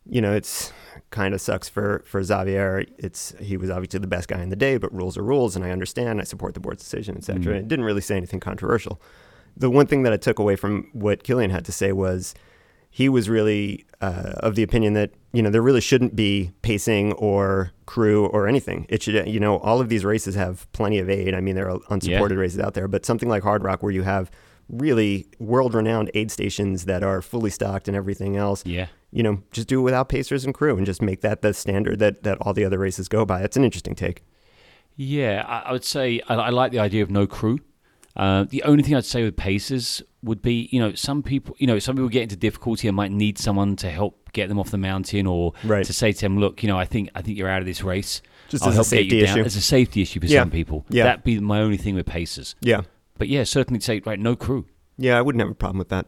you 0.07 0.21
know, 0.21 0.33
it's 0.33 0.73
kind 1.11 1.35
of 1.35 1.41
sucks 1.41 1.69
for 1.69 2.03
for 2.07 2.23
Xavier. 2.23 2.85
It's 2.99 3.35
he 3.41 3.57
was 3.57 3.71
obviously 3.71 4.01
the 4.01 4.07
best 4.07 4.29
guy 4.29 4.43
in 4.43 4.51
the 4.51 4.57
day, 4.57 4.77
but 4.77 4.93
rules 4.95 5.17
are 5.17 5.23
rules, 5.23 5.57
and 5.57 5.65
I 5.65 5.71
understand. 5.71 6.21
I 6.21 6.25
support 6.25 6.55
the 6.55 6.61
board's 6.61 6.83
decision, 6.83 7.17
etc. 7.17 7.55
Mm. 7.55 7.59
It 7.59 7.69
didn't 7.69 7.85
really 7.85 8.01
say 8.01 8.17
anything 8.17 8.41
controversial. 8.41 9.01
The 9.57 9.71
one 9.71 9.87
thing 9.87 10.03
that 10.03 10.13
I 10.13 10.17
took 10.17 10.39
away 10.39 10.57
from 10.57 10.89
what 10.93 11.25
Kilian 11.25 11.51
had 11.51 11.65
to 11.67 11.73
say 11.73 11.93
was 11.93 12.35
he 12.95 13.09
was 13.09 13.29
really 13.29 13.87
uh, 14.03 14.35
of 14.37 14.55
the 14.55 14.63
opinion 14.63 14.93
that 14.93 15.11
you 15.33 15.43
know 15.43 15.51
there 15.51 15.63
really 15.63 15.81
shouldn't 15.81 16.15
be 16.15 16.53
pacing 16.61 17.15
or 17.15 17.73
crew 17.87 18.27
or 18.27 18.47
anything. 18.47 18.87
It 18.89 19.03
should 19.03 19.27
you 19.27 19.41
know 19.41 19.59
all 19.59 19.81
of 19.81 19.89
these 19.89 20.05
races 20.05 20.35
have 20.37 20.71
plenty 20.73 20.99
of 20.99 21.09
aid. 21.09 21.35
I 21.35 21.41
mean 21.41 21.57
there 21.57 21.69
are 21.71 21.81
unsupported 21.91 22.37
races 22.39 22.61
out 22.61 22.75
there, 22.75 22.87
but 22.87 23.05
something 23.07 23.29
like 23.29 23.43
Hardrock 23.43 23.83
where 23.83 23.91
you 23.93 24.03
have 24.03 24.31
really 24.69 25.27
world-renowned 25.39 26.11
aid 26.15 26.31
stations 26.31 26.85
that 26.85 27.03
are 27.03 27.21
fully 27.21 27.51
stocked 27.51 27.89
and 27.89 27.97
everything 27.97 28.37
else. 28.37 28.65
yeah. 28.65 28.87
You 29.15 29.23
know, 29.23 29.43
just 29.53 29.69
do 29.69 29.81
it 29.81 29.83
without 29.83 30.09
pacers 30.09 30.45
and 30.47 30.55
crew 30.55 30.75
and 30.77 30.87
just 30.87 31.03
make 31.03 31.21
that 31.21 31.43
the 31.43 31.53
standard 31.53 31.99
that 31.99 32.23
that 32.23 32.39
all 32.41 32.53
the 32.55 32.65
other 32.65 32.79
races 32.79 33.09
go 33.09 33.25
by. 33.25 33.43
It's 33.43 33.57
an 33.57 33.65
interesting 33.65 33.95
take. 33.95 34.23
Yeah, 34.97 35.45
I, 35.47 35.69
I 35.69 35.73
would 35.73 35.85
say 35.85 36.21
I, 36.29 36.35
I 36.35 36.49
like 36.51 36.73
the 36.73 36.79
idea 36.79 37.03
of 37.03 37.11
no 37.11 37.27
crew. 37.27 37.59
Uh, 38.17 38.45
the 38.49 38.63
only 38.65 38.83
thing 38.83 38.95
I'd 38.95 39.05
say 39.05 39.23
with 39.25 39.37
paces 39.37 40.03
would 40.23 40.43
be, 40.43 40.69
you 40.71 40.79
know, 40.79 40.93
some 40.95 41.23
people, 41.23 41.57
you 41.59 41.67
know, 41.67 41.79
some 41.79 41.97
people 41.97 42.09
get 42.09 42.23
into 42.23 42.37
difficulty 42.37 42.87
and 42.87 42.97
might 42.97 43.11
need 43.11 43.39
someone 43.39 43.75
to 43.77 43.91
help 43.91 44.31
get 44.33 44.49
them 44.49 44.59
off 44.59 44.71
the 44.71 44.79
mountain, 44.79 45.27
or 45.27 45.53
Right. 45.65 45.85
to 45.85 45.93
say 45.93 46.13
to 46.13 46.21
them, 46.21 46.39
"Look, 46.39 46.63
you 46.63 46.69
know, 46.69 46.79
I 46.79 46.85
think 46.85 47.09
I 47.15 47.23
think 47.23 47.39
you're 47.39 47.49
out 47.49 47.61
of 47.61 47.67
this 47.67 47.83
race." 47.83 48.23
Just 48.49 48.63
I'll 48.65 48.71
as 48.71 48.75
a 48.75 48.77
help 48.77 48.91
get 48.91 48.97
you 48.97 49.11
safety 49.11 49.27
down." 49.27 49.39
issue. 49.39 49.47
As 49.47 49.57
a 49.57 49.61
safety 49.61 50.03
issue 50.03 50.21
for 50.21 50.27
Yeah. 50.27 50.41
some 50.41 50.51
people. 50.51 50.85
Yeah. 50.91 51.05
That'd 51.05 51.25
be 51.25 51.39
my 51.41 51.61
only 51.61 51.77
thing 51.79 51.95
with 51.95 52.07
paces. 52.07 52.55
Yeah. 52.61 52.83
But 53.19 53.29
yeah, 53.29 53.45
certainly 53.45 53.81
say 53.81 54.01
right, 54.05 54.19
no 54.19 54.37
crew. 54.37 54.67
Yeah, 54.99 55.19
I 55.19 55.23
wouldn't 55.23 55.41
have 55.41 55.51
a 55.51 55.55
problem 55.55 55.79
with 55.79 55.89
that. 55.89 56.07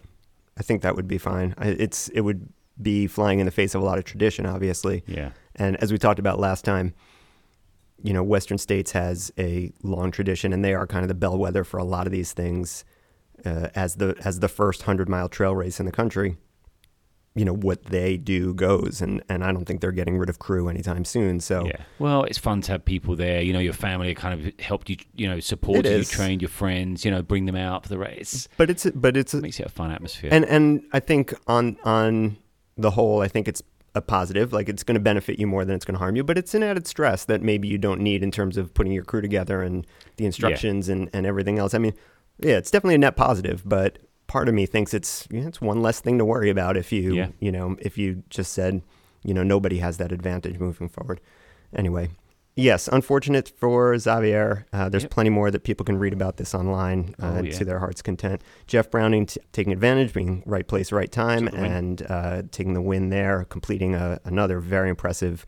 I 0.58 0.62
think 0.62 0.82
that 0.82 0.94
would 0.96 1.08
be 1.08 1.18
fine. 1.18 1.54
I, 1.58 1.68
it's 1.68 2.08
it 2.10 2.20
would 2.20 2.48
be 2.80 3.06
flying 3.06 3.38
in 3.40 3.46
the 3.46 3.52
face 3.52 3.74
of 3.74 3.82
a 3.82 3.84
lot 3.84 3.98
of 3.98 4.04
tradition, 4.04 4.46
obviously. 4.46 5.04
Yeah, 5.06 5.30
And 5.56 5.76
as 5.76 5.90
we 5.92 5.98
talked 5.98 6.18
about 6.18 6.38
last 6.40 6.64
time, 6.64 6.92
you 8.04 8.12
know, 8.12 8.22
Western 8.22 8.58
States 8.58 8.92
has 8.92 9.32
a 9.38 9.72
long 9.82 10.10
tradition, 10.10 10.52
and 10.52 10.62
they 10.62 10.74
are 10.74 10.86
kind 10.86 11.02
of 11.02 11.08
the 11.08 11.14
bellwether 11.14 11.64
for 11.64 11.78
a 11.78 11.84
lot 11.84 12.06
of 12.06 12.12
these 12.12 12.32
things. 12.34 12.84
Uh, 13.44 13.68
as 13.74 13.96
the 13.96 14.14
as 14.24 14.40
the 14.40 14.48
first 14.48 14.82
hundred 14.82 15.08
mile 15.08 15.28
trail 15.28 15.56
race 15.56 15.80
in 15.80 15.86
the 15.86 15.92
country, 15.92 16.36
you 17.34 17.46
know 17.46 17.54
what 17.54 17.86
they 17.86 18.18
do 18.18 18.52
goes, 18.52 19.00
and 19.00 19.22
and 19.30 19.42
I 19.42 19.52
don't 19.52 19.64
think 19.64 19.80
they're 19.80 19.90
getting 19.90 20.18
rid 20.18 20.28
of 20.28 20.38
crew 20.38 20.68
anytime 20.68 21.04
soon. 21.06 21.40
So 21.40 21.64
yeah. 21.64 21.82
Well, 21.98 22.24
it's 22.24 22.38
fun 22.38 22.60
to 22.62 22.72
have 22.72 22.84
people 22.84 23.16
there. 23.16 23.40
You 23.40 23.54
know, 23.54 23.58
your 23.58 23.72
family 23.72 24.14
kind 24.14 24.38
of 24.38 24.60
helped 24.60 24.90
you. 24.90 24.96
You 25.14 25.28
know, 25.28 25.40
supported 25.40 25.96
you, 25.96 26.04
trained 26.04 26.42
your 26.42 26.50
friends. 26.50 27.06
You 27.06 27.10
know, 27.10 27.22
bring 27.22 27.46
them 27.46 27.56
out 27.56 27.84
for 27.84 27.88
the 27.88 27.98
race. 27.98 28.48
but 28.58 28.68
it's 28.68 28.84
but 28.94 29.16
it's 29.16 29.32
It 29.32 29.42
makes 29.42 29.58
it 29.58 29.66
a 29.66 29.70
fun 29.70 29.90
atmosphere. 29.90 30.28
and 30.30 30.44
and 30.44 30.82
I 30.92 31.00
think 31.00 31.32
on 31.46 31.78
on 31.84 32.36
the 32.76 32.90
whole, 32.90 33.22
I 33.22 33.28
think 33.28 33.48
it's 33.48 33.62
a 33.94 34.00
positive. 34.02 34.52
Like 34.52 34.68
it's 34.68 34.82
going 34.82 34.94
to 34.94 35.00
benefit 35.00 35.38
you 35.38 35.46
more 35.46 35.64
than 35.64 35.76
it's 35.76 35.84
going 35.84 35.94
to 35.94 35.98
harm 35.98 36.16
you. 36.16 36.24
But 36.24 36.38
it's 36.38 36.54
an 36.54 36.62
added 36.62 36.86
stress 36.86 37.24
that 37.26 37.42
maybe 37.42 37.68
you 37.68 37.78
don't 37.78 38.00
need 38.00 38.22
in 38.22 38.30
terms 38.30 38.56
of 38.56 38.74
putting 38.74 38.92
your 38.92 39.04
crew 39.04 39.20
together 39.20 39.62
and 39.62 39.86
the 40.16 40.26
instructions 40.26 40.88
and, 40.88 41.08
and 41.12 41.26
everything 41.26 41.58
else. 41.58 41.74
I 41.74 41.78
mean, 41.78 41.94
yeah, 42.38 42.56
it's 42.56 42.70
definitely 42.70 42.96
a 42.96 42.98
net 42.98 43.16
positive. 43.16 43.62
But 43.64 43.98
part 44.26 44.48
of 44.48 44.54
me 44.54 44.66
thinks 44.66 44.94
it's 44.94 45.28
you 45.30 45.40
know, 45.42 45.48
it's 45.48 45.60
one 45.60 45.82
less 45.82 46.00
thing 46.00 46.18
to 46.18 46.24
worry 46.24 46.50
about 46.50 46.76
if 46.76 46.90
you 46.92 47.14
Yeah. 47.14 47.28
you 47.40 47.52
know 47.52 47.76
if 47.80 47.96
you 47.98 48.22
just 48.30 48.52
said 48.52 48.82
you 49.22 49.34
know 49.34 49.42
nobody 49.42 49.78
has 49.78 49.98
that 49.98 50.12
advantage 50.12 50.58
moving 50.58 50.88
forward. 50.88 51.20
Anyway. 51.74 52.08
Yes, 52.56 52.86
unfortunate 52.86 53.48
for 53.56 53.98
Xavier. 53.98 54.64
Uh, 54.72 54.88
there's 54.88 55.02
Yep. 55.04 55.10
plenty 55.10 55.30
more 55.30 55.50
that 55.50 55.64
people 55.64 55.84
can 55.84 55.98
read 55.98 56.12
about 56.12 56.36
this 56.36 56.54
online 56.54 57.14
uh, 57.20 57.38
Oh, 57.38 57.42
yeah. 57.42 57.50
to 57.58 57.64
their 57.64 57.80
heart's 57.80 58.00
content. 58.00 58.42
Jeff 58.68 58.90
Browning 58.92 59.26
t- 59.26 59.40
taking 59.50 59.72
advantage, 59.72 60.12
being 60.12 60.42
right 60.46 60.66
place, 60.66 60.92
right 60.92 61.10
time, 61.10 61.46
Took 61.46 61.54
the 61.56 61.60
win. 61.62 61.72
and 61.72 62.06
uh, 62.08 62.42
taking 62.52 62.74
the 62.74 62.80
win 62.82 63.08
there, 63.10 63.44
completing 63.44 63.96
a, 63.96 64.20
another 64.24 64.60
very 64.60 64.88
impressive 64.88 65.44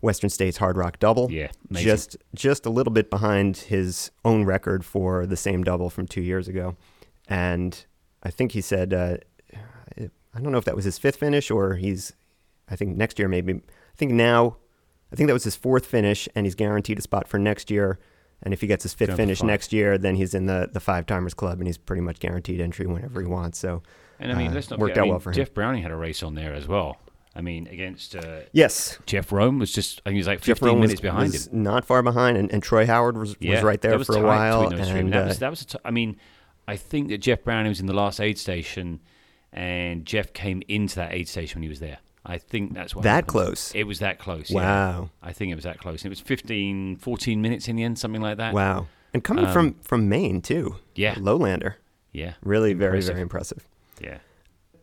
Western 0.00 0.30
States 0.30 0.58
Hardrock 0.58 1.00
double. 1.00 1.28
yeah, 1.28 1.48
amazing. 1.70 1.84
just 1.88 2.16
just 2.36 2.64
a 2.66 2.70
little 2.70 2.92
bit 2.92 3.10
behind 3.10 3.56
his 3.56 4.12
own 4.24 4.44
record 4.44 4.84
for 4.84 5.26
the 5.26 5.36
same 5.36 5.64
double 5.64 5.90
from 5.90 6.06
two 6.06 6.22
years 6.22 6.46
ago, 6.46 6.76
and 7.28 7.84
I 8.22 8.30
think 8.30 8.52
he 8.52 8.60
said 8.60 8.94
uh, 8.94 9.16
I 10.32 10.40
don't 10.40 10.52
know 10.52 10.58
if 10.58 10.64
that 10.66 10.76
was 10.76 10.84
his 10.84 10.98
fifth 10.98 11.16
finish 11.16 11.50
or 11.50 11.74
he's 11.74 12.12
I 12.68 12.76
think 12.76 12.96
next 12.96 13.18
year 13.18 13.26
maybe 13.26 13.54
I 13.54 13.96
think 13.96 14.12
now 14.12 14.58
I 15.12 15.16
think 15.16 15.28
that 15.28 15.32
was 15.32 15.44
his 15.44 15.56
fourth 15.56 15.86
finish 15.86 16.28
and 16.34 16.46
he's 16.46 16.54
guaranteed 16.54 16.98
a 16.98 17.02
spot 17.02 17.28
for 17.28 17.38
next 17.38 17.70
year. 17.70 17.98
And 18.42 18.54
if 18.54 18.60
he 18.60 18.66
gets 18.66 18.84
his 18.84 18.94
fifth 18.94 19.10
for 19.10 19.16
finish 19.16 19.42
next 19.42 19.72
year, 19.72 19.98
then 19.98 20.14
he's 20.14 20.34
in 20.34 20.46
the, 20.46 20.68
the 20.72 20.80
five 20.80 21.06
timers 21.06 21.34
club 21.34 21.58
and 21.58 21.66
he's 21.66 21.78
pretty 21.78 22.02
much 22.02 22.20
guaranteed 22.20 22.60
entry 22.60 22.86
whenever 22.86 23.20
he 23.20 23.26
wants. 23.26 23.58
So 23.58 23.82
And 24.20 24.30
I 24.30 24.36
mean, 24.36 24.52
uh, 24.52 24.54
let's 24.54 24.70
not 24.70 24.78
worked 24.78 24.92
forget, 24.92 24.98
I 24.98 25.00
out 25.00 25.04
mean, 25.04 25.10
well 25.12 25.20
for 25.20 25.30
him. 25.30 25.34
Jeff 25.34 25.54
Browning 25.54 25.82
had 25.82 25.90
a 25.90 25.96
race 25.96 26.22
on 26.22 26.34
there 26.34 26.54
as 26.54 26.68
well. 26.68 26.98
I 27.34 27.40
mean, 27.40 27.68
against 27.68 28.16
uh, 28.16 28.40
yes, 28.52 28.98
Jeff 29.06 29.30
Rome 29.30 29.58
was 29.58 29.72
just, 29.72 30.00
I 30.04 30.10
think 30.10 30.14
he 30.14 30.18
was 30.18 30.26
like 30.26 30.40
15 30.40 30.66
Rome 30.68 30.80
was, 30.80 30.88
minutes 30.88 31.00
behind 31.00 31.32
was 31.32 31.46
him. 31.46 31.62
not 31.62 31.84
far 31.84 32.02
behind, 32.02 32.36
and, 32.36 32.50
and 32.52 32.62
Troy 32.62 32.84
Howard 32.84 33.16
was, 33.16 33.36
Yeah, 33.38 33.52
was 33.54 33.62
right 33.62 33.80
there 33.80 33.98
for 34.02 34.16
a 34.16 34.22
while. 34.22 34.68
And, 34.68 35.12
that 35.12 35.24
uh, 35.24 35.28
was, 35.28 35.38
that 35.38 35.50
was 35.50 35.62
a 35.62 35.66
t- 35.66 35.78
I 35.84 35.92
mean, 35.92 36.16
I 36.66 36.76
think 36.76 37.08
that 37.08 37.18
Jeff 37.18 37.44
Browning 37.44 37.68
was 37.68 37.80
in 37.80 37.86
the 37.86 37.94
last 37.94 38.20
aid 38.20 38.38
station 38.38 39.00
and 39.52 40.04
Jeff 40.04 40.32
came 40.32 40.62
into 40.68 40.96
that 40.96 41.14
aid 41.14 41.28
station 41.28 41.58
when 41.58 41.62
he 41.62 41.68
was 41.68 41.80
there. 41.80 41.98
I 42.28 42.38
think 42.38 42.74
that's 42.74 42.94
what 42.94 43.02
that 43.04 43.10
happened. 43.10 43.28
close. 43.28 43.72
It 43.74 43.84
was 43.84 43.98
that 44.00 44.18
close. 44.18 44.50
Yeah. 44.50 44.60
Wow, 44.60 45.10
I 45.22 45.32
think 45.32 45.50
it 45.50 45.54
was 45.54 45.64
that 45.64 45.78
close. 45.78 46.04
It 46.04 46.08
was 46.10 46.20
15, 46.20 46.96
14 46.96 47.40
minutes 47.42 47.66
in 47.68 47.76
the 47.76 47.82
end, 47.84 47.98
something 47.98 48.20
like 48.22 48.36
that. 48.36 48.52
wow, 48.54 48.86
and 49.14 49.24
coming 49.24 49.46
Um, 49.46 49.52
from 49.52 49.74
from 49.82 50.08
Maine 50.08 50.42
too. 50.42 50.76
Yeah. 50.94 51.14
lowlander, 51.14 51.74
Yeah. 52.12 52.34
really 52.42 52.74
very 52.74 52.98
Impressive. 52.98 53.14
very 53.14 53.22
impressive. 53.22 53.68
Yeah. 54.00 54.18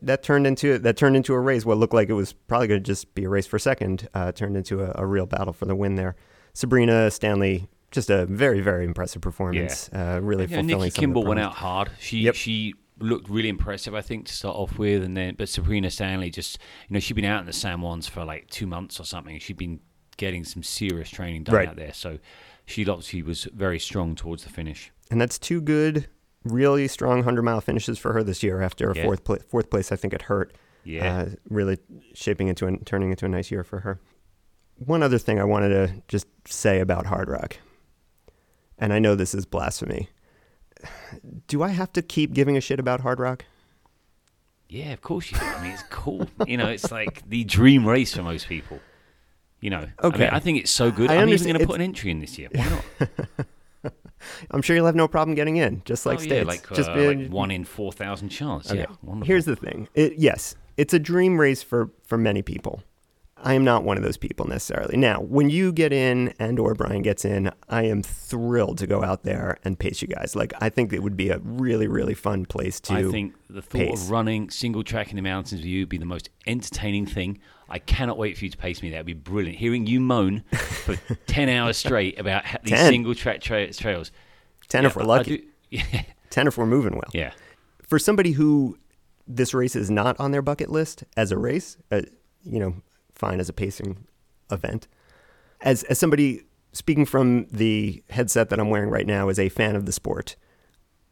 that 0.02 0.22
turned 0.24 0.46
into 0.46 0.78
that 0.80 0.98
turned 0.98 1.16
into 1.16 1.34
a 1.34 1.40
race. 1.40 1.66
What 1.66 1.78
looked 1.78 1.94
like 1.94 2.10
it 2.10 2.14
was 2.14 2.34
probably 2.34 2.68
going 2.68 2.82
to 2.84 2.86
just 2.86 3.16
be 3.16 3.24
a 3.24 3.30
race 3.30 3.48
for 3.48 3.58
second 3.58 4.08
uh, 4.14 4.32
turned 4.34 4.56
into 4.58 4.82
a, 4.84 4.92
a 4.96 5.06
real 5.06 5.26
battle 5.26 5.54
for 5.54 5.66
the 5.66 5.76
win 5.76 5.96
there. 5.96 6.16
Sabrina 6.54 7.10
Stanley, 7.12 7.68
just 7.92 8.10
a 8.10 8.26
very 8.26 8.62
very 8.62 8.86
impressive 8.86 9.22
performance. 9.22 9.90
Uh, 9.94 10.20
really 10.22 10.44
Yeah, 10.46 10.58
fulfilling. 10.58 10.68
Nikki 10.68 10.74
some 10.74 10.82
of 10.88 10.94
the 10.94 11.00
Kimball 11.00 11.24
went 11.26 11.40
out 11.40 11.54
hard. 11.56 11.90
She 12.00 12.20
Yep. 12.20 12.36
she 12.36 12.74
looked 13.00 13.30
really 13.30 13.50
impressive, 13.50 13.94
I 13.94 14.02
think, 14.02 14.26
to 14.28 14.34
start 14.34 14.56
off 14.56 14.78
with, 14.78 15.04
and 15.04 15.16
then 15.18 15.36
but 15.38 15.50
Sabrina 15.50 15.90
Stanley 15.92 16.30
just 16.30 16.58
you 16.88 16.94
know 16.94 17.00
she'd 17.00 17.14
been 17.16 17.26
out 17.26 17.42
in 17.42 17.46
the 17.46 17.54
San 17.54 17.80
Juans 17.80 18.08
for 18.08 18.24
like 18.26 18.50
two 18.50 18.68
months 18.68 19.00
or 19.00 19.04
something. 19.06 19.38
She'd 19.40 19.58
been 19.58 19.80
getting 20.18 20.44
some 20.46 20.64
serious 20.64 21.10
training 21.10 21.44
done 21.44 21.56
Right. 21.56 21.68
out 21.68 21.76
there, 21.76 21.94
so 21.94 22.20
she 22.66 22.88
obviously 22.88 23.22
was 23.22 23.44
very 23.54 23.80
strong 23.80 24.16
towards 24.16 24.44
the 24.44 24.50
finish. 24.50 24.92
and 25.12 25.20
that's 25.22 25.38
two 25.38 25.62
good, 25.62 26.08
really 26.44 26.88
strong 26.88 27.24
hundred 27.24 27.44
mile 27.44 27.62
finishes 27.62 28.00
for 28.00 28.14
her 28.14 28.24
this 28.24 28.42
year. 28.44 28.62
After 28.62 28.90
a 28.92 28.96
Yeah. 28.96 29.04
fourth 29.04 29.24
pla- 29.24 29.38
fourth 29.50 29.70
place, 29.70 29.92
I 29.92 29.96
think 29.98 30.14
it 30.14 30.24
hurt. 30.24 30.56
Yeah, 30.84 31.18
uh, 31.22 31.30
really 31.50 31.78
shaping 32.14 32.48
into 32.48 32.66
and 32.68 32.86
turning 32.86 33.10
into 33.12 33.26
a 33.26 33.30
nice 33.30 33.52
year 33.52 33.64
for 33.64 33.82
her. 33.82 34.00
One 34.78 35.04
other 35.04 35.18
thing 35.18 35.40
I 35.40 35.44
wanted 35.44 35.70
to 35.70 36.02
just 36.08 36.28
say 36.48 36.80
about 36.80 37.06
Hardrock, 37.06 37.54
and 38.78 38.92
I 38.94 39.00
know 39.00 39.16
this 39.16 39.34
is 39.36 39.46
blasphemy. 39.46 40.10
Do 41.48 41.64
I 41.64 41.70
have 41.70 41.92
to 41.94 42.02
keep 42.02 42.34
giving 42.34 42.58
a 42.58 42.62
shit 42.62 42.80
about 42.80 43.02
Hardrock? 43.02 43.42
yeah, 44.68 44.92
of 44.94 45.02
course 45.02 45.32
you. 45.32 45.38
do. 45.38 45.46
I 45.46 45.62
mean, 45.62 45.72
it's 45.72 45.84
cool. 45.84 46.28
you 46.48 46.58
know, 46.58 46.68
it's 46.68 46.92
like 46.92 47.28
the 47.30 47.44
dream 47.44 47.88
race 47.88 48.14
for 48.14 48.24
most 48.24 48.48
people. 48.48 48.80
You 49.62 49.70
know, 49.70 49.88
I, 50.00 50.08
Okay. 50.08 50.20
mean, 50.26 50.30
I 50.30 50.40
think 50.40 50.60
it's 50.60 50.72
so 50.72 50.92
good. 50.92 51.10
I 51.10 51.16
I'm 51.16 51.30
even 51.30 51.48
going 51.48 51.60
to 51.60 51.66
put 51.66 51.76
an 51.76 51.82
entry 51.82 52.12
in 52.12 52.20
this 52.20 52.38
year. 52.38 52.50
Why 52.52 52.70
not? 52.70 53.46
I'm 54.52 54.62
sure 54.62 54.76
you'll 54.76 54.86
have 54.88 54.96
no 54.96 55.08
problem 55.08 55.36
getting 55.36 55.58
in, 55.58 55.82
just 55.86 56.06
like 56.06 56.18
oh, 56.18 56.22
states. 56.22 56.36
yeah, 56.36 56.44
like, 56.44 56.68
just 56.74 56.90
uh, 56.90 56.96
be- 56.96 57.08
like 57.16 57.30
one 57.30 57.52
in 57.52 57.64
four 57.64 57.92
thousand 57.92 58.30
chance. 58.30 58.70
Okay. 58.72 58.82
Yeah, 58.82 58.86
wonderful. 59.04 59.28
Here's 59.28 59.46
the 59.46 59.56
thing. 59.56 59.88
It, 59.94 60.14
yes, 60.18 60.56
it's 60.78 60.94
a 60.94 61.00
dream 61.00 61.40
race 61.40 61.62
for 61.62 61.92
for 62.04 62.18
many 62.18 62.42
people. 62.42 62.82
I 63.46 63.54
am 63.54 63.64
not 63.64 63.84
one 63.84 63.96
of 63.98 64.04
those 64.04 64.18
people 64.18 64.48
necessarily. 64.48 64.98
Now, 64.98 65.22
when 65.22 65.50
you 65.50 65.72
get 65.72 65.94
in 65.94 66.34
and 66.40 66.58
or 66.60 66.74
Brian 66.74 67.02
gets 67.04 67.24
in, 67.24 67.52
I 67.70 67.84
am 67.84 68.02
thrilled 68.02 68.80
to 68.80 68.88
go 68.88 69.04
out 69.04 69.24
there 69.24 69.58
and 69.64 69.78
pace 69.80 70.02
you 70.02 70.08
guys. 70.08 70.36
Like 70.36 70.52
I 70.60 70.70
think 70.70 70.92
it 70.92 71.04
would 71.04 71.16
be 71.16 71.30
a 71.30 71.38
really 71.40 71.88
really 71.88 72.16
fun 72.16 72.46
place 72.46 72.80
to. 72.82 72.94
I 72.94 73.04
think 73.12 73.36
the 73.50 73.62
thought 73.62 73.78
pace. 73.80 74.04
of 74.04 74.12
running 74.12 74.50
single 74.50 74.84
track 74.84 75.12
in 75.12 75.16
the 75.16 75.22
mountains 75.22 75.62
with 75.62 75.66
you 75.66 75.84
would 75.84 75.90
be 75.90 75.98
the 76.00 76.06
most 76.06 76.30
entertaining 76.48 77.06
thing. 77.06 77.40
I 77.70 77.80
cannot 77.80 78.18
wait 78.18 78.38
for 78.38 78.46
you 78.46 78.52
to 78.52 78.58
pace 78.58 78.82
me. 78.84 78.90
That 78.92 78.98
would 78.98 79.06
be 79.08 79.14
brilliant. 79.14 79.58
Hearing 79.58 79.88
you 79.88 80.00
moan 80.00 80.44
for 80.52 80.96
10 81.28 81.50
hours 81.50 81.78
straight 81.78 82.20
about 82.20 82.44
these 82.64 82.74
10. 82.74 82.92
single 82.92 83.16
track 83.16 83.42
tra- 83.42 83.74
trails. 83.74 84.12
ten 84.68 84.84
Yeah, 84.84 84.90
if 84.90 84.96
we're 84.96 85.04
lucky. 85.04 85.38
do- 85.38 85.44
yeah. 85.72 86.04
Ten 86.30 86.48
if 86.48 86.58
we're 86.58 86.66
moving 86.68 86.94
well. 86.94 87.10
yeah. 87.14 87.32
For 87.82 87.98
somebody 88.00 88.32
who 88.34 88.78
this 89.28 89.54
race 89.54 89.76
is 89.76 89.90
not 89.90 90.20
on 90.20 90.32
their 90.32 90.42
bucket 90.42 90.70
list 90.70 91.04
as 91.16 91.32
a 91.32 91.38
race, 91.38 91.78
uh, 91.92 92.02
you 92.44 92.60
know, 92.60 92.76
fine 93.16 93.40
as 93.40 93.50
a 93.50 93.54
pacing 93.54 94.06
event. 94.52 94.88
As 95.62 95.84
as 95.84 95.98
somebody 95.98 96.44
speaking 96.74 97.06
from 97.06 97.48
the 97.52 98.04
headset 98.10 98.50
that 98.50 98.60
I'm 98.60 98.70
wearing 98.70 98.90
right 98.90 99.08
now 99.08 99.30
as 99.30 99.40
a 99.40 99.50
fan 99.50 99.76
of 99.76 99.86
the 99.86 99.92
sport, 99.92 100.36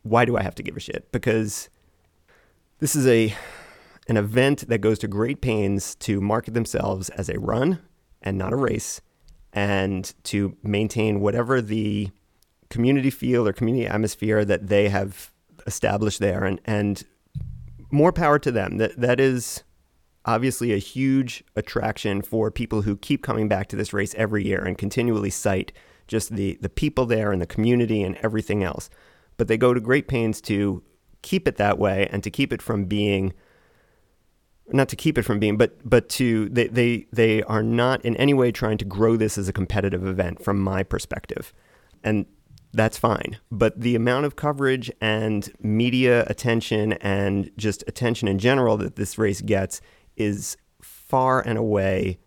why 0.04 0.26
do 0.26 0.38
I 0.38 0.44
have 0.44 0.56
to 0.56 0.64
give 0.64 0.78
a 0.78 0.82
shit? 0.82 1.12
Because 1.12 1.70
this 2.80 2.96
is 2.96 3.08
a 3.08 3.34
an 4.08 4.18
event 4.18 4.68
that 4.68 4.80
goes 4.80 5.00
to 5.00 5.08
great 5.08 5.42
pains 5.42 5.96
to 5.96 6.20
market 6.20 6.54
themselves 6.54 7.10
as 7.10 7.30
a 7.30 7.40
run 7.40 7.80
and 8.22 8.38
not 8.38 8.52
a 8.52 8.58
race 8.58 9.00
and 9.54 10.14
to 10.24 10.58
maintain 10.62 11.22
whatever 11.22 11.62
the 11.62 12.10
community 12.70 13.10
feel 13.10 13.48
or 13.48 13.54
community 13.54 13.88
atmosphere 13.88 14.44
that 14.44 14.68
they 14.68 14.90
have 14.90 15.32
established 15.66 16.20
there 16.20 16.44
and 16.44 16.60
and 16.66 17.06
more 17.92 18.12
power 18.12 18.40
to 18.40 18.52
them 18.52 18.78
that 18.78 19.00
that 19.00 19.20
is 19.20 19.64
obviously 20.26 20.74
a 20.74 20.78
huge 20.78 21.44
attraction 21.56 22.22
for 22.22 22.50
people 22.50 22.84
who 22.84 22.96
keep 22.98 23.24
coming 23.24 23.48
back 23.48 23.68
to 23.68 23.76
this 23.76 23.94
race 23.94 24.16
every 24.16 24.46
year 24.46 24.64
and 24.64 24.78
continually 24.78 25.30
cite 25.30 25.72
just 26.08 26.36
the 26.36 26.58
the 26.62 26.70
people 26.70 27.06
there 27.06 27.32
and 27.32 27.42
the 27.42 27.48
community 27.48 28.02
and 28.04 28.18
everything 28.18 28.64
else. 28.64 28.90
But 29.38 29.48
they 29.48 29.58
go 29.58 29.74
to 29.74 29.80
great 29.80 30.08
pains 30.08 30.42
to 30.42 30.84
keep 31.22 31.48
it 31.48 31.58
that 31.58 31.80
way 31.80 32.08
and 32.12 32.24
to 32.24 32.30
keep 32.30 32.54
it 32.54 32.62
from 32.62 32.86
being 32.86 33.34
not 34.72 34.90
to 34.90 34.96
keep 34.96 35.18
it 35.18 35.24
from 35.24 35.40
being 35.40 35.58
but 35.58 35.78
but 35.88 36.08
to 36.10 36.48
they 36.50 36.68
they 36.68 37.08
they 37.12 37.44
are 37.44 37.64
not 37.64 38.04
in 38.06 38.16
any 38.18 38.34
way 38.34 38.52
trying 38.52 38.78
to 38.78 38.86
grow 38.86 39.18
this 39.18 39.38
as 39.38 39.50
a 39.50 39.54
competitive 39.54 40.06
event 40.06 40.44
from 40.44 40.60
my 40.60 40.84
perspective. 40.84 41.54
And 42.04 42.26
that's 42.74 42.98
fine. 42.98 43.38
But 43.52 43.80
the 43.80 43.96
amount 43.96 44.26
of 44.26 44.36
coverage 44.36 44.92
and 45.00 45.52
media 45.62 46.26
attention 46.28 46.94
and 46.94 47.52
just 47.56 47.84
attention 47.88 48.28
in 48.28 48.40
general 48.40 48.78
that 48.78 48.96
this 48.96 49.18
race 49.18 49.42
gets 49.42 49.80
is 50.18 50.58
far 50.82 51.42
and 51.42 51.58
away 51.58 52.20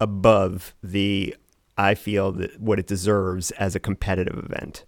above 0.00 0.74
the 0.82 1.34
I 1.76 1.94
feel 1.94 2.32
that 2.32 2.60
what 2.60 2.78
it 2.78 2.86
deserves 2.86 3.50
as 3.52 3.74
a 3.74 3.80
competitive 3.80 4.38
event 4.38 4.84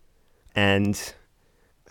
and 0.55 1.15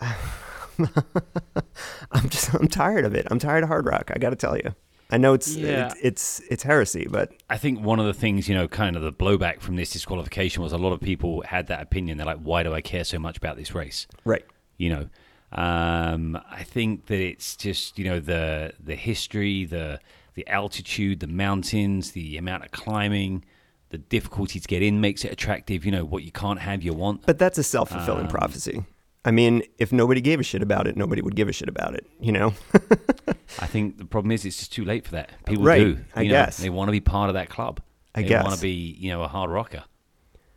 I'm 2.12 2.28
just 2.28 2.54
I'm 2.54 2.68
tired 2.68 3.04
of 3.04 3.14
it. 3.14 3.26
I'm 3.30 3.38
tired 3.38 3.64
of 3.64 3.70
Hardrock. 3.70 4.10
I 4.14 4.18
got 4.18 4.30
to 4.30 4.36
tell 4.36 4.56
you. 4.56 4.74
I 5.10 5.16
know 5.18 5.34
it's, 5.34 5.54
Yeah. 5.56 5.86
it's 5.86 5.96
it's 6.02 6.40
it's 6.50 6.62
heresy, 6.62 7.06
but 7.10 7.32
I 7.50 7.58
think 7.58 7.80
one 7.80 7.98
of 7.98 8.06
the 8.06 8.14
things, 8.14 8.48
you 8.48 8.54
know, 8.54 8.68
kind 8.68 8.96
of 8.96 9.02
the 9.02 9.12
blowback 9.12 9.60
from 9.60 9.76
this 9.76 9.90
disqualification 9.90 10.62
was 10.62 10.72
a 10.72 10.78
lot 10.78 10.92
of 10.92 11.00
people 11.00 11.42
had 11.42 11.66
that 11.66 11.82
opinion. 11.82 12.16
They're 12.16 12.26
like, 12.26 12.40
why 12.40 12.62
do 12.62 12.72
I 12.72 12.80
care 12.80 13.04
so 13.04 13.18
much 13.18 13.36
about 13.36 13.56
this 13.56 13.74
race? 13.74 14.06
right. 14.24 14.44
you 14.78 14.88
know 14.90 15.08
um, 15.52 16.38
i 16.48 16.62
think 16.62 17.06
that 17.06 17.18
it's 17.18 17.56
just 17.56 17.98
you 17.98 18.04
know 18.04 18.20
the 18.20 18.72
the 18.78 18.94
history 18.94 19.64
the 19.64 19.98
the 20.34 20.46
altitude 20.48 21.20
the 21.20 21.26
mountains 21.26 22.12
the 22.12 22.36
amount 22.36 22.64
of 22.64 22.70
climbing 22.70 23.44
the 23.90 23.98
difficulty 23.98 24.60
to 24.60 24.68
get 24.68 24.82
in 24.82 25.00
makes 25.00 25.24
it 25.24 25.32
attractive 25.32 25.84
you 25.84 25.90
know 25.92 26.04
what 26.04 26.22
you 26.22 26.30
can't 26.32 26.60
have 26.60 26.82
you 26.82 26.92
want 26.92 27.24
But 27.26 27.38
that's 27.38 27.58
a 27.58 27.62
self 27.62 27.90
fulfilling 27.90 28.26
Um, 28.26 28.28
prophecy. 28.30 28.84
I 29.22 29.32
mean, 29.32 29.62
if 29.78 29.92
nobody 29.92 30.22
gave 30.22 30.40
a 30.40 30.42
shit 30.42 30.62
about 30.62 30.86
it, 30.86 30.96
nobody 30.96 31.20
would 31.20 31.36
give 31.36 31.46
a 31.46 31.52
shit 31.52 31.68
about 31.68 31.92
it. 31.94 32.06
You 32.20 32.32
know. 32.32 32.54
i 33.58 33.66
think 33.66 33.98
the 33.98 34.04
problem 34.04 34.30
is 34.32 34.44
it's 34.44 34.56
just 34.58 34.72
too 34.72 34.84
late 34.84 35.04
for 35.04 35.10
that 35.12 35.30
people 35.44 35.64
Right, 35.64 35.78
do 35.96 35.98
I 36.14 36.22
know, 36.22 36.30
guess. 36.30 36.56
they 36.58 36.70
want 36.70 36.88
to 36.88 36.92
be 36.92 37.00
part 37.00 37.28
of 37.30 37.34
that 37.34 37.48
club 37.48 37.80
I 38.14 38.22
they 38.22 38.28
guess. 38.28 38.44
want 38.44 38.54
to 38.56 38.62
be 38.62 38.70
you 38.98 39.10
know 39.10 39.22
a 39.22 39.28
hard 39.28 39.50
rocker 39.50 39.82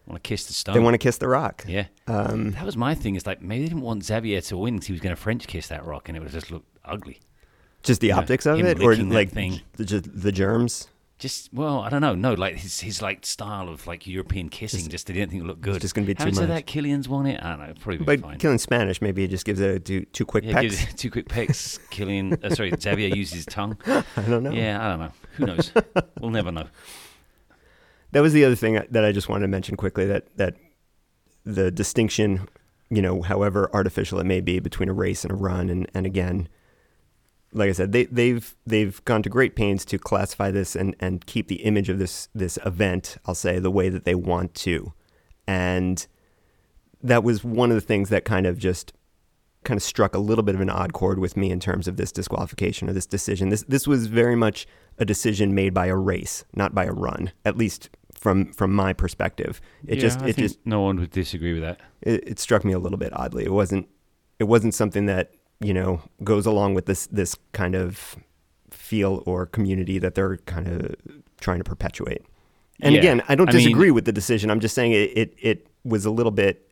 want 0.05 0.23
to 0.23 0.27
kiss 0.27 0.45
the 0.45 0.53
stone 0.53 0.75
they 0.75 0.79
want 0.79 0.93
to 0.93 0.97
kiss 0.99 1.17
the 1.17 1.27
rock. 1.27 1.65
yeah 1.67 1.85
Um, 2.07 2.51
that 2.51 2.65
was 2.65 2.77
my 2.77 2.93
thing 2.93 3.15
is 3.15 3.25
like 3.25 3.41
maybe 3.41 3.63
they 3.63 3.69
didn't 3.69 3.81
want 3.83 4.03
xavier 4.05 4.41
to 4.41 4.57
win 4.57 4.75
because 4.75 4.87
he 4.87 4.93
was 4.93 5.01
going 5.01 5.15
to 5.15 5.21
french 5.21 5.47
kiss 5.47 5.67
that 5.69 5.83
rock 5.85 6.07
and 6.07 6.15
it 6.17 6.21
would 6.21 6.31
just 6.31 6.51
look 6.51 6.63
ugly 6.85 7.19
just 7.83 8.01
the 8.01 8.07
Yeah, 8.07 8.17
optics 8.17 8.45
of 8.45 8.59
it, 8.59 8.81
or 8.81 8.95
like 8.95 9.29
thing. 9.31 9.61
the, 9.73 9.85
just 9.85 10.05
the 10.21 10.31
germs. 10.31 10.87
Just 11.19 11.53
well, 11.53 11.79
I 11.79 11.89
don't 11.89 12.01
know. 12.01 12.15
No, 12.15 12.33
like 12.33 12.55
his 12.55 12.81
his 12.81 13.01
like 13.01 13.25
style 13.25 13.69
of 13.69 13.87
like 13.87 14.05
European 14.07 14.49
kissing. 14.49 14.89
Just, 14.89 15.07
they 15.07 15.13
didn't 15.13 15.29
think 15.31 15.43
it 15.43 15.45
looked 15.45 15.61
good. 15.61 15.79
just 15.79 15.93
gonna 15.95 16.07
be 16.07 16.15
too 16.15 16.25
much. 16.31 16.35
that, 16.35 16.65
Kilian's 16.65 17.07
won 17.07 17.27
it. 17.27 17.41
I 17.41 17.51
don't 17.55 17.59
know. 17.59 17.73
Probably 17.79 17.97
be 17.99 18.03
But 18.03 18.19
fine. 18.19 18.39
Kilian 18.39 18.59
Spanish, 18.59 19.01
maybe 19.01 19.21
he 19.21 19.27
just 19.29 19.45
gives 19.45 19.61
it 19.61 19.75
a 19.75 19.79
two, 19.79 20.01
two 20.05 20.25
quick 20.25 20.43
yeah, 20.43 20.53
pecks. 20.59 20.83
it 20.83 20.97
two 20.97 21.09
quick 21.11 21.29
pecks. 21.29 21.79
Kilian, 21.91 22.43
uh, 22.43 22.49
sorry, 22.53 22.73
Xavier 22.77 23.07
uses 23.15 23.35
his 23.35 23.45
tongue. 23.45 23.77
I 23.85 24.03
don't 24.27 24.43
know. 24.43 24.51
Yeah, 24.51 24.83
I 24.85 24.89
don't 24.89 24.99
know. 24.99 25.11
Who 25.37 25.45
knows? 25.45 25.71
we'll 26.19 26.31
never 26.31 26.51
know. 26.51 26.67
That 28.11 28.21
was 28.21 28.31
the 28.33 28.45
other 28.45 28.55
thing 28.55 28.79
that 28.91 29.03
I 29.03 29.11
just 29.11 29.27
wanted 29.27 29.41
to 29.41 29.47
mention 29.47 29.75
quickly 29.75 30.05
that 30.05 30.27
that 30.37 30.55
the 31.45 31.71
distinction, 31.71 32.47
you 32.91 33.01
know, 33.01 33.23
however 33.23 33.69
artificial 33.73 34.19
it 34.19 34.25
may 34.25 34.39
be 34.39 34.59
between 34.59 34.87
a 34.87 34.93
race 34.93 35.23
and 35.23 35.31
a 35.31 35.35
run 35.35 35.67
and, 35.69 35.89
and 35.95 36.05
again, 36.05 36.47
like 37.53 37.69
I 37.69 37.73
said, 37.73 37.91
they 37.91 38.05
they've 38.05 38.55
they've 38.65 39.03
gone 39.05 39.23
to 39.23 39.29
great 39.29 39.55
pains 39.55 39.85
to 39.85 39.97
classify 39.97 40.51
this 40.51 40.75
and, 40.75 40.95
and 40.99 41.25
keep 41.25 41.47
the 41.47 41.63
image 41.63 41.89
of 41.89 41.99
this 41.99 42.29
this 42.33 42.57
event, 42.65 43.17
I'll 43.25 43.35
say, 43.35 43.59
the 43.59 43.71
way 43.71 43.89
that 43.89 44.03
they 44.05 44.15
want 44.15 44.53
to. 44.55 44.93
And 45.47 46.05
that 47.01 47.23
was 47.23 47.43
one 47.43 47.69
of 47.69 47.75
the 47.75 47.81
things 47.81 48.09
that 48.09 48.25
kind 48.25 48.45
of 48.45 48.57
just 48.57 48.93
kind 49.63 49.77
of 49.77 49.83
struck 49.83 50.13
a 50.13 50.19
little 50.19 50.43
bit 50.43 50.55
of 50.55 50.61
an 50.61 50.69
odd 50.69 50.93
chord 50.93 51.19
with 51.19 51.37
me 51.37 51.49
in 51.49 51.59
terms 51.59 51.87
of 51.87 51.95
this 51.97 52.11
disqualification 52.11 52.89
or 52.89 52.93
this 52.93 53.05
decision. 53.05 53.49
This 53.49 53.63
this 53.63 53.87
was 53.87 54.07
very 54.07 54.35
much 54.35 54.67
a 54.97 55.05
decision 55.05 55.53
made 55.55 55.73
by 55.73 55.87
a 55.87 55.95
race, 55.95 56.43
not 56.55 56.73
by 56.75 56.85
a 56.85 56.91
run, 56.91 57.31
at 57.45 57.57
least 57.57 57.89
from 58.13 58.51
from 58.53 58.73
my 58.73 58.93
perspective. 58.93 59.61
It 59.87 59.95
Yeah, 59.95 60.01
just 60.01 60.21
it 60.21 60.37
just 60.37 60.59
no 60.65 60.81
one 60.81 60.99
would 60.99 61.11
disagree 61.11 61.53
with 61.53 61.63
that. 61.63 61.79
it, 62.01 62.27
it 62.27 62.39
struck 62.39 62.63
me 62.65 62.73
a 62.73 62.79
little 62.79 62.97
bit 62.97 63.11
oddly. 63.13 63.43
It 63.45 63.51
wasn't 63.53 63.87
it 64.39 64.45
wasn't 64.45 64.73
something 64.73 65.05
that 65.05 65.33
you 65.63 65.73
know 65.73 66.01
goes 66.23 66.45
along 66.45 66.73
with 66.73 66.85
this 66.85 67.07
this 67.07 67.35
kind 67.53 67.75
of 67.75 68.15
feel 68.69 69.23
or 69.25 69.45
community 69.45 69.97
that 69.99 70.15
they're 70.15 70.37
kind 70.37 70.67
of 70.67 70.95
trying 71.39 71.59
to 71.59 71.63
perpetuate. 71.63 72.21
And 72.81 72.93
Yeah, 72.95 72.99
again, 73.01 73.23
I 73.29 73.35
don't 73.35 73.49
I 73.49 73.53
mean- 73.53 73.63
disagree 73.63 73.91
with 73.91 74.05
the 74.05 74.11
decision. 74.11 74.49
I'm 74.49 74.59
just 74.59 74.75
saying 74.75 74.91
it, 74.91 75.11
it 75.17 75.33
it 75.41 75.67
was 75.83 76.05
a 76.05 76.11
little 76.11 76.31
bit. 76.31 76.69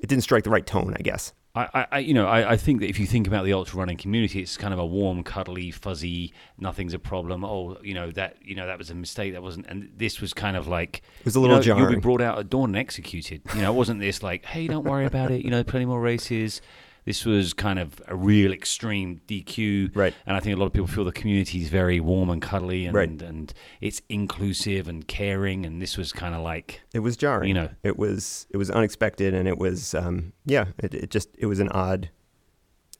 It 0.00 0.08
didn't 0.08 0.22
strike 0.24 0.44
the 0.44 0.50
right 0.50 0.66
tone, 0.66 0.94
I 0.98 1.02
guess. 1.02 1.32
I, 1.54 1.86
I- 1.90 1.98
you 2.00 2.12
know, 2.12 2.26
I, 2.26 2.52
I 2.52 2.56
think 2.58 2.80
that 2.80 2.90
if 2.90 3.00
you 3.00 3.06
think 3.06 3.26
about 3.26 3.46
the 3.46 3.54
ultra 3.54 3.78
running 3.78 3.96
community, 3.96 4.40
it's 4.42 4.58
kind 4.58 4.74
of 4.74 4.78
a 4.78 4.84
warm, 4.84 5.22
cuddly, 5.22 5.70
fuzzy. 5.70 6.34
Nothing's 6.58 6.92
a 6.92 6.98
problem. 6.98 7.44
Oh, 7.46 7.78
you 7.82 7.94
know 7.94 8.10
that, 8.10 8.36
you 8.44 8.54
know 8.54 8.66
that 8.66 8.76
was 8.76 8.90
a 8.90 8.94
mistake. 8.94 9.32
That 9.32 9.42
wasn't, 9.42 9.66
and 9.68 9.90
this 9.96 10.20
was 10.20 10.34
kind 10.34 10.54
of 10.56 10.68
like 10.68 10.98
It 11.20 11.24
was 11.24 11.34
a 11.34 11.40
little 11.40 11.62
you 11.64 11.72
know, 11.72 11.78
You'll 11.78 11.88
be 11.88 11.96
brought 11.96 12.20
out 12.20 12.38
at 12.38 12.50
dawn 12.50 12.70
and 12.70 12.76
executed. 12.76 13.40
You 13.54 13.62
know, 13.62 13.72
it 13.72 13.74
wasn't 13.76 14.00
this 14.00 14.22
like, 14.22 14.44
hey, 14.44 14.66
don't 14.66 14.84
worry 14.84 15.06
about 15.06 15.30
it. 15.30 15.44
You 15.44 15.50
know, 15.50 15.64
plenty 15.64 15.86
more 15.86 16.00
races. 16.00 16.60
This 17.06 17.24
was 17.24 17.54
kind 17.54 17.78
of 17.78 18.02
a 18.08 18.14
real 18.14 18.52
extreme 18.52 19.20
DQ, 19.28 19.92
Right. 19.94 20.12
And 20.26 20.36
I 20.36 20.40
think 20.40 20.56
a 20.56 20.58
lot 20.58 20.66
of 20.66 20.72
people 20.72 20.88
feel 20.88 21.04
the 21.04 21.12
community 21.12 21.62
is 21.62 21.68
very 21.68 22.00
warm 22.00 22.28
and 22.28 22.42
cuddly, 22.42 22.84
and 22.84 22.94
Right. 22.94 23.08
and 23.22 23.54
it's 23.80 24.02
inclusive 24.08 24.88
and 24.88 25.06
caring. 25.08 25.64
And 25.64 25.80
this 25.80 25.96
was 25.96 26.12
kind 26.12 26.34
of 26.34 26.42
like, 26.42 26.82
It 26.92 26.98
was 26.98 27.16
jarring. 27.16 27.48
You 27.48 27.54
know. 27.54 27.68
it 27.82 27.96
was 27.98 28.46
it 28.50 28.56
was 28.58 28.70
unexpected, 28.70 29.32
and 29.34 29.46
it 29.48 29.56
was 29.56 29.94
um, 29.94 30.32
yeah, 30.44 30.66
it, 30.78 30.92
it 30.94 31.10
just 31.10 31.28
it 31.38 31.46
was 31.46 31.60
an 31.60 31.68
odd. 31.70 32.10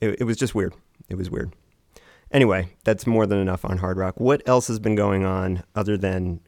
It, 0.01 0.21
it 0.21 0.25
was 0.25 0.37
just 0.37 0.55
weird. 0.55 0.73
It 1.09 1.17
was 1.17 1.29
weird. 1.31 1.53
Anyway, 2.31 2.69
that's 2.85 3.07
more 3.07 3.27
than 3.27 3.39
enough 3.39 3.65
on 3.65 3.79
Hardrock. 3.79 4.15
What 4.17 4.43
else 4.47 4.67
has 4.69 4.79
been 4.79 4.95
going 4.95 5.25
on 5.25 5.63
other 5.75 5.97
than 5.97 6.41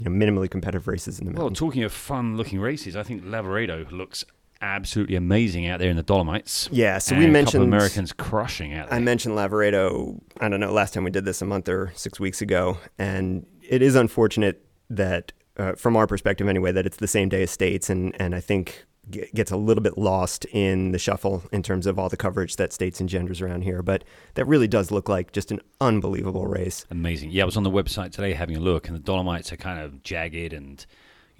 you 0.00 0.08
know 0.08 0.10
minimally 0.10 0.48
competitive 0.50 0.88
races 0.88 1.18
in 1.18 1.26
the 1.26 1.32
middle? 1.32 1.44
well, 1.46 1.54
talking 1.54 1.82
of 1.82 1.92
fun-looking 1.92 2.60
races, 2.60 2.96
I 2.96 3.02
think 3.02 3.22
Lavaredo 3.24 3.90
looks 3.90 4.24
absolutely 4.62 5.16
amazing 5.16 5.66
out 5.66 5.80
there 5.80 5.90
in 5.90 5.96
the 5.96 6.02
Dolomites. 6.02 6.68
yeah, 6.72 6.98
so 6.98 7.14
we 7.14 7.24
a 7.24 7.26
couple 7.26 7.32
mentioned 7.32 7.62
of 7.64 7.68
Americans 7.68 8.12
crushing 8.12 8.72
out 8.72 8.88
there. 8.88 8.98
I 8.98 9.02
mentioned 9.02 9.34
Lavaredo. 9.36 10.20
I 10.40 10.48
don't 10.48 10.60
know. 10.60 10.72
Last 10.72 10.94
time 10.94 11.04
we 11.04 11.10
did 11.10 11.24
this 11.24 11.42
a 11.42 11.44
month 11.46 11.68
or 11.68 11.92
six 11.94 12.18
weeks 12.20 12.40
ago, 12.40 12.78
and 12.98 13.44
it 13.68 13.82
is 13.82 13.94
unfortunate 13.94 14.64
that, 14.88 15.32
uh, 15.56 15.72
from 15.74 15.96
our 15.96 16.06
perspective 16.06 16.48
anyway, 16.48 16.72
that 16.72 16.86
it's 16.86 16.96
the 16.98 17.06
same 17.08 17.28
day 17.28 17.42
as 17.42 17.50
states, 17.50 17.90
and 17.90 18.14
and 18.20 18.34
I 18.34 18.40
think 18.40 18.84
g- 19.10 19.26
gets 19.34 19.50
a 19.50 19.56
little 19.56 19.82
bit 19.82 19.98
lost 19.98 20.44
in 20.46 20.92
the 20.92 20.98
shuffle 20.98 21.42
in 21.52 21.62
terms 21.62 21.86
of 21.86 21.98
all 21.98 22.08
the 22.08 22.16
coverage 22.16 22.56
that 22.56 22.72
states 22.72 23.00
engenders 23.00 23.40
around 23.40 23.62
here. 23.62 23.82
But 23.82 24.04
that 24.34 24.46
really 24.46 24.68
does 24.68 24.90
look 24.90 25.08
like 25.08 25.32
just 25.32 25.50
an 25.50 25.60
unbelievable 25.80 26.46
race. 26.46 26.86
Amazing. 26.90 27.30
Yeah, 27.32 27.42
I 27.42 27.46
was 27.46 27.56
on 27.56 27.62
the 27.64 27.70
website 27.70 28.12
today 28.12 28.32
having 28.34 28.56
a 28.56 28.60
look, 28.60 28.86
and 28.86 28.96
the 28.96 29.00
Dolomites 29.02 29.52
are 29.52 29.56
kind 29.56 29.80
of 29.80 30.02
jagged 30.02 30.52
and, 30.52 30.84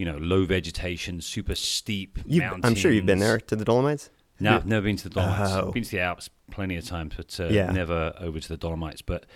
you 0.02 0.10
know, 0.10 0.18
low 0.18 0.44
vegetation, 0.44 1.20
super 1.20 1.54
steep 1.54 2.18
You've- 2.26 2.40
mountains. 2.40 2.64
I'm 2.64 2.74
sure 2.74 2.90
you've 2.90 3.06
been 3.06 3.20
there 3.20 3.38
to 3.38 3.54
the 3.54 3.64
Dolomites. 3.64 4.10
No, 4.40 4.56
I've 4.56 4.66
never 4.66 4.82
been 4.86 4.96
to 4.96 5.04
the 5.08 5.14
Dolomites. 5.14 5.52
Oh. 5.52 5.70
Been 5.70 5.84
to 5.84 5.90
the 5.92 6.00
Alps 6.00 6.28
plenty 6.50 6.76
of 6.76 6.84
times, 6.84 7.14
but 7.16 7.38
uh, 7.38 7.44
Yeah. 7.48 7.70
never 7.70 8.12
over 8.18 8.40
to 8.40 8.48
the 8.48 8.56
Dolomites. 8.56 9.00
But 9.00 9.26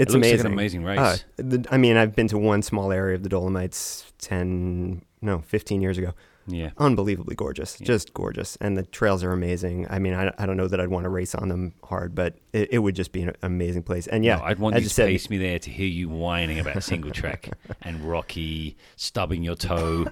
It's 0.00 0.12
it 0.12 0.16
amazing. 0.16 0.38
like 0.38 0.46
an 0.46 0.52
amazing 0.52 0.82
race. 0.82 0.98
Uh, 0.98 1.16
the, 1.36 1.64
I 1.70 1.76
mean, 1.76 1.96
I've 1.96 2.16
been 2.16 2.26
to 2.28 2.38
one 2.38 2.62
small 2.62 2.90
area 2.90 3.14
of 3.14 3.22
the 3.22 3.28
Dolomites 3.28 4.12
10, 4.18 5.02
no, 5.22 5.38
15 5.46 5.80
years 5.80 5.98
ago. 5.98 6.14
Yeah. 6.48 6.70
Unbelievably 6.78 7.34
gorgeous, 7.36 7.80
Yeah. 7.80 7.86
just 7.86 8.12
gorgeous. 8.14 8.56
And 8.60 8.76
the 8.76 8.82
trails 8.84 9.22
are 9.22 9.32
amazing. 9.32 9.86
I 9.90 9.98
mean, 9.98 10.14
I, 10.14 10.32
I 10.38 10.46
don't 10.46 10.56
know 10.56 10.66
that 10.66 10.80
I'd 10.80 10.88
want 10.88 11.04
to 11.04 11.08
race 11.10 11.34
on 11.34 11.48
them 11.48 11.74
hard, 11.84 12.14
but 12.14 12.36
it, 12.52 12.68
it 12.72 12.78
would 12.78 12.94
just 12.96 13.12
be 13.12 13.22
an 13.22 13.34
amazing 13.42 13.82
place. 13.82 14.06
And 14.06 14.24
yeah, 14.24 14.36
No, 14.36 14.44
I'd 14.44 14.58
want 14.58 14.76
you 14.76 14.82
to 14.82 14.88
said, 14.88 15.08
pace 15.08 15.28
me 15.30 15.38
there 15.38 15.58
to 15.58 15.70
hear 15.70 15.86
you 15.86 16.08
whining 16.08 16.58
about 16.58 16.82
single 16.82 17.10
track 17.10 17.50
and 17.82 18.00
Rocky 18.02 18.76
stubbing 18.96 19.42
your 19.42 19.54
toe. 19.54 20.06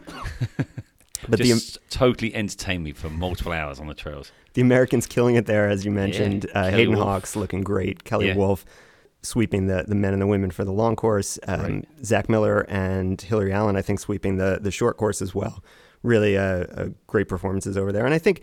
but 1.29 1.39
the, 1.41 1.79
totally 1.91 2.35
entertain 2.35 2.83
me 2.83 2.93
for 2.93 3.09
multiple 3.09 3.53
hours 3.53 3.81
on 3.81 3.87
the 3.87 3.95
trails. 3.95 4.31
the 4.55 4.61
Americans 4.63 5.07
killing 5.07 5.35
it 5.37 5.47
there, 5.47 5.69
as 5.69 5.85
you 5.85 5.91
mentioned. 5.91 6.47
uh, 6.55 6.71
Hayden 6.71 6.95
Wolf. 6.97 7.07
Hawks 7.07 7.37
looking 7.37 7.63
great. 7.63 8.05
Kelly 8.05 8.29
Yeah. 8.29 8.37
Wolf 8.37 8.65
sweeping 9.23 9.67
the, 9.67 9.85
the 9.89 9.95
men 9.95 10.13
and 10.13 10.23
the 10.23 10.27
women 10.27 10.51
for 10.53 10.65
the 10.65 10.71
long 10.73 10.95
course. 10.95 11.37
Um, 11.49 11.61
Right. 11.61 11.89
Zach 12.05 12.29
Miller 12.29 12.61
and 12.69 13.21
Hillary 13.21 13.53
Allen, 13.53 13.75
I 13.75 13.83
think, 13.83 13.99
sweeping 13.99 14.37
the, 14.37 14.59
the 14.61 14.71
short 14.71 14.99
course 14.99 15.21
as 15.21 15.35
well. 15.35 15.65
Really 16.03 16.37
uh, 16.37 16.43
uh, 16.43 16.89
great 17.07 17.29
performances 17.29 17.77
over 17.77 17.93
there. 17.93 18.05
And 18.05 18.15
I 18.15 18.19
think, 18.19 18.43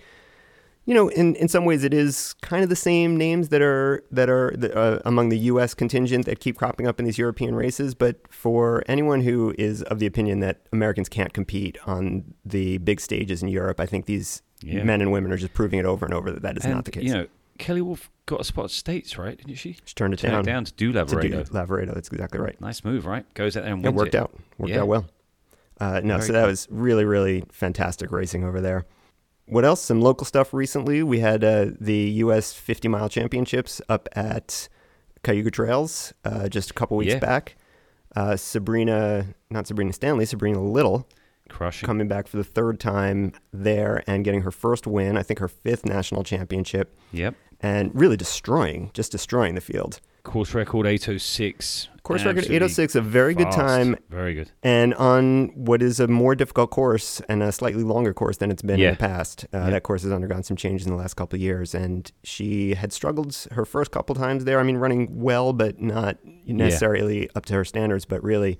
you 0.85 0.93
know, 0.93 1.07
in, 1.09 1.35
in 1.35 1.47
some 1.47 1.63
ways, 1.65 1.83
it 1.83 1.93
is 1.93 2.33
kind 2.41 2.61
of 2.63 2.69
the 2.69 2.75
same 2.75 3.15
names 3.15 3.49
that 3.49 3.61
are 3.61 4.03
that 4.11 4.29
are 4.29 4.53
the, 4.57 4.75
uh, 4.77 4.99
among 5.05 5.29
the 5.29 5.37
U.S. 5.39 5.73
contingent 5.73 6.25
that 6.25 6.39
keep 6.39 6.57
cropping 6.57 6.87
up 6.87 6.99
in 6.99 7.05
these 7.05 7.17
European 7.17 7.55
races. 7.55 7.95
But 7.95 8.17
for 8.29 8.83
anyone 8.87 9.21
who 9.21 9.55
is 9.57 9.81
of 9.83 9.99
the 9.99 10.05
opinion 10.05 10.39
that 10.41 10.61
Americans 10.73 11.07
can't 11.09 11.31
compete 11.33 11.77
on 11.87 12.33
the 12.45 12.79
big 12.79 12.99
stages 12.99 13.41
in 13.41 13.47
Europe, 13.49 13.79
I 13.79 13.85
think 13.85 14.05
these 14.07 14.41
Yeah. 14.61 14.83
men 14.83 15.01
and 15.01 15.11
women 15.11 15.31
are 15.31 15.37
just 15.37 15.53
proving 15.53 15.79
it 15.79 15.85
over 15.85 16.05
and 16.05 16.13
over 16.13 16.31
that 16.31 16.41
that 16.41 16.57
is 16.57 16.65
and, 16.65 16.73
not 16.73 16.85
the 16.85 16.91
case. 16.91 17.03
You 17.03 17.13
know, 17.13 17.27
Kelly 17.59 17.81
Wolf 17.81 18.09
got 18.25 18.41
a 18.41 18.43
spot 18.43 18.65
at 18.65 18.71
States, 18.71 19.17
right? 19.17 19.37
Didn't 19.37 19.55
she? 19.55 19.77
She 19.85 19.93
turned 19.93 20.13
it 20.13 20.17
Turned 20.19 20.31
down, 20.33 20.41
it 20.41 20.45
down 20.45 20.65
to 20.65 20.73
do 20.73 20.91
to 20.91 21.05
do 21.05 21.15
Lavaredo. 21.15 21.49
Lavaredo. 21.51 21.93
That's 21.93 22.09
exactly 22.09 22.39
right. 22.39 22.59
Nice 22.59 22.83
move, 22.83 23.05
right? 23.05 23.25
Goes 23.35 23.55
out 23.55 23.63
there 23.63 23.73
and 23.73 23.85
It 23.85 23.89
wins 23.89 23.97
worked 23.97 24.15
out. 24.15 24.31
Worked 24.57 24.73
Yeah. 24.73 24.81
out 24.81 24.87
well. 24.87 25.05
Uh, 25.79 26.01
no, 26.03 26.15
Very 26.17 26.27
so 26.27 26.33
that 26.33 26.41
cool. 26.41 26.49
was 26.49 26.67
really, 26.69 27.05
really 27.05 27.43
fantastic 27.51 28.11
racing 28.11 28.43
over 28.43 28.61
there. 28.61 28.85
What 29.45 29.65
else? 29.65 29.81
Some 29.81 29.99
local 30.01 30.25
stuff 30.25 30.53
recently. 30.53 31.03
We 31.03 31.19
had 31.19 31.43
uh, 31.43 31.67
the 31.79 31.95
U.S. 32.23 32.53
50 32.53 32.87
mile 32.87 33.09
championships 33.09 33.81
up 33.89 34.07
at 34.13 34.69
Cayuga 35.23 35.51
Trails 35.51 36.13
uh, 36.23 36.47
just 36.47 36.71
a 36.71 36.73
couple 36.73 36.95
weeks 36.97 37.13
Yeah. 37.13 37.19
back. 37.19 37.55
Uh, 38.15 38.35
Sabrina, 38.35 39.25
not 39.49 39.67
Sabrina 39.67 39.91
Stanley, 39.91 40.25
Sabrina 40.25 40.61
Little, 40.61 41.07
Crushing. 41.49 41.85
coming 41.87 42.07
back 42.07 42.27
for 42.27 42.37
the 42.37 42.43
third 42.43 42.79
time 42.79 43.33
there 43.51 44.03
and 44.07 44.23
getting 44.23 44.41
her 44.43 44.51
first 44.51 44.85
win. 44.87 45.17
I 45.17 45.23
think 45.23 45.39
her 45.39 45.47
fifth 45.47 45.85
national 45.85 46.23
championship, 46.23 46.95
Yep. 47.11 47.35
And 47.63 47.89
really 47.95 48.17
destroying, 48.17 48.91
just 48.93 49.11
destroying 49.11 49.55
the 49.55 49.61
field. 49.61 49.99
Course 50.23 50.53
record 50.53 50.85
806. 50.85 51.87
Course 52.03 52.23
record 52.25 52.43
806, 52.45 52.95
a 52.95 53.01
very 53.01 53.33
good 53.33 53.51
time 53.51 53.95
Very 54.09 54.33
good. 54.33 54.51
and 54.61 54.93
on 54.95 55.47
what 55.55 55.81
is 55.81 55.99
a 56.01 56.07
more 56.07 56.35
difficult 56.35 56.69
course 56.69 57.21
and 57.29 57.41
a 57.41 57.51
slightly 57.51 57.83
longer 57.83 58.13
course 58.13 58.37
than 58.37 58.51
it's 58.51 58.61
been 58.61 58.79
in 58.81 58.91
the 58.91 58.97
past. 58.97 59.45
Uh, 59.53 59.57
Yeah. 59.59 59.69
That 59.71 59.83
course 59.83 60.03
has 60.03 60.11
undergone 60.11 60.43
some 60.43 60.57
changes 60.57 60.85
in 60.85 60.91
the 60.93 60.97
last 60.97 61.13
couple 61.15 61.37
of 61.37 61.41
years, 61.41 61.73
and 61.73 62.11
she 62.23 62.73
had 62.73 62.91
struggled 62.93 63.35
her 63.51 63.63
first 63.65 63.91
couple 63.91 64.13
times 64.15 64.43
there. 64.45 64.59
I 64.59 64.63
mean, 64.63 64.77
running 64.77 65.07
well, 65.21 65.53
but 65.53 65.81
not 65.81 66.17
necessarily 66.45 67.29
up 67.35 67.45
to 67.45 67.53
her 67.53 67.65
standards. 67.65 68.03
But 68.05 68.21
really, 68.23 68.59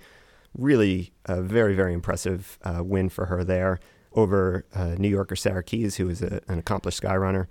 really 0.58 1.12
a 1.26 1.42
very, 1.42 1.76
very 1.76 1.94
impressive 1.94 2.58
uh, 2.64 2.82
win 2.84 3.10
for 3.10 3.26
her 3.28 3.44
there 3.44 3.80
over 4.14 4.66
uh, 4.76 4.96
New 4.98 5.10
Yorker 5.10 5.36
Sarah 5.36 5.64
Keyes, 5.64 5.96
who 5.98 6.10
is 6.10 6.22
a, 6.22 6.42
an 6.48 6.60
accomplished 6.60 6.98
sky 6.98 7.16
runner. 7.16 7.48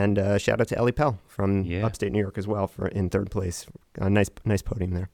And 0.00 0.18
uh, 0.18 0.38
shout 0.38 0.60
out 0.60 0.68
to 0.68 0.76
Ellie 0.78 0.92
Pell 1.00 1.18
from 1.28 1.62
Yeah. 1.64 1.86
upstate 1.86 2.10
New 2.12 2.18
York 2.26 2.36
as 2.38 2.46
well 2.48 2.66
for 2.66 2.88
in 2.88 3.08
third 3.10 3.30
place. 3.30 3.66
A 4.06 4.10
nice, 4.10 4.30
nice 4.44 4.62
podium 4.62 4.92
there. 4.98 5.08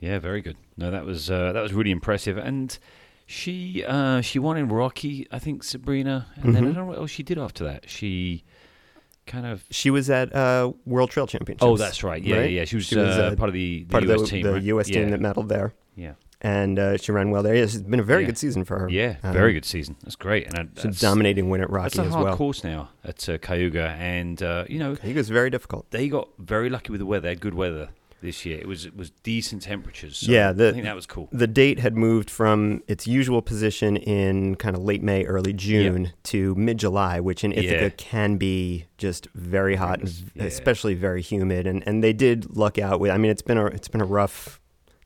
Yeah, 0.00 0.18
very 0.18 0.40
good. 0.46 0.56
No, 0.76 0.90
that 0.90 1.04
was 1.04 1.30
uh, 1.30 1.52
that 1.52 1.62
was 1.62 1.72
really 1.72 1.90
impressive. 1.92 2.36
And 2.38 2.76
she 3.26 3.84
uh, 3.86 4.20
she 4.20 4.38
won 4.38 4.56
in 4.56 4.66
Rocky, 4.68 5.26
I 5.30 5.38
think 5.38 5.62
Sabrina, 5.62 6.26
and 6.42 6.54
then 6.54 6.64
I 6.64 6.68
Mhm. 6.70 6.74
don't 6.74 6.82
know 6.84 6.90
what 6.92 6.98
else 6.98 7.10
she 7.10 7.22
did 7.22 7.38
after 7.38 7.62
that. 7.64 7.88
She 7.88 8.42
kind 9.26 9.46
of 9.46 9.62
She 9.70 9.90
was 9.90 10.10
at 10.10 10.34
uh, 10.34 10.72
World 10.86 11.10
Trail 11.10 11.26
Championships. 11.28 11.62
oh, 11.62 11.76
that's 11.76 12.02
right. 12.02 12.22
Yeah, 12.22 12.38
right? 12.38 12.50
yeah, 12.50 12.60
yeah. 12.60 12.64
She 12.64 12.76
was, 12.76 12.86
She 12.86 12.96
was, 12.96 13.16
uh, 13.16 13.22
uh, 13.32 13.36
part 13.36 13.48
of 13.50 13.54
the, 13.54 13.84
the 13.84 13.92
part 13.92 14.02
US 14.04 14.10
of 14.10 14.20
the, 14.22 14.26
team. 14.26 14.42
the 14.46 14.52
right? 14.54 14.62
U.S. 14.74 14.88
yeah. 14.88 15.00
team 15.00 15.10
that 15.10 15.20
medaled 15.20 15.48
there, 15.48 15.72
Yeah, 15.94 16.14
and 16.42 16.78
uh, 16.78 16.96
she 16.96 17.12
ran 17.12 17.30
well 17.30 17.42
there. 17.42 17.54
Yeah, 17.54 17.62
it's 17.64 17.76
been 17.76 18.00
a 18.00 18.02
very 18.02 18.22
Yeah. 18.22 18.28
good 18.28 18.38
season 18.38 18.64
for 18.64 18.78
her. 18.78 18.88
yeah, 18.88 19.16
Um, 19.22 19.32
very 19.32 19.52
good 19.52 19.64
season. 19.64 19.96
That's 20.02 20.16
great. 20.16 20.46
And 20.48 20.58
I, 20.58 20.80
She's 20.80 20.96
a 20.98 21.00
dominating 21.00 21.48
win 21.50 21.60
at 21.60 21.70
that's 21.70 21.96
Rocky 21.96 21.98
a 22.00 22.02
as 22.08 22.12
hard 22.12 22.24
well. 22.24 22.36
course 22.36 22.64
now 22.64 22.90
at 23.04 23.28
uh, 23.28 23.38
Cayuga, 23.38 23.96
and 23.98 24.42
uh, 24.42 24.64
you 24.68 24.78
know 24.78 24.96
was 25.14 25.28
very 25.28 25.50
difficult. 25.50 25.90
they 25.90 26.08
got 26.08 26.28
very 26.38 26.70
lucky 26.70 26.90
with 26.92 27.00
the 27.00 27.06
weather. 27.06 27.22
They 27.22 27.28
had 27.30 27.40
good 27.40 27.54
weather 27.54 27.88
this 28.22 28.44
year. 28.44 28.58
It 28.58 28.68
was 28.68 28.84
it 28.84 28.94
was 28.96 29.10
decent 29.22 29.62
temperatures. 29.62 30.18
So 30.18 30.30
Yeah, 30.30 30.52
the- 30.52 30.68
I 30.68 30.72
think 30.72 30.84
that 30.84 30.94
was 30.94 31.06
cool. 31.06 31.28
The 31.32 31.46
date 31.46 31.78
had 31.78 31.96
moved 31.96 32.28
from 32.30 32.82
its 32.86 33.06
usual 33.06 33.40
position 33.40 33.96
in 33.96 34.56
kind 34.56 34.76
of 34.76 34.82
late 34.82 35.02
May, 35.02 35.24
early 35.24 35.54
June 35.54 36.12
to 36.24 36.54
mid 36.54 36.78
July, 36.78 37.18
which 37.20 37.44
in 37.44 37.52
Ithaca 37.52 37.84
Yeah. 37.84 37.90
can 37.96 38.36
be 38.36 38.84
just 38.98 39.26
very 39.34 39.76
hot, 39.76 40.00
and 40.00 40.12
Yeah. 40.34 40.44
especially 40.44 40.92
very 40.94 41.22
humid. 41.22 41.66
And 41.66 41.82
and 41.86 42.04
they 42.04 42.12
did 42.12 42.54
luck 42.56 42.78
out 42.78 43.00
with. 43.00 43.10
I 43.10 43.16
mean, 43.16 43.30
it's 43.30 43.42
been 43.42 43.56
a 43.58 43.66
it's 43.66 43.88
been 43.88 44.02
a 44.02 44.06
rough. 44.06 44.59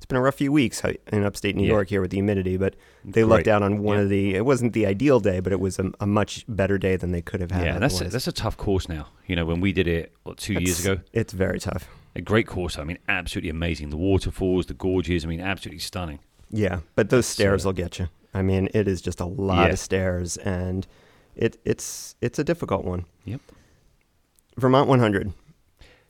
It's 0.04 0.08
been 0.10 0.18
a 0.18 0.20
rough 0.20 0.34
few 0.34 0.52
weeks 0.52 0.84
uh, 0.84 0.92
in 1.10 1.24
upstate 1.24 1.56
New 1.56 1.62
Yeah. 1.62 1.68
York 1.72 1.88
here 1.88 2.02
with 2.02 2.10
the 2.10 2.18
humidity, 2.18 2.58
but 2.58 2.76
they 3.06 3.24
lucked 3.24 3.48
out 3.48 3.62
on 3.62 3.82
one 3.82 3.96
Yeah. 3.96 4.02
of 4.02 4.08
the. 4.10 4.34
It 4.34 4.44
wasn't 4.44 4.74
the 4.74 4.84
ideal 4.84 5.18
day, 5.18 5.40
but 5.40 5.50
it 5.50 5.60
was 5.60 5.78
a, 5.78 5.92
a 5.98 6.06
much 6.06 6.44
better 6.46 6.76
day 6.76 6.96
than 6.96 7.10
they 7.10 7.22
could 7.22 7.40
have 7.40 7.50
had. 7.50 7.64
Yeah, 7.64 7.78
that's 7.78 7.98
a, 8.02 8.04
that's 8.10 8.26
a 8.26 8.32
tough 8.32 8.58
course 8.58 8.86
now. 8.86 9.06
You 9.26 9.34
know, 9.34 9.46
when 9.46 9.62
we 9.62 9.72
did 9.72 9.88
it 9.88 10.12
what, 10.24 10.36
two 10.36 10.52
years 10.60 10.84
ago, 10.84 11.00
It's 11.14 11.32
very 11.32 11.58
tough. 11.58 11.88
a 12.14 12.20
great 12.20 12.46
course. 12.46 12.78
I 12.78 12.84
mean, 12.84 12.98
absolutely 13.08 13.48
amazing. 13.48 13.88
The 13.88 13.96
waterfalls, 13.96 14.66
the 14.66 14.74
gorges. 14.74 15.24
I 15.24 15.28
mean, 15.28 15.40
absolutely 15.40 15.78
stunning. 15.78 16.18
Yeah, 16.50 16.80
but 16.96 17.08
those 17.08 17.24
stairs 17.24 17.64
uh, 17.64 17.68
will 17.68 17.72
get 17.72 17.98
you. 17.98 18.08
I 18.34 18.42
mean, 18.42 18.68
it 18.74 18.86
is 18.86 19.00
just 19.00 19.20
a 19.20 19.24
lot 19.24 19.68
Yeah. 19.68 19.72
of 19.72 19.78
stairs, 19.78 20.36
and 20.36 20.86
it 21.34 21.56
it's 21.64 22.14
it's 22.20 22.38
a 22.38 22.44
difficult 22.44 22.84
one. 22.84 23.06
Yep. 23.24 23.40
Vermont 24.58 24.86
100. 24.86 25.32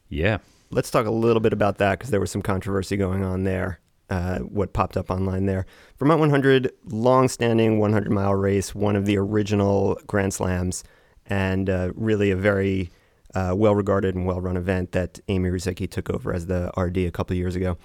Yeah, 0.08 0.38
Let's 0.70 0.90
talk 0.90 1.06
a 1.06 1.10
little 1.12 1.38
bit 1.38 1.52
about 1.52 1.78
that 1.78 1.98
because 2.00 2.10
there 2.10 2.18
was 2.18 2.32
some 2.32 2.42
controversy 2.42 2.96
going 2.96 3.22
on 3.22 3.44
there. 3.44 3.78
Uh, 4.10 4.40
what 4.40 4.72
popped 4.72 4.96
up 4.96 5.10
online 5.10 5.46
there? 5.46 5.64
Vermont 5.98 6.20
100, 6.20 6.70
long-standing 6.84 7.78
100-mile 7.78 8.34
race, 8.34 8.74
one 8.74 8.96
of 8.96 9.06
the 9.06 9.16
original 9.16 9.98
Grand 10.06 10.34
Slams, 10.34 10.84
and 11.26 11.70
uh, 11.70 11.90
really 11.94 12.30
a 12.30 12.36
very 12.36 12.90
uh, 13.34 13.54
well-regarded 13.56 14.14
and 14.14 14.26
well-run 14.26 14.56
event 14.56 14.92
that 14.92 15.20
Amy 15.28 15.48
Rusiecki 15.48 15.90
took 15.90 16.10
over 16.10 16.32
as 16.32 16.46
the 16.46 16.70
RD 16.76 16.98
a 16.98 17.10
couple 17.10 17.34
of 17.34 17.38
years 17.38 17.56
ago. 17.56 17.78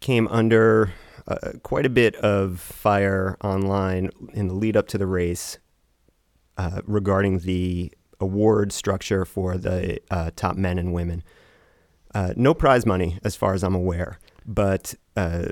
Came 0.00 0.28
under 0.28 0.92
uh, 1.26 1.52
quite 1.62 1.84
a 1.84 1.90
bit 1.90 2.14
of 2.16 2.60
fire 2.60 3.36
online 3.42 4.10
in 4.32 4.48
the 4.48 4.54
lead 4.54 4.76
up 4.76 4.86
to 4.88 4.98
the 4.98 5.06
race 5.06 5.58
uh, 6.56 6.80
regarding 6.86 7.40
the 7.40 7.92
award 8.20 8.72
structure 8.72 9.24
for 9.24 9.58
the 9.58 9.98
uh, 10.10 10.30
top 10.36 10.56
men 10.56 10.78
and 10.78 10.92
women. 10.92 11.22
No 12.36 12.54
prize 12.54 12.86
money, 12.86 13.18
as 13.22 13.36
far 13.36 13.54
as 13.54 13.62
I'm 13.62 13.74
aware, 13.74 14.18
but 14.54 14.94
uh, 15.16 15.46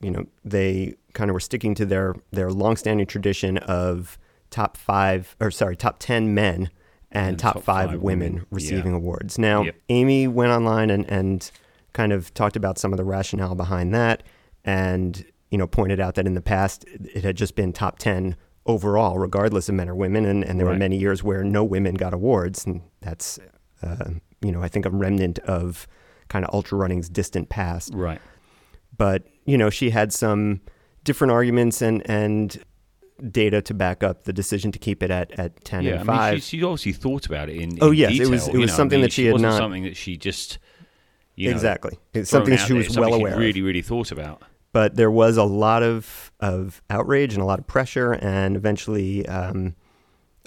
you 0.00 0.10
know 0.10 0.26
they 0.44 0.94
kind 1.14 1.30
of 1.30 1.34
were 1.34 1.40
sticking 1.40 1.74
to 1.76 1.84
their 1.86 2.14
their 2.30 2.50
longstanding 2.50 3.06
tradition 3.06 3.58
of 3.58 4.18
top 4.50 4.76
five 4.76 5.34
or 5.40 5.50
sorry 5.50 5.74
top 5.76 5.96
ten 5.98 6.34
men 6.34 6.70
and, 7.10 7.28
And 7.30 7.38
top, 7.38 7.54
top 7.54 7.62
five, 7.64 7.90
five 7.90 8.00
women, 8.02 8.32
women. 8.34 8.46
receiving 8.50 8.92
awards. 8.94 9.38
Now, 9.38 9.62
Yep. 9.64 9.74
Amy 9.88 10.28
went 10.28 10.50
online 10.52 10.90
and 10.90 11.04
and 11.10 11.50
kind 11.92 12.12
of 12.12 12.32
talked 12.34 12.56
about 12.56 12.78
some 12.78 12.92
of 12.92 12.96
the 12.96 13.04
rationale 13.04 13.54
behind 13.54 13.94
that, 13.94 14.22
and 14.64 15.24
you 15.50 15.58
know 15.58 15.66
pointed 15.66 16.00
out 16.00 16.14
that 16.14 16.26
in 16.26 16.34
the 16.34 16.40
past 16.42 16.84
it 16.88 17.24
had 17.24 17.36
just 17.36 17.54
been 17.54 17.72
top 17.72 17.98
ten 17.98 18.36
overall, 18.64 19.18
regardless 19.18 19.68
of 19.68 19.74
men 19.74 19.88
or 19.88 19.94
women, 19.94 20.24
and, 20.24 20.44
and 20.44 20.58
there 20.60 20.66
were 20.66 20.76
many 20.76 20.96
years 20.96 21.22
where 21.22 21.42
no 21.44 21.64
women 21.64 21.94
got 21.96 22.14
awards, 22.14 22.64
and 22.64 22.80
that's 23.00 23.38
uh, 23.82 24.10
you 24.40 24.52
know 24.52 24.62
I 24.62 24.68
think 24.68 24.86
a 24.86 24.90
remnant 24.90 25.38
of 25.40 25.86
kind 26.28 26.44
of 26.46 26.54
ultra 26.54 26.78
running's 26.78 27.08
distant 27.10 27.48
past. 27.50 27.92
right. 27.94 28.20
But 28.96 29.26
you 29.44 29.56
know 29.58 29.70
she 29.70 29.90
had 29.90 30.12
some 30.12 30.60
different 31.04 31.32
arguments 31.32 31.82
and 31.82 32.02
and 32.08 32.62
data 33.30 33.62
to 33.62 33.74
back 33.74 34.02
up 34.02 34.24
the 34.24 34.32
decision 34.32 34.72
to 34.72 34.78
keep 34.78 35.02
it 35.02 35.10
at 35.10 35.30
at 35.38 35.64
ten 35.64 35.84
yeah, 35.84 35.92
and 35.92 36.00
I 36.00 36.04
five. 36.04 36.32
mean, 36.34 36.40
she, 36.40 36.58
she 36.58 36.64
obviously 36.64 36.92
thought 36.92 37.26
about 37.26 37.48
it 37.48 37.56
in. 37.56 37.78
Oh, 37.80 37.90
in 37.90 37.96
yes, 37.98 38.18
it 38.18 38.28
was- 38.28 38.48
it 38.48 38.54
was 38.56 38.68
know, 38.70 38.74
I 38.74 38.76
something 38.76 38.98
mean, 38.98 39.02
that 39.02 39.12
she 39.12 39.26
had 39.26 39.32
wasn't 39.34 39.54
something 39.54 39.82
that 39.84 39.96
she 39.96 40.16
just 40.16 40.58
you 41.34 41.48
know, 41.48 41.54
exactly, 41.56 41.98
it's 42.12 42.30
something 42.30 42.56
she 42.58 42.72
was 42.74 42.96
well 42.98 43.14
aware. 43.14 43.32
of. 43.34 43.38
Really, 43.38 43.62
really 43.62 43.82
thought 43.82 44.12
about. 44.12 44.42
but 44.72 44.96
there 44.96 45.10
was 45.10 45.36
a 45.36 45.44
lot 45.44 45.82
of 45.82 46.30
of 46.40 46.82
outrage 46.90 47.32
and 47.34 47.42
a 47.42 47.46
lot 47.46 47.58
of 47.58 47.66
pressure, 47.66 48.12
and 48.12 48.56
eventually, 48.56 49.26
um, 49.28 49.74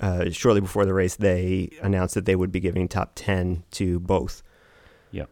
uh, 0.02 0.30
shortly 0.30 0.62
before 0.62 0.86
the 0.86 0.94
race, 0.94 1.16
they 1.16 1.70
announced 1.82 2.14
that 2.16 2.26
they 2.26 2.36
would 2.36 2.52
be 2.52 2.60
giving 2.60 2.88
top 2.88 3.14
10 3.16 3.64
to 3.72 4.00
both. 4.02 4.44
Yeah. 5.12 5.26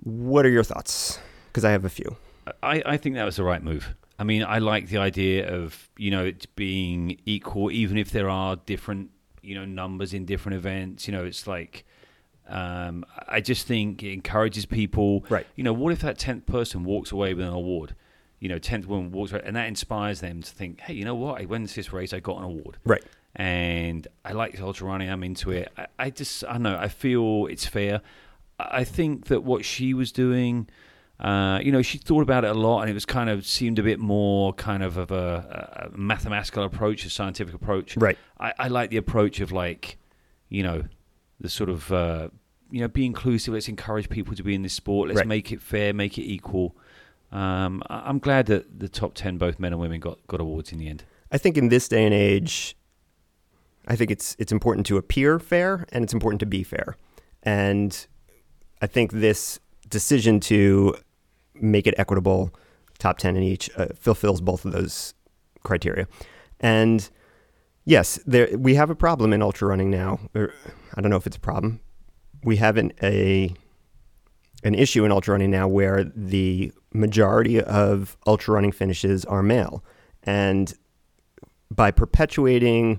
What 0.00 0.46
are 0.46 0.50
your 0.50 0.64
thoughts? 0.64 1.18
Because 1.48 1.64
I 1.64 1.70
have 1.72 1.84
a 1.84 1.90
few. 1.90 2.16
I, 2.62 2.82
I 2.84 2.96
think 2.96 3.14
that 3.16 3.24
was 3.24 3.36
the 3.36 3.44
right 3.44 3.62
move. 3.62 3.94
I 4.18 4.24
mean, 4.24 4.42
I 4.42 4.58
like 4.58 4.88
the 4.88 4.98
idea 4.98 5.48
of 5.48 5.88
you 5.96 6.10
know 6.10 6.24
it 6.24 6.46
being 6.56 7.18
equal, 7.24 7.70
even 7.70 7.96
if 7.96 8.10
there 8.10 8.28
are 8.28 8.56
different 8.56 9.10
you 9.42 9.54
know 9.54 9.64
numbers 9.64 10.12
in 10.12 10.24
different 10.24 10.56
events. 10.56 11.06
You 11.06 11.12
know, 11.12 11.24
it's 11.24 11.46
like 11.46 11.84
um, 12.48 13.04
I 13.28 13.40
just 13.40 13.66
think 13.66 14.02
it 14.02 14.12
encourages 14.12 14.66
people. 14.66 15.24
Right. 15.28 15.46
You 15.54 15.64
know, 15.64 15.72
what 15.72 15.92
if 15.92 16.00
that 16.00 16.18
tenth 16.18 16.46
person 16.46 16.84
walks 16.84 17.12
away 17.12 17.34
with 17.34 17.46
an 17.46 17.52
award? 17.52 17.94
You 18.40 18.48
know, 18.48 18.58
tenth 18.58 18.86
woman 18.86 19.12
walks 19.12 19.32
away, 19.32 19.42
and 19.44 19.54
that 19.56 19.66
inspires 19.66 20.20
them 20.20 20.42
to 20.42 20.50
think, 20.50 20.80
hey, 20.80 20.94
you 20.94 21.04
know 21.04 21.14
what? 21.14 21.40
I 21.40 21.44
went 21.44 21.68
to 21.68 21.74
this 21.74 21.92
race, 21.92 22.12
I 22.12 22.20
got 22.20 22.38
an 22.38 22.44
award. 22.44 22.78
Right. 22.84 23.04
And 23.36 24.06
I 24.24 24.32
like 24.32 24.56
the 24.56 24.64
ultra 24.64 24.86
running. 24.86 25.10
I'm 25.10 25.22
into 25.22 25.50
it. 25.50 25.70
I, 25.76 25.86
I 25.98 26.10
just, 26.10 26.44
I 26.44 26.52
don't 26.52 26.62
know. 26.62 26.78
I 26.78 26.88
feel 26.88 27.46
it's 27.50 27.66
fair. 27.66 28.00
I 28.58 28.84
think 28.84 29.26
that 29.26 29.44
what 29.44 29.64
she 29.64 29.92
was 29.94 30.10
doing 30.10 30.68
uh, 31.20 31.58
you 31.62 31.72
know, 31.72 31.82
she 31.82 31.98
thought 31.98 32.22
about 32.22 32.44
it 32.44 32.50
a 32.50 32.54
lot, 32.54 32.82
and 32.82 32.90
it 32.90 32.94
was 32.94 33.04
kind 33.06 33.28
of 33.28 33.44
seemed 33.46 33.78
a 33.78 33.82
bit 33.82 33.98
more 33.98 34.52
kind 34.54 34.82
of 34.82 34.96
of 34.96 35.10
a, 35.10 35.88
a 35.92 35.96
mathematical 35.98 36.62
approach, 36.64 37.04
a 37.04 37.10
scientific 37.10 37.54
approach. 37.54 37.96
Right. 37.96 38.16
I, 38.38 38.52
I 38.58 38.68
like 38.68 38.90
the 38.90 38.98
approach 38.98 39.40
of 39.40 39.50
like, 39.50 39.98
you 40.48 40.62
know, 40.62 40.84
the 41.40 41.48
sort 41.48 41.70
of 41.70 41.90
uh, 41.92 42.28
you 42.70 42.80
know, 42.80 42.88
be 42.88 43.04
inclusive. 43.04 43.54
Let's 43.54 43.68
encourage 43.68 44.08
people 44.08 44.34
to 44.36 44.42
be 44.42 44.54
in 44.54 44.62
this 44.62 44.74
sport. 44.74 45.08
Let's 45.08 45.18
Right. 45.18 45.26
make 45.26 45.50
it 45.52 45.60
fair, 45.62 45.92
make 45.92 46.18
it 46.18 46.22
equal. 46.24 46.76
Um, 47.32 47.82
I- 47.90 48.02
I'm 48.08 48.18
glad 48.20 48.46
that 48.46 48.78
the 48.78 48.88
top 48.88 49.14
ten, 49.14 49.38
both 49.38 49.58
men 49.58 49.72
and 49.72 49.80
women, 49.80 50.00
got 50.00 50.18
got 50.28 50.40
awards 50.40 50.70
in 50.72 50.78
the 50.78 50.88
end. 50.88 51.04
I 51.32 51.38
think 51.38 51.56
in 51.58 51.68
this 51.68 51.88
day 51.88 52.04
and 52.04 52.14
age, 52.14 52.76
I 53.86 53.96
think 53.96 54.10
it's 54.10 54.36
it's 54.38 54.52
important 54.52 54.86
to 54.86 54.96
appear 54.98 55.38
fair 55.38 55.84
and 55.92 56.04
it's 56.04 56.12
important 56.12 56.40
to 56.40 56.46
be 56.46 56.62
fair. 56.62 56.96
And 57.42 58.06
I 58.80 58.86
think 58.86 59.12
this 59.12 59.58
decision 59.88 60.38
to 60.40 60.94
make 61.60 61.86
it 61.86 61.94
equitable, 61.98 62.54
top 62.98 63.18
10 63.18 63.36
in 63.36 63.42
each, 63.42 63.70
uh, 63.76 63.88
fulfills 63.98 64.40
both 64.40 64.64
of 64.64 64.72
those 64.72 65.14
criteria. 65.62 66.06
And 66.60 67.08
yes, 67.84 68.18
there 68.26 68.48
we 68.56 68.74
have 68.74 68.90
a 68.90 68.94
problem 68.94 69.32
in 69.32 69.42
ultra 69.42 69.68
running 69.68 69.90
now. 69.90 70.20
I 70.34 71.00
don't 71.00 71.10
know 71.10 71.16
if 71.16 71.26
it's 71.26 71.36
a 71.36 71.40
problem. 71.40 71.80
We 72.44 72.56
have 72.56 72.76
an, 72.76 72.92
a 73.02 73.54
an 74.64 74.74
issue 74.74 75.04
in 75.04 75.12
ultra 75.12 75.32
running 75.32 75.50
now 75.50 75.68
where 75.68 76.04
the 76.04 76.72
majority 76.92 77.60
of 77.60 78.16
ultra 78.26 78.54
running 78.54 78.72
finishes 78.72 79.24
are 79.26 79.42
male. 79.42 79.84
And 80.24 80.74
by 81.70 81.90
perpetuating 81.90 82.98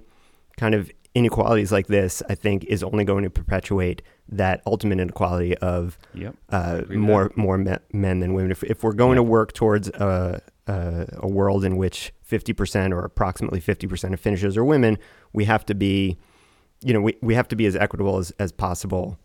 kind 0.57 0.76
of 0.76 0.91
inequalities 1.16 1.72
like 1.72 1.88
this, 1.88 2.22
I 2.30 2.36
think 2.36 2.64
is 2.66 2.84
only 2.84 3.03
going 3.03 3.24
to 3.24 3.30
perpetuate 3.30 4.01
that 4.30 4.62
ultimate 4.66 4.99
inequality 4.99 5.57
of 5.57 5.97
Yep. 6.14 6.36
uh, 6.49 6.82
more 6.89 7.32
more 7.36 7.57
me- 7.57 7.78
men 7.91 8.20
than 8.20 8.34
women. 8.34 8.51
If, 8.51 8.64
if 8.64 8.84
we're 8.84 8.93
going 8.93 9.16
to 9.16 9.24
work 9.24 9.53
towards 9.53 9.89
a, 9.89 10.41
a, 10.68 11.07
a 11.18 11.28
world 11.28 11.66
in 11.66 11.78
which 11.78 12.14
50% 12.30 12.91
or 12.91 12.99
approximately 13.03 13.60
50% 13.60 14.14
of 14.14 14.20
finishers 14.20 14.55
are 14.55 14.64
women, 14.64 14.99
we 15.34 15.45
have 15.45 15.66
to 15.66 15.74
be, 15.74 16.18
you 16.84 16.93
know, 16.93 17.01
we, 17.01 17.18
we 17.22 17.34
have 17.34 17.47
to 17.47 17.55
be 17.55 17.66
as 17.66 17.76
equitable 17.76 18.18
as, 18.20 18.32
as 18.38 18.51
possible 18.51 19.18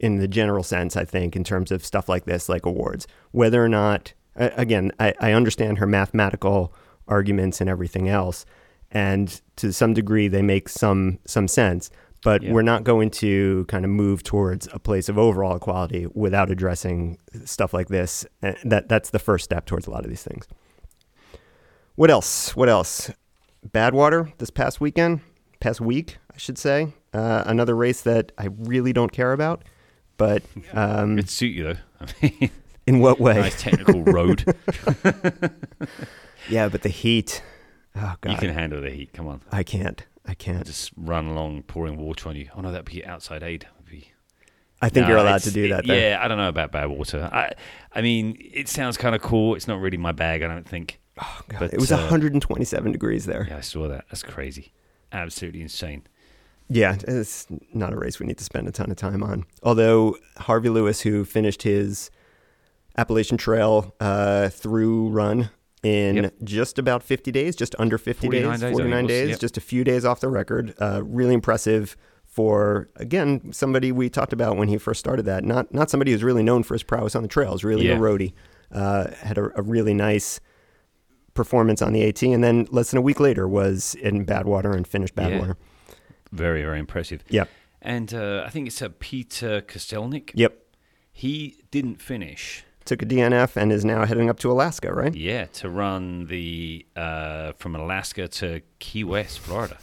in 0.00 0.16
the 0.16 0.26
general 0.26 0.64
sense, 0.64 0.96
I 0.96 1.04
think, 1.04 1.36
in 1.36 1.44
terms 1.44 1.70
of 1.70 1.84
stuff 1.84 2.08
like 2.08 2.24
this, 2.24 2.48
like 2.48 2.66
awards. 2.66 3.06
Whether 3.30 3.62
or 3.64 3.68
not, 3.68 4.14
again, 4.34 4.90
I, 4.98 5.14
I 5.20 5.32
understand 5.32 5.78
her 5.78 5.86
mathematical 5.86 6.74
arguments 7.06 7.60
and 7.60 7.70
everything 7.70 8.08
else, 8.08 8.44
and 8.92 9.40
to 9.56 9.72
some 9.72 9.94
degree 9.94 10.28
they 10.28 10.42
make 10.42 10.68
some 10.68 11.18
some 11.26 11.48
sense. 11.48 11.90
But 12.22 12.42
Yeah. 12.42 12.52
we're 12.52 12.62
not 12.62 12.84
going 12.84 13.10
to 13.12 13.64
kind 13.68 13.82
of 13.84 13.90
move 13.90 14.22
towards 14.22 14.68
a 14.74 14.78
place 14.78 15.08
of 15.08 15.16
overall 15.16 15.56
equality 15.56 16.06
without 16.12 16.50
addressing 16.50 17.16
stuff 17.46 17.72
like 17.72 17.88
this. 17.88 18.26
And 18.42 18.56
that 18.64 18.88
that's 18.88 19.08
the 19.10 19.18
first 19.18 19.44
step 19.44 19.64
towards 19.64 19.86
a 19.86 19.90
lot 19.90 20.04
of 20.04 20.10
these 20.10 20.22
things. 20.22 20.46
What 21.94 22.10
else? 22.10 22.54
What 22.54 22.68
else? 22.68 23.10
Badwater 23.66 24.32
this 24.38 24.50
past 24.50 24.80
weekend, 24.80 25.20
past 25.60 25.80
week, 25.80 26.18
I 26.34 26.38
should 26.38 26.58
say. 26.58 26.92
Uh, 27.12 27.42
another 27.46 27.74
race 27.74 28.02
that 28.02 28.32
I 28.38 28.48
really 28.58 28.92
don't 28.92 29.12
care 29.12 29.32
about. 29.32 29.64
But 30.18 30.42
um, 30.74 31.18
It'd 31.18 31.30
suit 31.30 31.54
you 31.54 31.64
though. 31.64 31.76
I 32.00 32.06
mean, 32.40 32.50
in 32.86 32.98
what 33.00 33.18
way? 33.20 33.34
nice 33.34 33.60
technical 33.60 34.02
road. 34.04 34.44
Yeah, 36.48 36.68
but 36.68 36.82
the 36.82 36.88
heat. 36.88 37.42
Oh 37.96 38.14
God, 38.20 38.32
You 38.32 38.38
can 38.38 38.54
handle 38.54 38.80
the 38.80 38.90
heat. 38.90 39.12
Come 39.12 39.26
on. 39.26 39.42
I 39.50 39.62
can't. 39.62 40.04
I 40.26 40.34
can't. 40.34 40.64
Just 40.64 40.92
run 40.96 41.26
along 41.26 41.62
pouring 41.64 41.96
water 41.96 42.28
on 42.28 42.36
you. 42.36 42.48
Oh 42.54 42.60
no, 42.60 42.70
that'd 42.70 42.86
be 42.86 43.04
outside 43.04 43.42
aid. 43.42 43.66
Be 43.88 44.12
I 44.82 44.88
think 44.88 45.04
No, 45.04 45.10
you're 45.10 45.18
allowed 45.18 45.42
to 45.42 45.50
do 45.50 45.68
that. 45.68 45.86
Though. 45.86 45.94
Yeah, 45.94 46.18
I 46.22 46.28
don't 46.28 46.38
know 46.38 46.48
about 46.48 46.72
Badwater. 46.72 47.30
I, 47.32 47.52
I 47.92 48.00
mean, 48.00 48.36
it 48.38 48.68
sounds 48.68 48.96
kind 48.96 49.14
of 49.14 49.20
cool. 49.20 49.54
It's 49.54 49.68
not 49.68 49.80
really 49.80 49.96
my 49.96 50.12
bag. 50.12 50.42
I 50.42 50.48
don't 50.48 50.66
think. 50.66 51.00
Oh, 51.20 51.40
God. 51.48 51.58
But, 51.58 51.74
it 51.74 51.80
was 51.80 51.92
uh, 51.92 51.96
127 51.96 52.92
degrees 52.92 53.26
there. 53.26 53.46
Yeah, 53.48 53.58
I 53.58 53.60
saw 53.60 53.88
that. 53.88 54.06
That's 54.08 54.22
crazy. 54.22 54.72
Absolutely 55.12 55.60
insane. 55.60 56.04
Yeah, 56.68 56.96
it's 57.06 57.46
not 57.74 57.92
a 57.92 57.96
race 57.96 58.20
we 58.20 58.26
need 58.26 58.38
to 58.38 58.44
spend 58.44 58.68
a 58.68 58.72
ton 58.72 58.90
of 58.90 58.96
time 58.96 59.22
on. 59.22 59.44
Although 59.62 60.16
Harvey 60.36 60.68
Lewis, 60.68 61.00
who 61.00 61.24
finished 61.24 61.62
his 61.62 62.10
Appalachian 62.96 63.36
Trail 63.36 63.92
uh, 64.00 64.48
through 64.50 65.08
run 65.08 65.50
in 65.82 66.16
Yep. 66.16 66.34
just 66.44 66.78
about 66.78 67.02
50 67.02 67.32
days, 67.32 67.56
just 67.56 67.74
under 67.78 67.96
50 67.98 68.26
49 68.26 68.50
days, 68.52 68.60
days, 68.60 68.72
49 68.72 69.04
it 69.04 69.08
days, 69.08 69.28
yep. 69.30 69.38
just 69.40 69.56
a 69.56 69.60
few 69.60 69.82
days 69.84 70.04
off 70.04 70.20
the 70.20 70.28
record. 70.28 70.74
Uh, 70.80 71.02
really 71.04 71.34
impressive 71.34 71.96
for 72.26 72.88
again 72.96 73.52
somebody 73.52 73.90
we 73.90 74.08
talked 74.08 74.32
about 74.32 74.56
when 74.56 74.68
he 74.68 74.78
first 74.78 75.00
started 75.00 75.24
that. 75.24 75.42
Not 75.44 75.72
not 75.74 75.90
somebody 75.90 76.12
who's 76.12 76.22
really 76.22 76.42
known 76.42 76.62
for 76.62 76.74
his 76.74 76.82
prowess 76.82 77.14
on 77.16 77.22
the 77.22 77.28
trails. 77.28 77.64
Really 77.64 77.86
Yeah. 77.88 77.96
a 77.96 77.98
roadie. 77.98 78.32
Uh, 78.70 79.10
had 79.22 79.36
a, 79.38 79.50
a 79.58 79.62
really 79.62 79.94
nice 79.94 80.38
performance 81.34 81.80
on 81.82 81.92
the 81.92 82.04
AT, 82.06 82.22
and 82.22 82.42
then 82.44 82.66
less 82.70 82.90
than 82.90 82.98
a 82.98 83.02
week 83.02 83.18
later 83.20 83.48
was 83.48 83.94
in 83.96 84.24
Badwater 84.26 84.74
and 84.76 84.86
finished 84.86 85.14
Yeah. 85.16 85.30
Badwater. 85.30 85.56
Very, 86.32 86.62
very 86.62 86.78
impressive. 86.78 87.24
Yep. 87.28 87.48
And 87.82 88.12
uh, 88.14 88.44
I 88.46 88.50
think 88.50 88.66
it's 88.68 88.80
uh, 88.82 88.90
Peter 89.00 89.60
Kostelnick. 89.62 90.30
Yep. 90.34 90.56
He 91.12 91.62
didn't 91.70 92.00
finish. 92.00 92.64
Took 92.90 93.02
a 93.02 93.06
DNF 93.06 93.54
and 93.56 93.70
is 93.70 93.84
now 93.84 94.04
heading 94.04 94.28
up 94.28 94.40
to 94.40 94.50
Alaska, 94.50 94.92
right? 94.92 95.14
Yeah, 95.14 95.44
to 95.44 95.70
run 95.70 96.26
the 96.26 96.84
uh, 96.96 97.52
from 97.52 97.76
Alaska 97.76 98.26
to 98.26 98.62
Key 98.80 99.04
West, 99.04 99.38
Florida. 99.38 99.78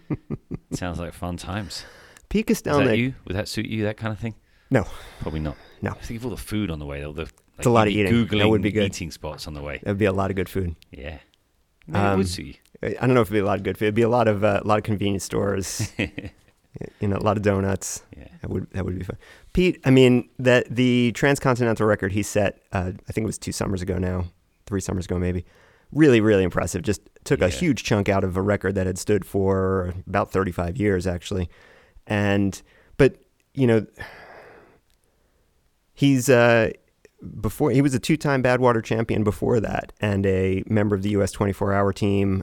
Sounds 0.72 0.98
like 0.98 1.14
fun 1.14 1.38
times. 1.38 1.86
Pete 2.28 2.50
Is 2.50 2.60
that 2.60 2.74
Kostelnick. 2.74 2.98
you? 2.98 3.14
Would 3.24 3.34
that 3.34 3.48
suit 3.48 3.64
you? 3.64 3.84
That 3.84 3.96
kind 3.96 4.12
of 4.12 4.18
thing? 4.18 4.34
No, 4.70 4.84
Probably 5.20 5.40
not. 5.40 5.56
No. 5.80 5.92
I 5.92 5.94
Think 5.94 6.20
of 6.20 6.26
all 6.26 6.30
the 6.32 6.36
food 6.36 6.70
on 6.70 6.78
the 6.80 6.84
way. 6.84 7.00
though. 7.00 7.12
the 7.14 7.30
like, 7.56 7.64
a 7.64 7.70
lot 7.70 7.86
of 7.88 7.94
eating. 7.94 8.12
Googling 8.12 8.40
That 8.40 8.48
would 8.50 8.60
be 8.60 8.72
good. 8.72 8.84
eating 8.84 9.10
spots 9.10 9.46
on 9.46 9.54
the 9.54 9.62
way. 9.62 9.78
that 9.82 9.92
would 9.92 9.96
be 9.96 10.04
a 10.04 10.12
lot 10.12 10.28
of 10.28 10.36
good 10.36 10.50
food. 10.50 10.76
Yeah. 10.90 11.20
Um, 11.94 12.18
would 12.18 12.36
you. 12.36 12.52
I 12.82 12.90
don't 13.06 13.14
know 13.14 13.22
if 13.22 13.28
it'd 13.28 13.32
be 13.32 13.38
a 13.38 13.46
lot 13.46 13.56
of 13.56 13.62
good 13.62 13.78
food. 13.78 13.86
It'd 13.86 13.94
be 13.94 14.02
a 14.02 14.08
lot 14.10 14.28
of 14.28 14.44
uh, 14.44 14.60
a 14.62 14.68
lot 14.68 14.76
of 14.76 14.84
convenience 14.84 15.24
stores. 15.24 15.90
you 17.00 17.08
know, 17.08 17.16
a 17.16 17.18
lot 17.18 17.36
of 17.36 17.42
donuts. 17.42 18.02
Yeah. 18.16 18.28
That 18.42 18.50
would 18.50 18.70
that 18.72 18.84
would 18.84 18.98
be 18.98 19.04
fun. 19.04 19.16
Pete, 19.52 19.80
I 19.84 19.90
mean 19.90 20.28
that 20.38 20.66
the 20.74 21.12
transcontinental 21.12 21.86
record 21.86 22.12
he 22.12 22.22
set, 22.22 22.62
uh, 22.72 22.92
I 23.08 23.12
think 23.12 23.24
it 23.24 23.26
was 23.26 23.38
two 23.38 23.52
summers 23.52 23.82
ago 23.82 23.98
now, 23.98 24.26
three 24.66 24.80
summers 24.80 25.06
ago 25.06 25.18
maybe. 25.18 25.44
Really, 25.92 26.20
really 26.20 26.42
impressive. 26.42 26.82
Just 26.82 27.02
took 27.22 27.40
a 27.40 27.48
huge 27.48 27.84
chunk 27.84 28.08
out 28.08 28.24
of 28.24 28.36
a 28.36 28.42
record 28.42 28.74
that 28.74 28.86
had 28.86 28.98
stood 28.98 29.24
for 29.24 29.94
about 30.08 30.32
35 30.32 30.76
years 30.76 31.06
actually, 31.06 31.48
and 32.06 32.60
but 32.96 33.16
you 33.54 33.66
know 33.68 33.86
he's 35.92 36.28
uh, 36.28 36.70
before 37.40 37.70
he 37.70 37.80
was 37.80 37.94
a 37.94 38.00
two-time 38.00 38.42
Badwater 38.42 38.82
champion 38.82 39.22
before 39.24 39.60
that 39.60 39.92
and 40.00 40.26
a 40.26 40.64
member 40.66 40.96
of 40.96 41.02
the 41.02 41.10
U.S. 41.10 41.34
24-hour 41.34 41.92
team, 41.92 42.42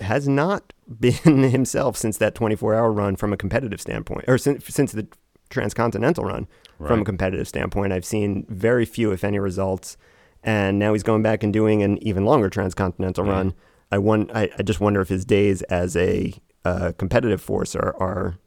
has 0.00 0.28
not 0.28 0.72
been 1.00 1.42
himself 1.42 1.96
since 1.96 2.16
that 2.18 2.34
24-hour 2.34 2.92
run 2.92 3.16
from 3.16 3.32
a 3.32 3.36
competitive 3.36 3.80
standpoint, 3.80 4.24
or 4.28 4.38
since, 4.38 4.64
since 4.74 4.92
the 4.92 5.06
transcontinental 5.50 6.24
run 6.24 6.46
from 6.86 7.00
a 7.00 7.04
competitive 7.04 7.48
standpoint. 7.48 7.92
I've 7.92 8.04
seen 8.04 8.46
very 8.48 8.84
few, 8.84 9.10
if 9.12 9.24
any, 9.24 9.38
results, 9.38 9.96
and 10.44 10.78
now 10.78 10.92
he's 10.92 11.02
going 11.02 11.22
back 11.22 11.42
and 11.42 11.52
doing 11.52 11.82
an 11.82 11.98
even 12.02 12.24
longer 12.24 12.48
transcontinental 12.48 13.26
Yeah. 13.26 13.32
run. 13.32 13.54
I, 13.90 13.98
won- 13.98 14.30
I, 14.34 14.50
I 14.58 14.62
just 14.62 14.80
wonder 14.80 15.00
if 15.00 15.08
his 15.08 15.24
days 15.24 15.62
as 15.62 15.96
a 15.96 16.32
uh, 16.64 16.92
competitive 16.98 17.40
force 17.40 17.74
are, 17.74 17.96
are 17.98 18.38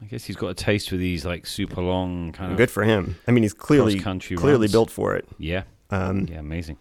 I 0.00 0.04
guess 0.06 0.24
he's 0.24 0.36
got 0.36 0.48
a 0.48 0.54
taste 0.54 0.88
for 0.90 0.96
these 0.96 1.24
like 1.26 1.46
super 1.46 1.80
long 1.82 2.30
kind 2.32 2.52
of 2.52 2.58
good 2.58 2.70
for 2.70 2.84
him. 2.84 3.16
I 3.26 3.32
mean, 3.32 3.42
he's 3.42 3.54
clearly 3.54 3.98
clearly 3.98 4.58
runs. 4.66 4.72
built 4.72 4.90
for 4.90 5.14
it. 5.16 5.26
Yeah. 5.38 5.64
Um, 5.90 6.26
Yeah. 6.30 6.38
Amazing. 6.38 6.76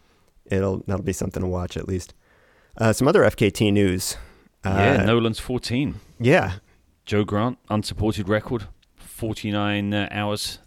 It'll 0.46 0.84
that'll 0.86 1.04
be 1.04 1.14
something 1.14 1.42
to 1.42 1.48
watch 1.48 1.76
at 1.78 1.88
least. 1.88 2.14
Uh, 2.78 2.92
some 2.94 3.08
other 3.08 3.22
FKT 3.22 3.72
news. 3.72 4.18
Uh, 4.64 4.70
yeah. 4.70 5.04
Nolan's 5.06 5.40
14. 5.40 5.96
Yeah, 6.20 6.54
Joe 7.06 7.24
Grant, 7.24 7.58
unsupported 7.70 8.28
record, 8.28 8.68
49 8.96 9.94
uh, 9.94 10.08
hours, 10.12 10.60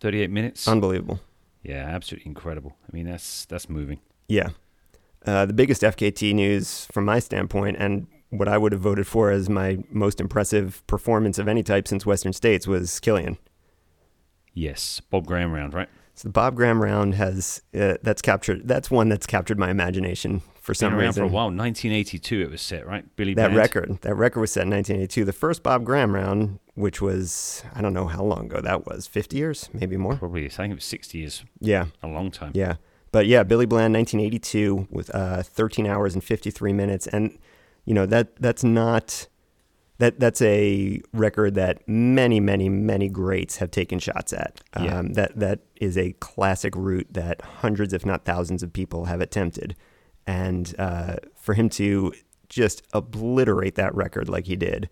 38 0.00 0.30
minutes. 0.30 0.66
unbelievable. 0.66 1.20
yeah, 1.62 1.84
absolutely 1.86 2.28
incredible. 2.28 2.76
I 2.88 2.96
mean, 2.96 3.06
that's 3.06 3.44
that's 3.46 3.68
moving. 3.68 4.00
Yeah. 4.28 4.50
Uh, 5.26 5.46
the 5.46 5.52
biggest 5.52 5.82
FKT 5.82 6.34
news 6.34 6.86
from 6.86 7.04
my 7.04 7.18
standpoint, 7.20 7.76
and 7.78 8.06
what 8.30 8.48
I 8.48 8.58
would 8.58 8.72
have 8.72 8.80
voted 8.80 9.06
for 9.06 9.30
as 9.30 9.48
my 9.48 9.78
most 9.90 10.20
impressive 10.20 10.84
performance 10.86 11.38
of 11.38 11.46
any 11.46 11.62
type 11.62 11.86
since 11.86 12.04
Western 12.06 12.32
States 12.32 12.66
was 12.66 12.98
Kilian. 13.00 13.36
Yes, 14.54 15.00
Bob 15.10 15.26
Graham 15.26 15.52
round, 15.52 15.74
right? 15.74 15.88
So 16.14 16.28
the 16.28 16.32
Bob 16.32 16.54
Graham 16.56 16.82
round 16.82 17.14
has 17.14 17.62
uh, 17.78 17.94
that's 18.02 18.20
captured. 18.22 18.68
That's 18.68 18.90
one 18.90 19.08
that's 19.08 19.26
captured 19.26 19.58
my 19.58 19.70
imagination 19.70 20.42
for 20.60 20.74
some 20.74 20.90
Been 20.90 20.98
around 21.00 21.06
reason. 21.08 21.22
for 21.22 21.30
a 21.30 21.32
while. 21.32 21.46
1982 21.46 22.40
it 22.42 22.50
was 22.50 22.60
set, 22.62 22.86
right? 22.86 23.04
Billy 23.16 23.34
That 23.34 23.46
Bland. 23.52 23.56
record, 23.56 23.98
that 24.02 24.14
record 24.14 24.40
was 24.40 24.52
set 24.52 24.62
in 24.64 24.70
1982. 24.70 25.24
The 25.24 25.32
first 25.32 25.62
Bob 25.62 25.84
Graham 25.84 26.14
round, 26.14 26.58
which 26.74 27.00
was 27.00 27.64
I 27.74 27.80
don't 27.80 27.94
know 27.94 28.06
how 28.06 28.22
long 28.22 28.46
ago 28.46 28.60
that 28.60 28.86
was, 28.86 29.06
50 29.06 29.36
years, 29.36 29.70
maybe 29.72 29.96
more. 29.96 30.16
Probably, 30.16 30.44
I 30.46 30.48
think 30.48 30.70
it 30.72 30.74
was 30.74 30.84
60 30.84 31.18
years, 31.18 31.44
Yeah, 31.60 31.86
a 32.02 32.08
long 32.08 32.30
time. 32.30 32.52
yeah. 32.54 32.76
But 33.10 33.26
yeah, 33.26 33.42
Billy 33.42 33.66
Bland, 33.66 33.92
1982, 33.94 34.88
with 34.90 35.14
uh, 35.14 35.42
13 35.42 35.86
hours 35.86 36.14
and 36.14 36.22
53 36.24 36.72
minutes, 36.72 37.06
and 37.06 37.38
you 37.84 37.94
know 37.94 38.06
that 38.06 38.36
that's 38.36 38.62
not 38.64 39.28
that 39.98 40.18
that's 40.18 40.42
a 40.42 41.00
record 41.12 41.54
that 41.54 41.86
many, 41.86 42.40
many, 42.40 42.68
many 42.68 43.08
greats 43.08 43.58
have 43.58 43.70
taken 43.70 43.98
shots 43.98 44.32
at. 44.32 44.60
Yeah. 44.80 44.98
Um, 44.98 45.12
that 45.14 45.38
that 45.38 45.60
is 45.80 45.96
a 45.96 46.12
classic 46.14 46.74
route 46.76 47.08
that 47.12 47.40
hundreds, 47.42 47.92
if 47.92 48.04
not 48.04 48.24
thousands, 48.24 48.62
of 48.62 48.72
people 48.72 49.04
have 49.06 49.20
attempted, 49.20 49.76
and 50.26 50.74
uh, 50.78 51.16
for 51.36 51.54
him 51.54 51.68
to 51.70 52.12
just 52.48 52.82
obliterate 52.92 53.76
that 53.76 53.94
record 53.94 54.28
like 54.28 54.46
he 54.46 54.56
did. 54.56 54.88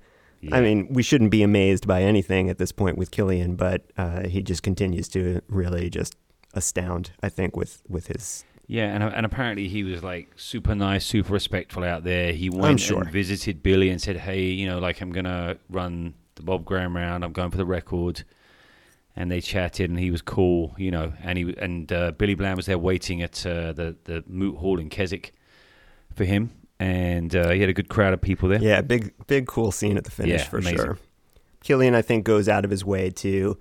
I 0.51 0.63
mean, 0.63 0.89
we 0.91 1.03
shouldn't 1.03 1.31
be 1.31 1.43
amazed 1.43 1.87
by 1.87 2.03
anything 2.03 2.49
at 2.49 2.57
this 2.57 2.73
point 2.73 2.97
with 2.97 3.11
Kilian, 3.11 3.59
but 3.59 3.83
uh, 3.99 4.27
he 4.27 4.43
just 4.43 4.63
continues 4.63 5.07
to 5.11 5.43
really 5.49 5.91
just 5.91 6.17
astound. 6.55 7.11
I 7.23 7.29
think 7.29 7.57
with 7.57 7.83
with 7.89 8.07
his 8.07 8.45
Yeah, 8.71 8.95
and 8.95 9.03
and 9.03 9.27
apparently 9.27 9.67
he 9.67 9.83
was 9.83 10.05
like 10.05 10.29
super 10.37 10.77
nice, 10.77 11.05
super 11.05 11.33
respectful 11.33 11.83
out 11.83 12.05
there. 12.05 12.33
He 12.33 12.49
went 12.49 12.79
sure. 12.79 13.01
and 13.01 13.11
visited 13.11 13.65
Billy 13.65 13.91
and 13.91 14.01
said, 14.01 14.17
"Hey, 14.19 14.43
you 14.45 14.65
know, 14.65 14.79
like 14.79 15.01
I'm 15.01 15.11
gonna 15.11 15.57
run 15.69 16.15
the 16.37 16.43
Bob 16.43 16.65
Graham 16.65 16.95
round. 16.95 17.25
I'm 17.25 17.33
going 17.33 17.51
for 17.51 17.57
the 17.57 17.67
record." 17.67 18.23
And 19.17 19.29
they 19.29 19.41
chatted, 19.41 19.91
and 19.91 19.99
he 19.99 20.13
was 20.13 20.23
cool, 20.23 20.77
you 20.79 20.93
know. 20.93 21.13
And 21.21 21.37
he 21.37 21.53
and 21.59 21.93
uh, 21.93 22.13
Billy 22.13 22.37
Bland 22.37 22.57
was 22.57 22.67
there 22.67 22.79
waiting 22.79 23.23
at 23.23 23.45
uh, 23.45 23.73
the 23.73 23.97
the 24.05 24.23
Moot 24.29 24.59
Hall 24.59 24.79
in 24.79 24.89
Keswick 24.89 25.35
for 26.15 26.25
him, 26.25 26.53
and 26.79 27.35
uh, 27.35 27.51
he 27.51 27.59
had 27.59 27.71
a 27.71 27.75
good 27.75 27.89
crowd 27.89 28.15
of 28.15 28.21
people 28.21 28.49
there. 28.49 28.63
Yeah, 28.63 28.83
big 28.83 29.13
big 29.27 29.49
cool 29.49 29.73
scene 29.73 29.97
at 29.97 30.05
the 30.05 30.13
finish 30.13 30.43
Yeah, 30.43 30.49
for 30.49 30.59
amazing. 30.59 30.77
sure. 30.77 30.99
Kilian, 31.65 31.97
I 31.97 32.03
think, 32.03 32.25
goes 32.25 32.49
out 32.49 32.65
of 32.65 32.71
his 32.71 32.85
way 32.85 33.11
to 33.11 33.59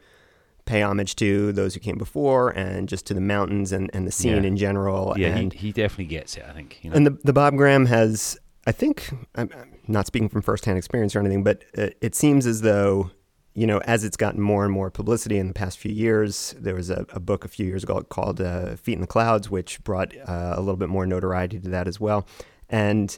pay 0.70 0.82
homage 0.84 1.16
to 1.16 1.52
those 1.52 1.74
who 1.74 1.80
came 1.80 1.98
before 1.98 2.50
and 2.52 2.88
just 2.88 3.06
to 3.08 3.14
the 3.14 3.22
mountains 3.22 3.72
and, 3.72 3.90
and 3.94 4.06
the 4.08 4.12
scene 4.12 4.44
Yeah. 4.44 4.50
in 4.50 4.56
general. 4.58 5.14
Yeah, 5.18 5.36
and 5.36 5.52
he, 5.52 5.68
he 5.68 5.72
definitely 5.72 6.06
gets 6.06 6.38
it. 6.38 6.46
I 6.48 6.54
think. 6.54 6.80
You 6.84 6.90
know? 6.92 6.96
and 6.96 7.06
the 7.08 7.18
the 7.24 7.34
Bob 7.34 7.56
Graham 7.58 7.86
has, 7.88 8.38
I 8.68 8.72
think, 8.72 9.10
I'm 9.36 9.50
I'm 9.54 9.74
not 9.88 10.06
speaking 10.08 10.30
from 10.30 10.42
firsthand 10.44 10.78
experience 10.78 11.16
or 11.16 11.20
anything, 11.20 11.44
but 11.44 11.64
uh, 11.78 11.88
it 12.02 12.14
seems 12.16 12.46
as 12.46 12.62
though 12.62 13.12
you 13.56 13.66
know, 13.68 13.80
as 13.80 14.04
it's 14.06 14.16
gotten 14.16 14.40
more 14.40 14.64
and 14.64 14.72
more 14.72 14.90
publicity 14.92 15.38
in 15.38 15.48
the 15.48 15.54
past 15.54 15.80
few 15.80 15.92
years, 15.92 16.56
there 16.60 16.76
was 16.76 16.90
a, 16.90 17.06
a 17.10 17.20
book 17.20 17.44
a 17.44 17.48
few 17.50 17.66
years 17.66 17.84
ago 17.84 18.00
called 18.04 18.40
uh, 18.40 18.76
Feet 18.78 18.94
in 18.94 19.02
the 19.02 19.08
Clouds, 19.08 19.50
which 19.50 19.84
brought 19.84 20.16
uh, 20.16 20.54
a 20.56 20.60
little 20.62 20.78
bit 20.78 20.88
more 20.88 21.06
notoriety 21.06 21.60
to 21.60 21.70
that 21.70 21.88
as 21.88 22.00
well. 22.00 22.26
And 22.70 23.18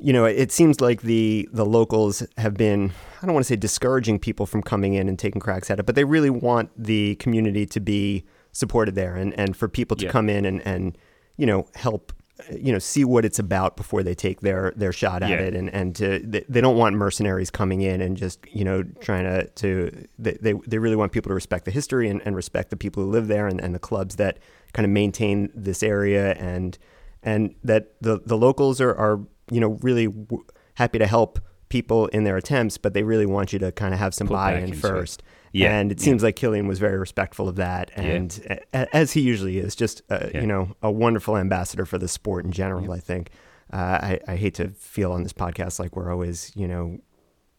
you 0.00 0.12
know, 0.12 0.24
it 0.24 0.50
seems 0.52 0.80
like 0.80 1.02
the 1.02 1.48
the 1.52 1.66
locals 1.66 2.22
have 2.38 2.54
been 2.54 2.92
I 3.22 3.26
don't 3.26 3.34
want 3.34 3.44
to 3.46 3.48
say 3.52 3.56
discouraging 3.56 4.18
people 4.18 4.46
from 4.46 4.62
coming 4.62 4.94
in 4.94 5.08
and 5.08 5.18
taking 5.18 5.40
cracks 5.40 5.70
at 5.70 5.78
it, 5.78 5.86
but 5.86 5.94
they 5.94 6.04
really 6.04 6.30
want 6.30 6.70
the 6.76 7.16
community 7.16 7.66
to 7.66 7.80
be 7.80 8.24
supported 8.52 8.94
there 8.94 9.14
and, 9.14 9.38
and 9.38 9.56
for 9.56 9.68
people 9.68 9.96
to 9.98 10.06
Yeah. 10.06 10.10
come 10.10 10.28
in 10.28 10.44
and, 10.44 10.60
and 10.66 10.96
you 11.36 11.46
know 11.46 11.66
help 11.74 12.12
you 12.58 12.72
know 12.72 12.78
see 12.78 13.04
what 13.04 13.24
it's 13.26 13.38
about 13.38 13.76
before 13.76 14.02
they 14.02 14.14
take 14.14 14.40
their 14.40 14.72
their 14.74 14.92
shot 14.92 15.22
at 15.22 15.28
Yeah. 15.30 15.36
it 15.40 15.54
and 15.54 15.68
and 15.74 15.94
to 15.96 16.18
they, 16.20 16.60
don't 16.62 16.76
want 16.78 16.96
mercenaries 16.96 17.50
coming 17.50 17.82
in 17.82 18.00
and 18.00 18.16
just 18.16 18.38
you 18.50 18.64
know 18.64 18.82
trying 19.00 19.24
to 19.24 19.46
to 19.46 20.06
they 20.18 20.32
they, 20.40 20.54
they 20.66 20.78
really 20.78 20.96
want 20.96 21.12
people 21.12 21.28
to 21.28 21.34
respect 21.34 21.66
the 21.66 21.70
history 21.70 22.08
and, 22.08 22.22
and 22.24 22.34
respect 22.34 22.70
the 22.70 22.76
people 22.76 23.02
who 23.04 23.10
live 23.10 23.28
there 23.28 23.46
and, 23.46 23.60
and 23.60 23.74
the 23.74 23.78
clubs 23.78 24.16
that 24.16 24.38
kind 24.72 24.84
of 24.86 24.90
maintain 24.90 25.50
this 25.54 25.82
area 25.82 26.32
and 26.34 26.78
and 27.22 27.54
that 27.62 27.92
the 28.00 28.20
the 28.24 28.38
locals 28.38 28.80
are 28.80 28.94
are 28.96 29.20
you 29.50 29.60
know 29.60 29.78
really 29.82 30.06
w- 30.06 30.44
happy 30.74 30.98
to 30.98 31.06
help 31.06 31.38
people 31.68 32.06
in 32.08 32.24
their 32.24 32.36
attempts 32.36 32.76
but 32.78 32.94
they 32.94 33.02
really 33.02 33.26
want 33.26 33.52
you 33.52 33.58
to 33.58 33.70
kind 33.72 33.94
of 33.94 34.00
have 34.00 34.12
some 34.14 34.26
Put 34.26 34.34
buy-in 34.34 34.72
it. 34.72 34.76
first 34.76 35.22
Yeah, 35.52 35.78
and 35.78 35.92
it 35.92 35.98
yeah. 36.00 36.04
seems 36.04 36.22
like 36.22 36.36
Kilian 36.36 36.66
was 36.66 36.78
very 36.78 36.98
respectful 36.98 37.48
of 37.48 37.56
that 37.56 37.90
and 37.94 38.40
a- 38.50 38.82
a- 38.82 38.96
as 38.96 39.12
he 39.12 39.20
usually 39.20 39.58
is 39.58 39.74
just 39.76 40.02
uh, 40.10 40.28
Yeah. 40.34 40.40
you 40.40 40.46
know 40.46 40.74
a 40.82 40.90
wonderful 40.90 41.36
ambassador 41.36 41.84
for 41.86 41.98
the 41.98 42.08
sport 42.08 42.44
in 42.44 42.52
general 42.52 42.90
I 42.92 42.98
think 43.00 43.30
uh, 43.72 43.76
I, 43.76 44.20
I 44.26 44.36
hate 44.36 44.54
to 44.54 44.68
feel 44.70 45.12
on 45.12 45.22
this 45.22 45.32
podcast 45.32 45.78
like 45.78 45.94
we're 45.96 46.10
always 46.10 46.50
you 46.56 46.66
know 46.66 46.98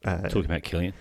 uh, 0.04 0.24
Talking 0.24 0.46
about 0.46 0.64
Kilian. 0.64 0.94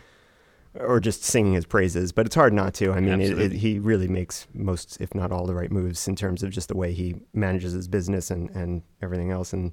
or 0.75 1.01
just 1.01 1.25
singing 1.25 1.55
his 1.55 1.65
praises, 1.65 2.13
but 2.13 2.27
it's 2.27 2.35
hard 2.37 2.53
not 2.53 2.75
to. 2.75 2.93
I 2.93 3.01
mean, 3.01 3.21
it, 3.21 3.37
it, 3.41 3.51
he 3.53 3.79
really 3.81 4.07
makes 4.07 4.47
most, 4.55 5.01
if 5.01 5.15
not 5.15 5.33
all, 5.33 5.47
the 5.47 5.55
right 5.55 5.73
moves 5.73 6.07
in 6.07 6.15
terms 6.15 6.43
of 6.45 6.51
just 6.51 6.69
the 6.69 6.77
way 6.77 6.93
he 6.93 7.17
manages 7.33 7.73
his 7.73 7.89
business 7.89 8.31
and, 8.31 8.51
and 8.51 8.83
everything 9.03 9.31
else. 9.33 9.53
And 9.53 9.73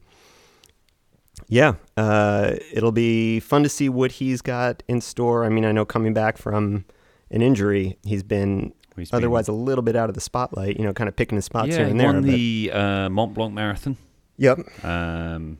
yeah, 1.47 1.75
uh, 1.95 2.55
it'll 2.73 2.91
be 2.91 3.39
fun 3.39 3.63
to 3.63 3.69
see 3.69 3.89
what 3.89 4.13
he's 4.13 4.41
got 4.41 4.83
in 4.87 5.01
store. 5.01 5.45
I 5.45 5.49
mean, 5.49 5.65
I 5.65 5.71
know 5.71 5.85
coming 5.85 6.13
back 6.13 6.37
from 6.37 6.85
an 7.31 7.41
injury, 7.41 7.97
he's 8.03 8.23
been 8.23 8.73
He's 8.95 9.11
been- 9.11 9.17
otherwise 9.17 9.47
a 9.47 9.51
little 9.53 9.83
bit 9.83 9.95
out 9.95 10.09
of 10.09 10.15
the 10.15 10.21
spotlight. 10.21 10.77
You 10.77 10.83
know, 10.85 10.93
kind 10.93 11.07
of 11.07 11.15
picking 11.15 11.35
his 11.35 11.45
spots 11.45 11.69
yeah, 11.69 11.77
here 11.77 11.85
and 11.87 11.99
there. 11.99 12.07
won 12.07 12.21
the 12.23 12.71
uh, 12.73 13.09
Mont 13.09 13.33
Blanc 13.35 13.53
Marathon. 13.53 13.95
yep, 14.37 14.57
Um, 14.83 15.59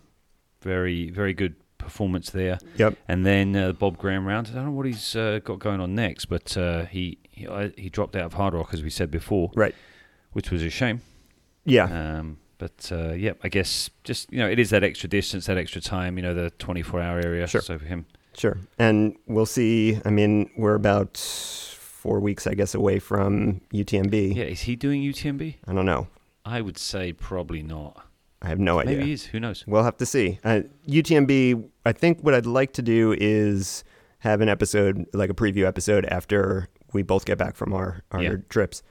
very, 0.61 1.09
very 1.11 1.33
good 1.33 1.55
performance 1.77 2.31
there. 2.31 2.57
yep. 2.77 2.97
And 3.07 3.25
then 3.25 3.55
uh, 3.55 3.71
Bob 3.73 3.97
Graham 3.99 4.25
round. 4.25 4.47
I 4.51 4.55
don't 4.55 4.65
know 4.65 4.71
what 4.71 4.88
he's 4.88 5.15
uh, 5.15 5.39
got 5.43 5.59
going 5.59 5.79
on 5.79 5.93
next, 5.93 6.25
but 6.25 6.57
uh, 6.57 6.85
he 6.85 7.19
he, 7.29 7.45
uh, 7.47 7.69
he 7.77 7.89
dropped 7.89 8.15
out 8.15 8.25
of 8.25 8.33
Hardrock 8.33 8.73
as 8.73 8.81
we 8.81 8.89
said 8.89 9.11
before, 9.11 9.51
Right. 9.55 9.75
which 10.31 10.49
was 10.49 10.63
a 10.63 10.69
shame. 10.71 11.01
Yeah, 11.63 11.83
Um, 12.19 12.38
but 12.58 12.89
uh, 12.91 13.14
yeah, 13.14 13.34
I 13.43 13.49
guess 13.49 13.89
just 14.03 14.32
you 14.32 14.39
know 14.39 14.49
it 14.49 14.60
is 14.60 14.70
that 14.72 14.84
extra 14.84 15.10
distance, 15.10 15.45
that 15.47 15.58
extra 15.58 15.82
time. 15.82 16.18
You 16.18 16.24
know, 16.24 16.34
the 16.34 16.49
24 16.60 16.99
hour 17.01 17.20
area. 17.20 17.47
Sure. 17.47 17.62
So 17.62 17.78
for 17.78 17.86
him, 17.86 18.05
Sure. 18.38 18.58
And 18.78 19.16
we'll 19.26 19.45
see. 19.47 19.99
I 20.05 20.10
mean, 20.12 20.49
we're 20.58 20.76
about 20.76 21.18
four 21.18 22.20
weeks, 22.20 22.45
I 22.47 22.53
guess, 22.53 22.76
away 22.76 22.99
from 22.99 23.62
UTMB. 23.74 24.36
yeah, 24.36 24.43
is 24.43 24.62
he 24.62 24.76
doing 24.76 25.01
UTMB? 25.01 25.55
I 25.68 25.74
don't 25.74 25.86
know. 25.86 26.08
I 26.45 26.62
would 26.62 26.78
say 26.78 27.14
probably 27.14 27.64
not. 27.64 28.05
I 28.41 28.49
have 28.49 28.60
no 28.60 28.80
idea. 28.80 28.97
Maybe 28.97 29.08
he 29.08 29.14
is. 29.14 29.26
Who 29.26 29.39
knows? 29.39 29.64
We'll 29.66 29.84
have 29.84 29.97
to 29.97 30.05
see. 30.05 30.39
Uh, 30.43 30.62
UTMB, 30.88 31.68
I 31.86 31.91
think 31.91 32.20
what 32.22 32.36
I'd 32.36 32.45
like 32.45 32.74
to 32.74 32.84
do 32.84 33.16
is 33.18 33.84
have 34.20 34.41
an 34.41 34.49
episode, 34.49 35.05
like 35.14 35.32
a 35.32 35.34
preview 35.34 35.66
episode, 35.66 36.05
after 36.05 36.68
we 36.93 37.01
both 37.01 37.26
get 37.26 37.38
back 37.39 37.55
from 37.55 37.74
our, 37.74 38.03
our 38.12 38.22
Yeah. 38.22 38.36
trips. 38.49 38.84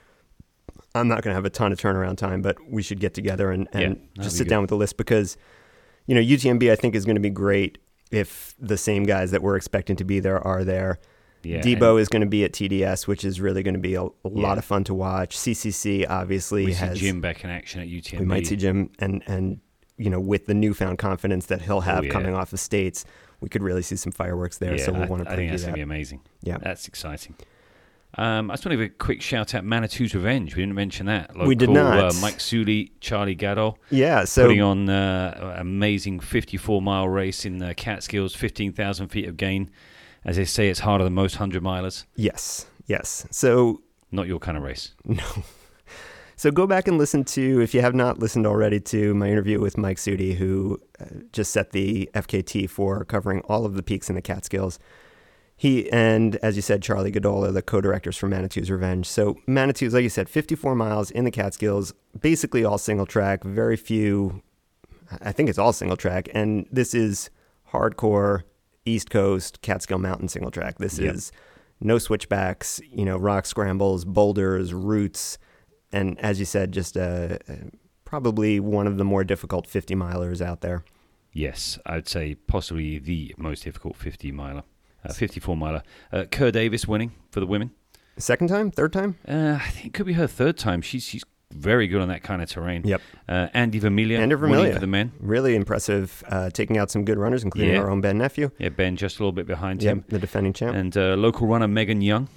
I'm 0.97 1.09
not 1.09 1.23
going 1.23 1.33
to 1.33 1.35
have 1.37 1.45
a 1.45 1.51
ton 1.51 1.73
of 1.73 1.79
turnaround 1.79 2.17
time, 2.17 2.43
but 2.43 2.57
we 2.69 2.83
should 2.83 3.01
get 3.01 3.15
together 3.15 3.51
and, 3.51 3.69
and 3.73 3.97
that'd 3.97 4.09
just 4.23 4.37
sit 4.37 4.45
good. 4.45 4.51
down 4.51 4.63
with 4.63 4.71
the 4.71 4.77
list 4.77 4.97
because, 4.97 5.37
you 6.07 6.15
know, 6.15 6.21
UTMB 6.21 6.71
I 6.71 6.77
think 6.77 6.95
is 6.95 7.05
going 7.05 7.17
to 7.17 7.21
be 7.21 7.31
great 7.31 7.79
if 8.11 8.55
the 8.59 8.77
same 8.77 9.05
guys 9.05 9.31
that 9.33 9.43
we're 9.43 9.57
expecting 9.57 9.97
to 9.97 10.05
be 10.05 10.21
there 10.21 10.39
are 10.47 10.65
there. 10.65 10.99
Yeah, 11.43 11.61
Debo 11.61 12.01
is 12.01 12.09
going 12.09 12.23
to 12.23 12.27
be 12.27 12.43
at 12.45 12.53
TDS, 12.53 13.07
which 13.07 13.25
is 13.25 13.41
really 13.41 13.63
going 13.63 13.75
to 13.75 13.81
be 13.81 13.95
a, 13.95 14.03
a 14.03 14.11
lot 14.25 14.59
of 14.59 14.65
fun 14.65 14.83
to 14.85 14.95
watch. 14.95 15.37
CCC 15.37 16.05
obviously 16.09 16.65
we 16.65 16.73
has 16.75 16.99
Jim 16.99 17.21
back 17.21 17.45
in 17.45 17.51
action 17.51 17.81
at 17.81 17.87
UTMB. 17.89 18.19
we 18.19 18.25
might 18.27 18.47
see 18.49 18.57
Jim 18.57 18.91
and 18.99 19.23
and 19.29 19.61
you 19.97 20.11
know 20.11 20.19
with 20.19 20.47
the 20.47 20.55
newfound 20.55 20.99
confidence 20.99 21.47
that 21.47 21.63
he'll 21.63 21.83
have 21.83 22.01
Oh, 22.01 22.03
yeah. 22.07 22.11
coming 22.11 22.35
off 22.35 22.51
the 22.51 22.59
states, 22.59 23.05
we 23.41 23.49
could 23.49 23.63
really 23.63 23.83
see 23.83 23.95
some 23.97 24.11
fireworks 24.13 24.59
there. 24.59 24.77
Yeah, 24.77 24.85
so 24.87 24.93
we'll 24.93 25.03
I, 25.05 25.07
want 25.07 25.25
to 25.25 25.31
I 25.31 25.37
think 25.37 25.51
that's 25.51 25.63
that. 25.63 25.69
gonna 25.69 25.77
be 25.77 25.83
amazing. 25.83 26.21
Yeah. 26.43 26.59
That's 26.59 26.89
exciting. 26.89 27.37
Um, 28.15 28.51
I 28.51 28.55
just 28.55 28.65
want 28.65 28.73
to 28.73 28.77
give 28.79 28.93
a 28.93 28.95
quick 28.97 29.21
shout 29.21 29.55
out 29.55 29.65
Manitou's 29.65 30.15
Revenge. 30.15 30.57
We 30.57 30.63
didn't 30.63 30.75
mention 30.75 31.07
that. 31.07 31.37
We 31.37 31.55
did 31.55 31.69
not. 31.69 31.99
Uh, 31.99 32.13
Mike 32.23 32.41
Sully, 32.41 32.93
Charlie 33.01 33.35
Gadol, 33.35 33.79
yeah. 33.91 34.25
So 34.25 34.45
putting 34.45 34.63
on 34.63 34.89
uh, 34.89 35.53
an 35.55 35.61
amazing 35.61 36.21
54 36.21 36.81
mile 36.81 37.09
race 37.09 37.45
in 37.45 37.59
the 37.59 37.75
Catskills, 37.75 38.35
15,000 38.35 39.09
feet 39.09 39.29
of 39.29 39.37
gain. 39.37 39.71
As 40.25 40.37
they 40.37 40.45
say, 40.45 40.69
it's 40.71 40.81
harder 40.81 41.05
than 41.05 41.13
most 41.15 41.35
100 41.35 41.63
milers. 41.63 42.05
yes, 42.17 42.67
yes. 42.87 43.27
So 43.31 43.83
Not 44.11 44.27
your 44.27 44.39
kind 44.39 44.57
of 44.57 44.63
race. 44.63 44.93
no. 45.05 45.23
So 46.39 46.51
go 46.51 46.67
back 46.67 46.87
and 46.87 46.99
listen 46.99 47.25
to 47.25 47.61
if 47.63 47.73
you 47.75 47.81
have 47.81 47.95
not 47.95 48.19
listened 48.19 48.47
already 48.47 48.79
to 48.81 49.15
my 49.15 49.31
interview 49.31 49.59
with 49.59 49.79
Mike 49.79 49.97
Siudy, 49.97 50.35
who 50.35 50.79
uh, 51.01 51.05
just 51.33 51.51
set 51.51 51.71
the 51.71 52.11
FKT 52.15 52.69
for 52.69 53.05
covering 53.07 53.41
all 53.43 53.65
of 53.65 53.75
the 53.75 53.83
peaks 53.83 54.09
in 54.11 54.17
the 54.17 54.23
Catskills. 54.23 54.79
He 55.59 55.91
and, 55.91 56.37
as 56.37 56.55
you 56.57 56.63
said, 56.63 56.83
Charlie 56.83 57.11
Gadol 57.11 57.47
are 57.47 57.53
the 57.53 57.63
co-directors 57.63 58.17
for 58.17 58.29
Manitou's 58.29 58.71
Revenge. 58.71 59.07
So 59.09 59.35
Manitou's, 59.49 59.95
like 59.95 60.03
you 60.03 60.11
said, 60.11 60.29
54 60.29 60.75
miles 60.75 61.11
in 61.11 61.25
the 61.25 61.31
Catskills, 61.31 61.95
basically 62.21 62.63
all 62.65 62.77
single 62.77 63.07
track. 63.07 63.43
Very 63.43 63.77
few, 63.77 64.43
I 65.23 65.33
think 65.33 65.49
it's 65.49 65.59
all 65.59 65.73
single 65.73 65.97
track, 65.97 66.29
and 66.35 66.67
this 66.71 66.93
is 66.95 67.31
hardcore 67.73 68.43
East 68.85 69.09
Coast 69.09 69.63
Catskill 69.63 69.99
Mountain 69.99 70.29
single 70.29 70.51
track. 70.51 70.77
This 70.79 70.99
Yep. 70.99 71.15
is 71.15 71.33
no 71.81 71.97
switchbacks, 71.99 72.81
you 72.91 73.05
know, 73.07 73.17
rock 73.17 73.47
scrambles, 73.47 74.05
boulders, 74.05 74.75
roots, 74.75 75.39
and 75.91 76.19
as 76.21 76.39
you 76.39 76.45
said, 76.45 76.73
just 76.73 76.97
uh, 76.99 77.39
uh, 77.49 77.55
probably 78.05 78.61
one 78.61 78.87
of 78.87 78.99
the 78.99 79.05
more 79.05 79.25
difficult 79.25 79.67
50 79.67 79.95
milers 79.95 80.41
out 80.43 80.61
there. 80.61 80.85
Yes, 81.33 81.79
I'd 81.87 82.09
say 82.09 82.35
possibly 82.35 82.99
the 82.99 83.35
most 83.39 83.65
difficult 83.65 83.97
50 83.97 84.33
miler, 84.33 84.63
54 85.13 85.57
miler. 85.57 85.83
Uh, 86.13 86.25
Kehr 86.31 86.53
Davis 86.53 86.87
winning 86.87 87.13
for 87.31 87.41
the 87.41 87.47
women. 87.47 87.71
Second 88.19 88.49
time, 88.49 88.71
third 88.71 88.93
time. 88.93 89.17
Uh, 89.29 89.59
I 89.61 89.69
think 89.71 89.87
it 89.87 89.93
could 89.95 90.07
be 90.07 90.15
her 90.15 90.27
third 90.27 90.57
time. 90.57 90.81
She's 90.83 91.05
she's 91.05 91.23
very 91.53 91.87
good 91.87 92.01
on 92.01 92.09
that 92.09 92.23
kind 92.23 92.43
of 92.43 92.49
terrain. 92.51 92.83
Yep. 92.85 93.01
Uh, 93.29 93.49
Andy 93.55 93.79
Vermillion 93.79 94.21
Andy 94.21 94.35
winning 94.35 94.51
Vermillion. 94.51 94.75
for 94.75 94.81
the 94.81 94.87
men. 94.87 95.13
Really 95.21 95.55
impressive, 95.55 96.25
uh, 96.29 96.51
taking 96.51 96.77
out 96.77 96.91
some 96.91 97.05
good 97.05 97.19
runners, 97.19 97.45
including 97.45 97.75
Yeah. 97.75 97.81
our 97.81 97.91
own 97.91 98.01
Ben 98.01 98.19
Nephew. 98.19 98.51
Yeah, 98.59 98.71
Ben 98.71 98.97
just 98.97 99.19
a 99.19 99.23
little 99.23 99.33
bit 99.33 99.47
behind 99.47 99.83
Yep, 99.83 99.93
him. 99.93 100.05
the 100.09 100.19
defending 100.19 100.53
champ. 100.55 100.75
And 100.77 100.97
uh, 100.97 101.15
local 101.15 101.47
runner 101.47 101.69
Megan 101.69 102.01
Young, 102.03 102.29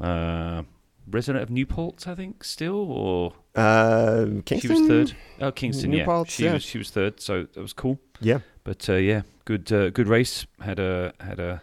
uh, 0.00 0.62
resident 1.10 1.42
of 1.42 1.50
Newport, 1.50 2.06
I 2.06 2.14
think, 2.14 2.44
still, 2.44 2.90
or 2.90 3.32
Uh, 3.54 4.26
she 4.46 4.68
was 4.68 4.86
third. 4.88 5.12
Oh, 5.40 5.52
Kingston, 5.52 5.90
New 5.90 5.98
yeah, 5.98 6.24
she 6.24 6.44
yeah. 6.44 6.52
was 6.54 6.62
she 6.62 6.78
was 6.78 6.90
third, 6.90 7.20
so 7.20 7.42
that 7.52 7.60
was 7.60 7.72
cool. 7.72 7.98
Yeah, 8.20 8.38
But 8.62 8.88
uh, 8.88 8.94
yeah, 8.94 9.22
good 9.44 9.70
uh, 9.72 9.90
good 9.90 10.08
race. 10.08 10.46
Had 10.60 10.78
a 10.78 11.12
had 11.20 11.38
a 11.40 11.62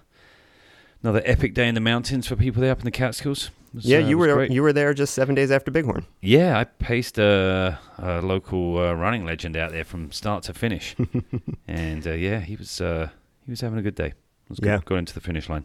another 1.03 1.21
epic 1.25 1.53
day 1.53 1.67
in 1.67 1.75
the 1.75 1.81
mountains 1.81 2.27
for 2.27 2.35
people 2.35 2.61
there 2.61 2.71
up 2.71 2.79
in 2.79 2.85
the 2.85 2.91
Catskills. 2.91 3.51
Was, 3.73 3.85
yeah. 3.85 3.97
uh, 3.99 4.07
you 4.07 4.17
were 4.17 4.33
great. 4.33 4.51
you 4.51 4.61
were 4.61 4.73
there 4.73 4.93
just 4.93 5.13
seven 5.13 5.33
days 5.33 5.49
after 5.51 5.71
Bighorn. 5.71 6.05
Yeah, 6.21 6.57
I 6.59 6.65
paced 6.65 7.17
a, 7.17 7.79
a 7.97 8.21
local 8.21 8.77
uh, 8.77 8.93
running 8.93 9.25
legend 9.25 9.55
out 9.55 9.71
there 9.71 9.85
from 9.85 10.11
start 10.11 10.43
to 10.43 10.53
finish, 10.53 10.95
and 11.67 12.05
uh, 12.05 12.11
yeah, 12.11 12.41
he 12.41 12.55
was 12.57 12.81
uh, 12.81 13.09
he 13.45 13.51
was 13.51 13.61
having 13.61 13.79
a 13.79 13.81
good 13.81 13.95
day. 13.95 14.13
Was 14.49 14.59
good. 14.59 14.67
Yeah. 14.67 14.79
got 14.83 14.95
into 14.95 15.13
the 15.13 15.21
finish 15.21 15.47
line. 15.49 15.63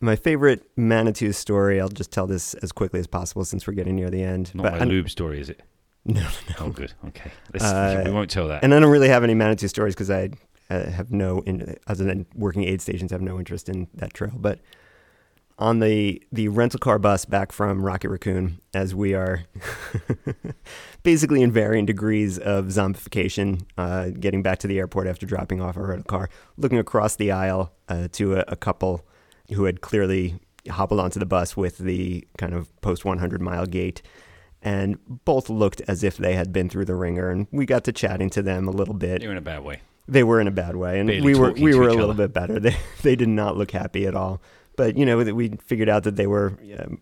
My 0.00 0.16
favorite 0.16 0.68
Manitou 0.76 1.32
story. 1.32 1.80
I'll 1.80 1.88
just 1.88 2.10
tell 2.10 2.26
this 2.26 2.54
as 2.54 2.72
quickly 2.72 2.98
as 2.98 3.06
possible 3.06 3.44
since 3.44 3.66
we're 3.66 3.74
getting 3.74 3.94
near 3.94 4.10
the 4.10 4.22
end. 4.22 4.52
Not 4.54 4.62
but 4.64 4.78
my 4.80 4.84
lube 4.84 5.08
story, 5.10 5.40
is 5.40 5.48
it? 5.50 5.60
No, 6.04 6.26
Oh, 6.58 6.70
good. 6.70 6.92
Okay, 7.08 7.30
Uh, 7.60 8.02
we 8.04 8.10
won't 8.10 8.28
tell 8.28 8.48
that. 8.48 8.64
and 8.64 8.74
I 8.74 8.80
don't 8.80 8.90
really 8.90 9.08
have 9.08 9.22
any 9.22 9.34
Manitou 9.34 9.68
stories 9.68 9.94
because 9.94 10.10
I 10.10 10.24
uh, 10.24 10.28
have 10.68 11.10
no, 11.10 11.40
in, 11.40 11.76
working 12.34 12.64
aid 12.64 12.80
stations, 12.80 13.10
have 13.10 13.20
no 13.20 13.38
interest 13.38 13.68
in 13.68 13.88
that 13.94 14.14
trail. 14.14 14.32
But 14.34 14.60
on 15.58 15.78
the 15.78 16.20
the 16.32 16.48
rental 16.48 16.78
car 16.78 16.98
bus 16.98 17.24
back 17.24 17.52
from 17.52 17.84
Rocky 17.84 18.08
Raccoon, 18.08 18.60
as 18.74 18.94
we 18.94 19.14
are 19.14 19.44
basically 21.02 21.42
in 21.42 21.52
varying 21.52 21.86
degrees 21.86 22.38
of 22.38 22.66
zombification, 22.66 23.62
uh, 23.78 24.08
getting 24.08 24.42
back 24.42 24.58
to 24.60 24.66
the 24.66 24.78
airport 24.78 25.06
after 25.06 25.26
dropping 25.26 25.60
off 25.60 25.76
our 25.76 25.86
rental 25.86 26.04
car, 26.04 26.30
looking 26.56 26.78
across 26.78 27.16
the 27.16 27.30
aisle 27.30 27.72
uh, 27.88 28.08
to 28.12 28.36
a, 28.36 28.44
a 28.48 28.56
couple 28.56 29.06
who 29.54 29.64
had 29.64 29.80
clearly 29.80 30.40
hobbled 30.68 31.00
onto 31.00 31.20
the 31.20 31.26
bus 31.26 31.56
with 31.56 31.78
the 31.78 32.26
kind 32.38 32.54
of 32.54 32.74
post 32.80 33.04
100 33.04 33.40
mile 33.40 33.66
gait 33.66 34.02
and 34.62 34.98
both 35.24 35.50
looked 35.50 35.80
as 35.88 36.04
if 36.04 36.16
they 36.16 36.34
had 36.34 36.52
been 36.52 36.68
through 36.68 36.84
the 36.84 36.94
ringer 36.94 37.30
and 37.30 37.48
we 37.50 37.66
got 37.66 37.84
to 37.84 37.92
chatting 37.92 38.30
to 38.30 38.42
them 38.42 38.68
a 38.68 38.70
little 38.70 38.94
bit 38.94 39.22
in 39.22 39.36
a 39.36 39.40
bad 39.40 39.64
way. 39.64 39.80
They 40.12 40.22
were 40.24 40.40
in 40.40 40.48
a 40.48 40.52
bad 40.52 40.76
way 40.76 40.98
and 40.98 41.08
Barely 41.08 41.22
we 41.22 41.34
were 41.34 41.52
we 41.52 41.74
were 41.74 41.88
a 41.88 41.94
little 41.94 42.10
other. 42.10 42.28
bit 42.28 42.32
better 42.32 42.60
they 42.66 42.76
they 43.02 43.16
did 43.16 43.28
not 43.28 43.56
look 43.56 43.70
happy 43.70 44.06
at 44.06 44.14
all 44.14 44.40
but 44.76 44.96
you 44.96 45.04
know 45.06 45.16
we 45.18 45.56
figured 45.64 45.88
out 45.88 46.04
that 46.04 46.16
they 46.16 46.26
were 46.26 46.58
um, 46.78 47.00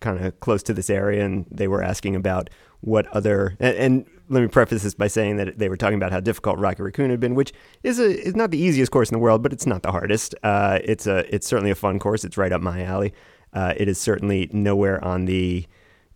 kind 0.00 0.24
of 0.24 0.38
close 0.40 0.62
to 0.64 0.74
this 0.74 0.90
area 0.90 1.24
and 1.24 1.46
they 1.50 1.68
were 1.68 1.82
asking 1.82 2.16
about 2.16 2.50
what 2.80 3.06
other 3.08 3.56
and, 3.60 3.76
and 3.76 4.06
let 4.30 4.42
me 4.42 4.48
preface 4.48 4.84
this 4.84 4.94
by 4.94 5.08
saying 5.08 5.36
that 5.36 5.58
they 5.58 5.68
were 5.68 5.76
talking 5.76 5.96
about 5.96 6.12
how 6.12 6.20
difficult 6.20 6.58
Rocky 6.58 6.82
Raccoon 6.84 7.10
had 7.10 7.18
been, 7.18 7.34
which 7.34 7.52
is 7.82 7.98
a 7.98 8.16
is 8.26 8.36
not 8.36 8.52
the 8.52 8.58
easiest 8.58 8.92
course 8.92 9.10
in 9.10 9.14
the 9.14 9.18
world, 9.18 9.42
but 9.42 9.52
it's 9.52 9.66
not 9.66 9.82
the 9.82 9.90
hardest. 9.90 10.36
Uh, 10.44 10.78
it's 10.84 11.06
a 11.08 11.34
it's 11.34 11.46
certainly 11.48 11.72
a 11.72 11.74
fun 11.74 11.98
course. 11.98 12.24
It's 12.24 12.38
right 12.38 12.52
up 12.52 12.62
my 12.62 12.84
alley. 12.84 13.12
Uh, 13.52 13.74
it 13.76 13.88
is 13.88 13.98
certainly 13.98 14.48
nowhere 14.52 15.04
on 15.04 15.24
the 15.24 15.66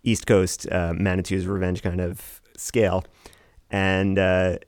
East 0.03 0.25
Coast 0.25 0.65
uh, 0.71 0.93
Manitou's 0.93 1.45
Revenge 1.45 1.83
kind 1.83 1.99
of 1.99 2.41
scale, 2.55 3.03
and 3.69 4.17
uh, 4.17 4.59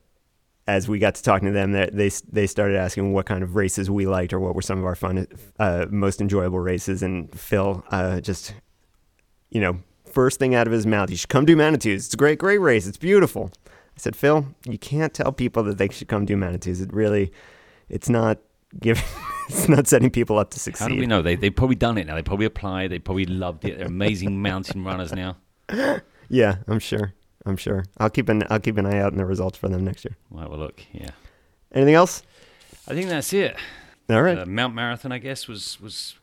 as 0.68 0.88
we 0.89 0.99
got 0.99 1.15
to 1.15 1.24
talking 1.24 1.47
to 1.47 1.53
them, 1.53 1.72
they 1.72 1.89
they 1.91 2.09
they 2.32 2.47
started 2.47 2.78
asking 2.78 3.13
what 3.13 3.26
kind 3.26 3.43
of 3.43 3.55
races 3.55 3.89
we 3.89 4.05
liked 4.05 4.34
or 4.34 4.39
what 4.39 4.53
were 4.55 4.61
some 4.61 4.80
of 4.80 4.86
our 4.86 4.95
fun, 4.95 5.28
uh, 5.59 5.86
most 5.89 6.22
enjoyable 6.22 6.59
races. 6.59 7.01
And 7.01 7.34
Phil 7.38 7.84
uh, 7.89 8.20
just, 8.20 8.53
you 9.49 9.61
know, 9.61 9.80
first 10.05 10.39
thing 10.39 10.55
out 10.55 10.68
of 10.68 10.74
his 10.74 10.86
mouth, 10.86 11.09
you 11.09 11.15
should 11.15 11.30
come 11.30 11.45
do 11.45 11.55
Manitous. 11.55 12.05
It's 12.05 12.13
a 12.13 12.18
great, 12.18 12.39
great 12.39 12.59
race. 12.59 12.86
It's 12.86 12.97
beautiful. 12.97 13.51
I 13.68 13.99
said, 13.99 14.15
Phil, 14.15 14.45
you 14.65 14.78
can't 14.78 15.13
tell 15.13 15.32
people 15.32 15.63
that 15.63 15.78
they 15.78 15.89
should 15.89 16.07
come 16.07 16.26
do 16.26 16.36
Manitous. 16.36 16.82
It 16.82 16.93
really, 16.93 17.32
it's 17.89 18.09
not 18.09 18.39
giving, 18.80 19.03
it's 19.49 19.70
not 19.70 19.88
setting 19.88 20.11
people 20.11 20.38
up 20.38 20.51
to 20.51 20.59
succeed. 20.59 20.84
How 20.84 20.89
do 20.89 20.97
we 20.97 21.07
know? 21.07 21.22
They 21.22 21.36
they've 21.36 21.55
probably 21.55 21.78
done 21.78 21.97
it 21.97 22.07
now. 22.07 22.15
They 22.15 22.24
probably 22.24 22.45
applied. 22.45 22.91
They 22.91 22.99
probably 22.99 23.26
loved 23.26 23.63
it. 23.63 23.78
They're 23.78 23.88
amazing 23.88 24.41
mountain 24.41 24.84
runners 24.84 25.13
now. 25.13 25.38
Yeah, 26.30 26.57
I'm 26.68 26.80
sure. 26.80 27.13
I'm 27.47 27.57
sure. 27.57 27.85
I'll 27.97 28.09
keep 28.09 28.29
an 28.29 28.43
I'll 28.49 28.59
keep 28.59 28.77
an 28.77 28.85
eye 28.85 28.99
out 28.99 29.13
on 29.13 29.17
the 29.17 29.25
results 29.25 29.57
for 29.57 29.69
them 29.69 29.83
next 29.85 30.05
year. 30.05 30.15
We'll 30.29 30.43
have 30.43 30.51
a 30.51 30.57
look, 30.57 30.81
yeah. 30.91 31.11
Anything 31.73 31.95
else? 31.95 32.23
I 32.87 32.93
think 32.93 33.09
that's 33.09 33.31
it. 33.33 33.55
All 34.09 34.21
right. 34.21 34.39
Uh, 34.39 34.45
Mount 34.45 34.73
Marathon, 34.75 35.11
I 35.11 35.17
guess, 35.17 35.47
was 35.47 35.79
was 35.81 36.15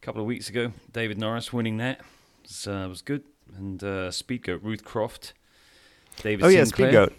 a 0.00 0.04
couple 0.04 0.20
of 0.20 0.26
weeks 0.26 0.48
ago. 0.48 0.72
David 0.92 1.18
Norris 1.18 1.52
winning 1.52 1.78
that 1.78 2.00
was, 2.42 2.66
uh, 2.66 2.86
was 2.88 3.02
good, 3.02 3.24
and 3.56 3.82
uh, 3.82 4.10
Speedgoat 4.10 4.62
Ruth 4.62 4.84
Croft, 4.84 5.32
David 6.22 6.44
oh 6.44 6.48
yeah, 6.48 6.64
Sinclair. 6.64 6.92
Speedgoat. 6.92 7.12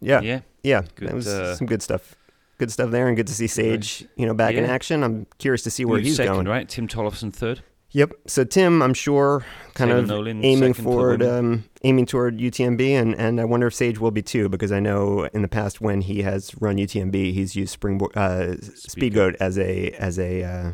Yeah, 0.00 0.20
Yeah, 0.20 0.40
yeah. 0.62 0.82
Good, 0.96 1.08
that 1.08 1.14
was 1.14 1.28
uh, 1.28 1.54
some 1.56 1.66
good 1.66 1.82
stuff. 1.82 2.16
Good 2.58 2.70
stuff 2.70 2.90
there, 2.90 3.08
and 3.08 3.16
good 3.16 3.26
to 3.26 3.34
see 3.34 3.46
Sage, 3.46 4.04
you 4.16 4.26
know, 4.26 4.34
back 4.34 4.54
in 4.54 4.64
action. 4.64 5.02
I'm 5.02 5.26
curious 5.38 5.62
to 5.62 5.70
see 5.70 5.84
where 5.84 5.98
he's 5.98 6.16
second, 6.16 6.34
going. 6.34 6.48
right? 6.48 6.68
Tim 6.68 6.86
Tollefson 6.86 7.32
third. 7.32 7.62
Yep. 7.92 8.12
So 8.26 8.44
Tim, 8.44 8.82
I'm 8.82 8.94
sure, 8.94 9.44
kind 9.74 9.90
of 9.90 10.06
Nolan, 10.06 10.42
aiming 10.44 10.72
forward, 10.72 11.22
um, 11.22 11.64
aiming 11.82 12.06
toward 12.06 12.38
UTMB, 12.38 12.80
and 12.90 13.14
and 13.14 13.40
I 13.40 13.44
wonder 13.44 13.66
if 13.66 13.74
Sage 13.74 13.98
will 13.98 14.10
be 14.10 14.22
too, 14.22 14.48
because 14.48 14.72
I 14.72 14.80
know 14.80 15.24
in 15.34 15.42
the 15.42 15.48
past 15.48 15.80
when 15.80 16.00
he 16.00 16.22
has 16.22 16.54
run 16.60 16.76
UTMB, 16.76 17.34
he's 17.34 17.54
used 17.54 17.72
Springboard, 17.72 18.16
uh, 18.16 18.56
Speedgoat 18.60 19.36
as 19.40 19.58
a 19.58 19.90
as 19.92 20.18
a 20.18 20.42
uh, 20.42 20.72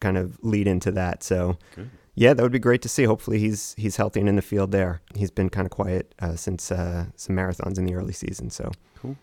kind 0.00 0.16
of 0.16 0.38
lead 0.42 0.66
into 0.66 0.90
that. 0.92 1.22
So. 1.22 1.58
Good. 1.74 1.90
Yeah, 2.18 2.32
that 2.32 2.42
would 2.42 2.50
be 2.50 2.58
great 2.58 2.80
to 2.80 2.88
see. 2.88 3.04
Hopefully, 3.04 3.38
he's 3.38 3.74
he's 3.76 3.96
healthy 3.96 4.20
and 4.20 4.28
in 4.30 4.36
the 4.36 4.40
field 4.42 4.72
there. 4.72 5.02
He's 5.14 5.30
been 5.30 5.50
kind 5.50 5.66
of 5.66 5.70
quiet 5.70 6.14
uh, 6.18 6.34
since 6.34 6.72
uh, 6.72 7.08
some 7.14 7.36
marathons 7.36 7.76
in 7.76 7.84
the 7.84 7.94
early 7.94 8.14
season. 8.14 8.48
So, 8.48 8.72
Cool. 8.94 9.18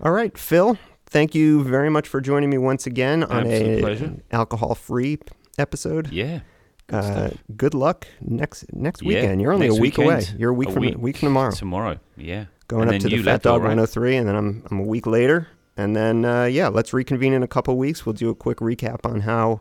All 0.00 0.12
right, 0.12 0.36
Phil. 0.38 0.78
Thank 1.08 1.34
you 1.34 1.62
very 1.62 1.90
much 1.90 2.08
for 2.08 2.22
joining 2.22 2.48
me 2.48 2.56
once 2.56 2.86
again 2.86 3.22
on 3.22 3.46
Absolute 3.46 3.78
a 3.78 3.80
pleasure. 3.80 4.14
alcohol-free 4.32 5.18
episode. 5.58 6.12
Yeah. 6.12 6.40
Good 6.88 6.96
Uh, 6.96 7.30
good 7.56 7.74
luck 7.74 8.06
next 8.20 8.64
next 8.72 9.02
Yeah, 9.02 9.08
weekend. 9.08 9.40
You're 9.40 9.52
only 9.52 9.66
a 9.66 9.72
week 9.72 9.98
weekend. 9.98 10.06
away. 10.08 10.22
You're 10.38 10.50
a 10.50 10.54
week 10.54 10.68
A 10.68 10.72
from 10.72 10.80
week. 10.82 10.96
week 10.98 11.16
from 11.16 11.28
tomorrow. 11.28 11.50
Tomorrow. 11.50 11.98
Yeah. 12.16 12.44
Going 12.68 12.88
And 12.88 12.96
up 12.96 13.00
to 13.02 13.08
the 13.16 13.22
Fat 13.22 13.42
Dog 13.42 13.62
right? 13.62 13.68
103, 13.68 14.16
and 14.16 14.28
then 14.28 14.36
I'm 14.36 14.62
I'm 14.70 14.78
a 14.80 14.84
week 14.84 15.06
later, 15.06 15.48
and 15.76 15.94
then 15.96 16.24
uh, 16.24 16.44
yeah, 16.44 16.68
let's 16.68 16.92
reconvene 16.92 17.32
in 17.32 17.42
a 17.42 17.48
couple 17.48 17.76
weeks. 17.76 18.06
We'll 18.06 18.12
do 18.12 18.28
a 18.30 18.34
quick 18.34 18.58
recap 18.58 19.04
on 19.08 19.20
how 19.20 19.60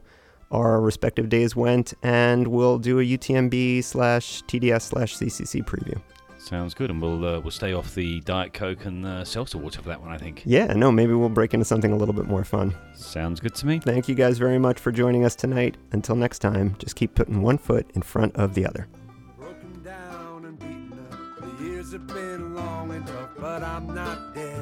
our 0.51 0.79
respective 0.81 1.29
days 1.29 1.55
went, 1.55 1.93
and 2.03 2.47
we'll 2.47 2.77
do 2.77 2.99
a 2.99 3.03
UTMB 3.03 3.83
slash 3.83 4.43
TDS 4.43 4.83
slash 4.83 5.17
CCC 5.17 5.63
preview. 5.65 5.99
Sounds 6.45 6.75
good, 6.75 6.91
and 6.91 7.01
we'll 7.01 7.25
uh, 7.25 7.39
we'll 7.39 7.49
stay 7.49 7.73
off 7.73 7.95
the 7.95 8.19
Diet 8.21 8.53
Coke 8.53 8.85
and 8.85 9.03
uh, 9.03 9.25
seltzer 9.25 9.57
water 9.57 9.81
for 9.81 9.89
that 9.89 9.99
one. 9.99 10.11
I 10.11 10.19
think. 10.19 10.43
Yeah, 10.45 10.73
no, 10.73 10.91
maybe 10.91 11.13
we'll 11.13 11.27
break 11.29 11.55
into 11.55 11.65
something 11.65 11.91
a 11.91 11.95
little 11.95 12.13
bit 12.13 12.27
more 12.27 12.43
fun. 12.43 12.75
Sounds 12.93 13.39
good 13.39 13.55
to 13.55 13.65
me. 13.65 13.79
Thank 13.79 14.07
you 14.07 14.13
guys 14.13 14.37
very 14.37 14.59
much 14.59 14.79
for 14.79 14.91
joining 14.91 15.25
us 15.25 15.33
tonight. 15.35 15.75
Until 15.91 16.15
next 16.15 16.39
time, 16.39 16.75
just 16.77 16.95
keep 16.95 17.15
putting 17.15 17.41
one 17.41 17.57
foot 17.57 17.89
in 17.95 18.03
front 18.03 18.35
of 18.35 18.53
the 18.53 18.63
other. 18.67 18.87
Broken 19.39 19.81
down 19.81 20.45
and 20.45 20.59
beaten 20.59 20.99
up. 21.11 21.57
The 21.57 21.63
years 21.63 21.93
have 21.93 22.05
been 22.05 22.53
long 22.53 22.91
and 22.91 23.07
tough, 23.07 23.31
but 23.39 23.63
I'm 23.63 23.95
not 23.95 24.35
dead. 24.35 24.54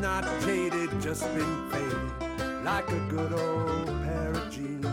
Not 0.00 0.24
jaded, 0.42 0.90
just 1.00 1.22
been 1.34 1.70
faded, 1.70 2.64
like 2.64 2.88
a 2.90 2.98
good 3.08 3.32
old 3.32 3.86
pair 4.04 4.30
of 4.30 4.50
jeans. 4.52 4.84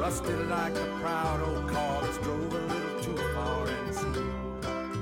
Rusted 0.00 0.48
like 0.48 0.76
a 0.76 0.98
proud 1.00 1.40
old 1.40 1.68
car 1.68 2.02
that's 2.02 2.18
drove 2.18 2.52
a 2.52 2.58
little 2.72 3.00
too 3.02 3.16
far 3.34 3.66
and 3.66 3.94
seen 3.94 4.12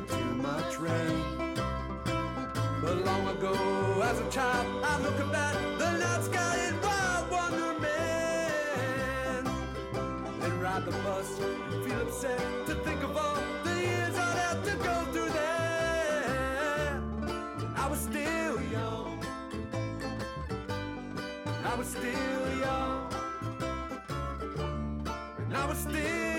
too 0.09 0.35
much 0.37 0.79
rain. 0.81 1.23
But 2.81 3.05
long 3.05 3.29
ago, 3.29 3.55
as 4.03 4.19
a 4.21 4.31
child, 4.31 4.67
I 4.83 4.99
look 5.03 5.21
at 5.21 5.79
the 5.79 5.99
night 5.99 6.25
sky 6.25 6.69
in 6.69 6.81
wild 6.81 7.31
wonderment. 7.31 7.85
Then 10.41 10.61
ride 10.61 10.85
the 10.87 10.93
bus 10.93 11.39
feel 11.85 12.01
upset 12.01 12.41
to 12.67 12.75
think 12.77 13.03
of 13.03 13.17
all 13.17 13.54
I 21.75 21.77
was 21.77 21.89
still 21.89 22.59
young. 22.61 23.13
And 25.39 25.57
I 25.57 25.67
was 25.67 25.79
still 25.79 26.34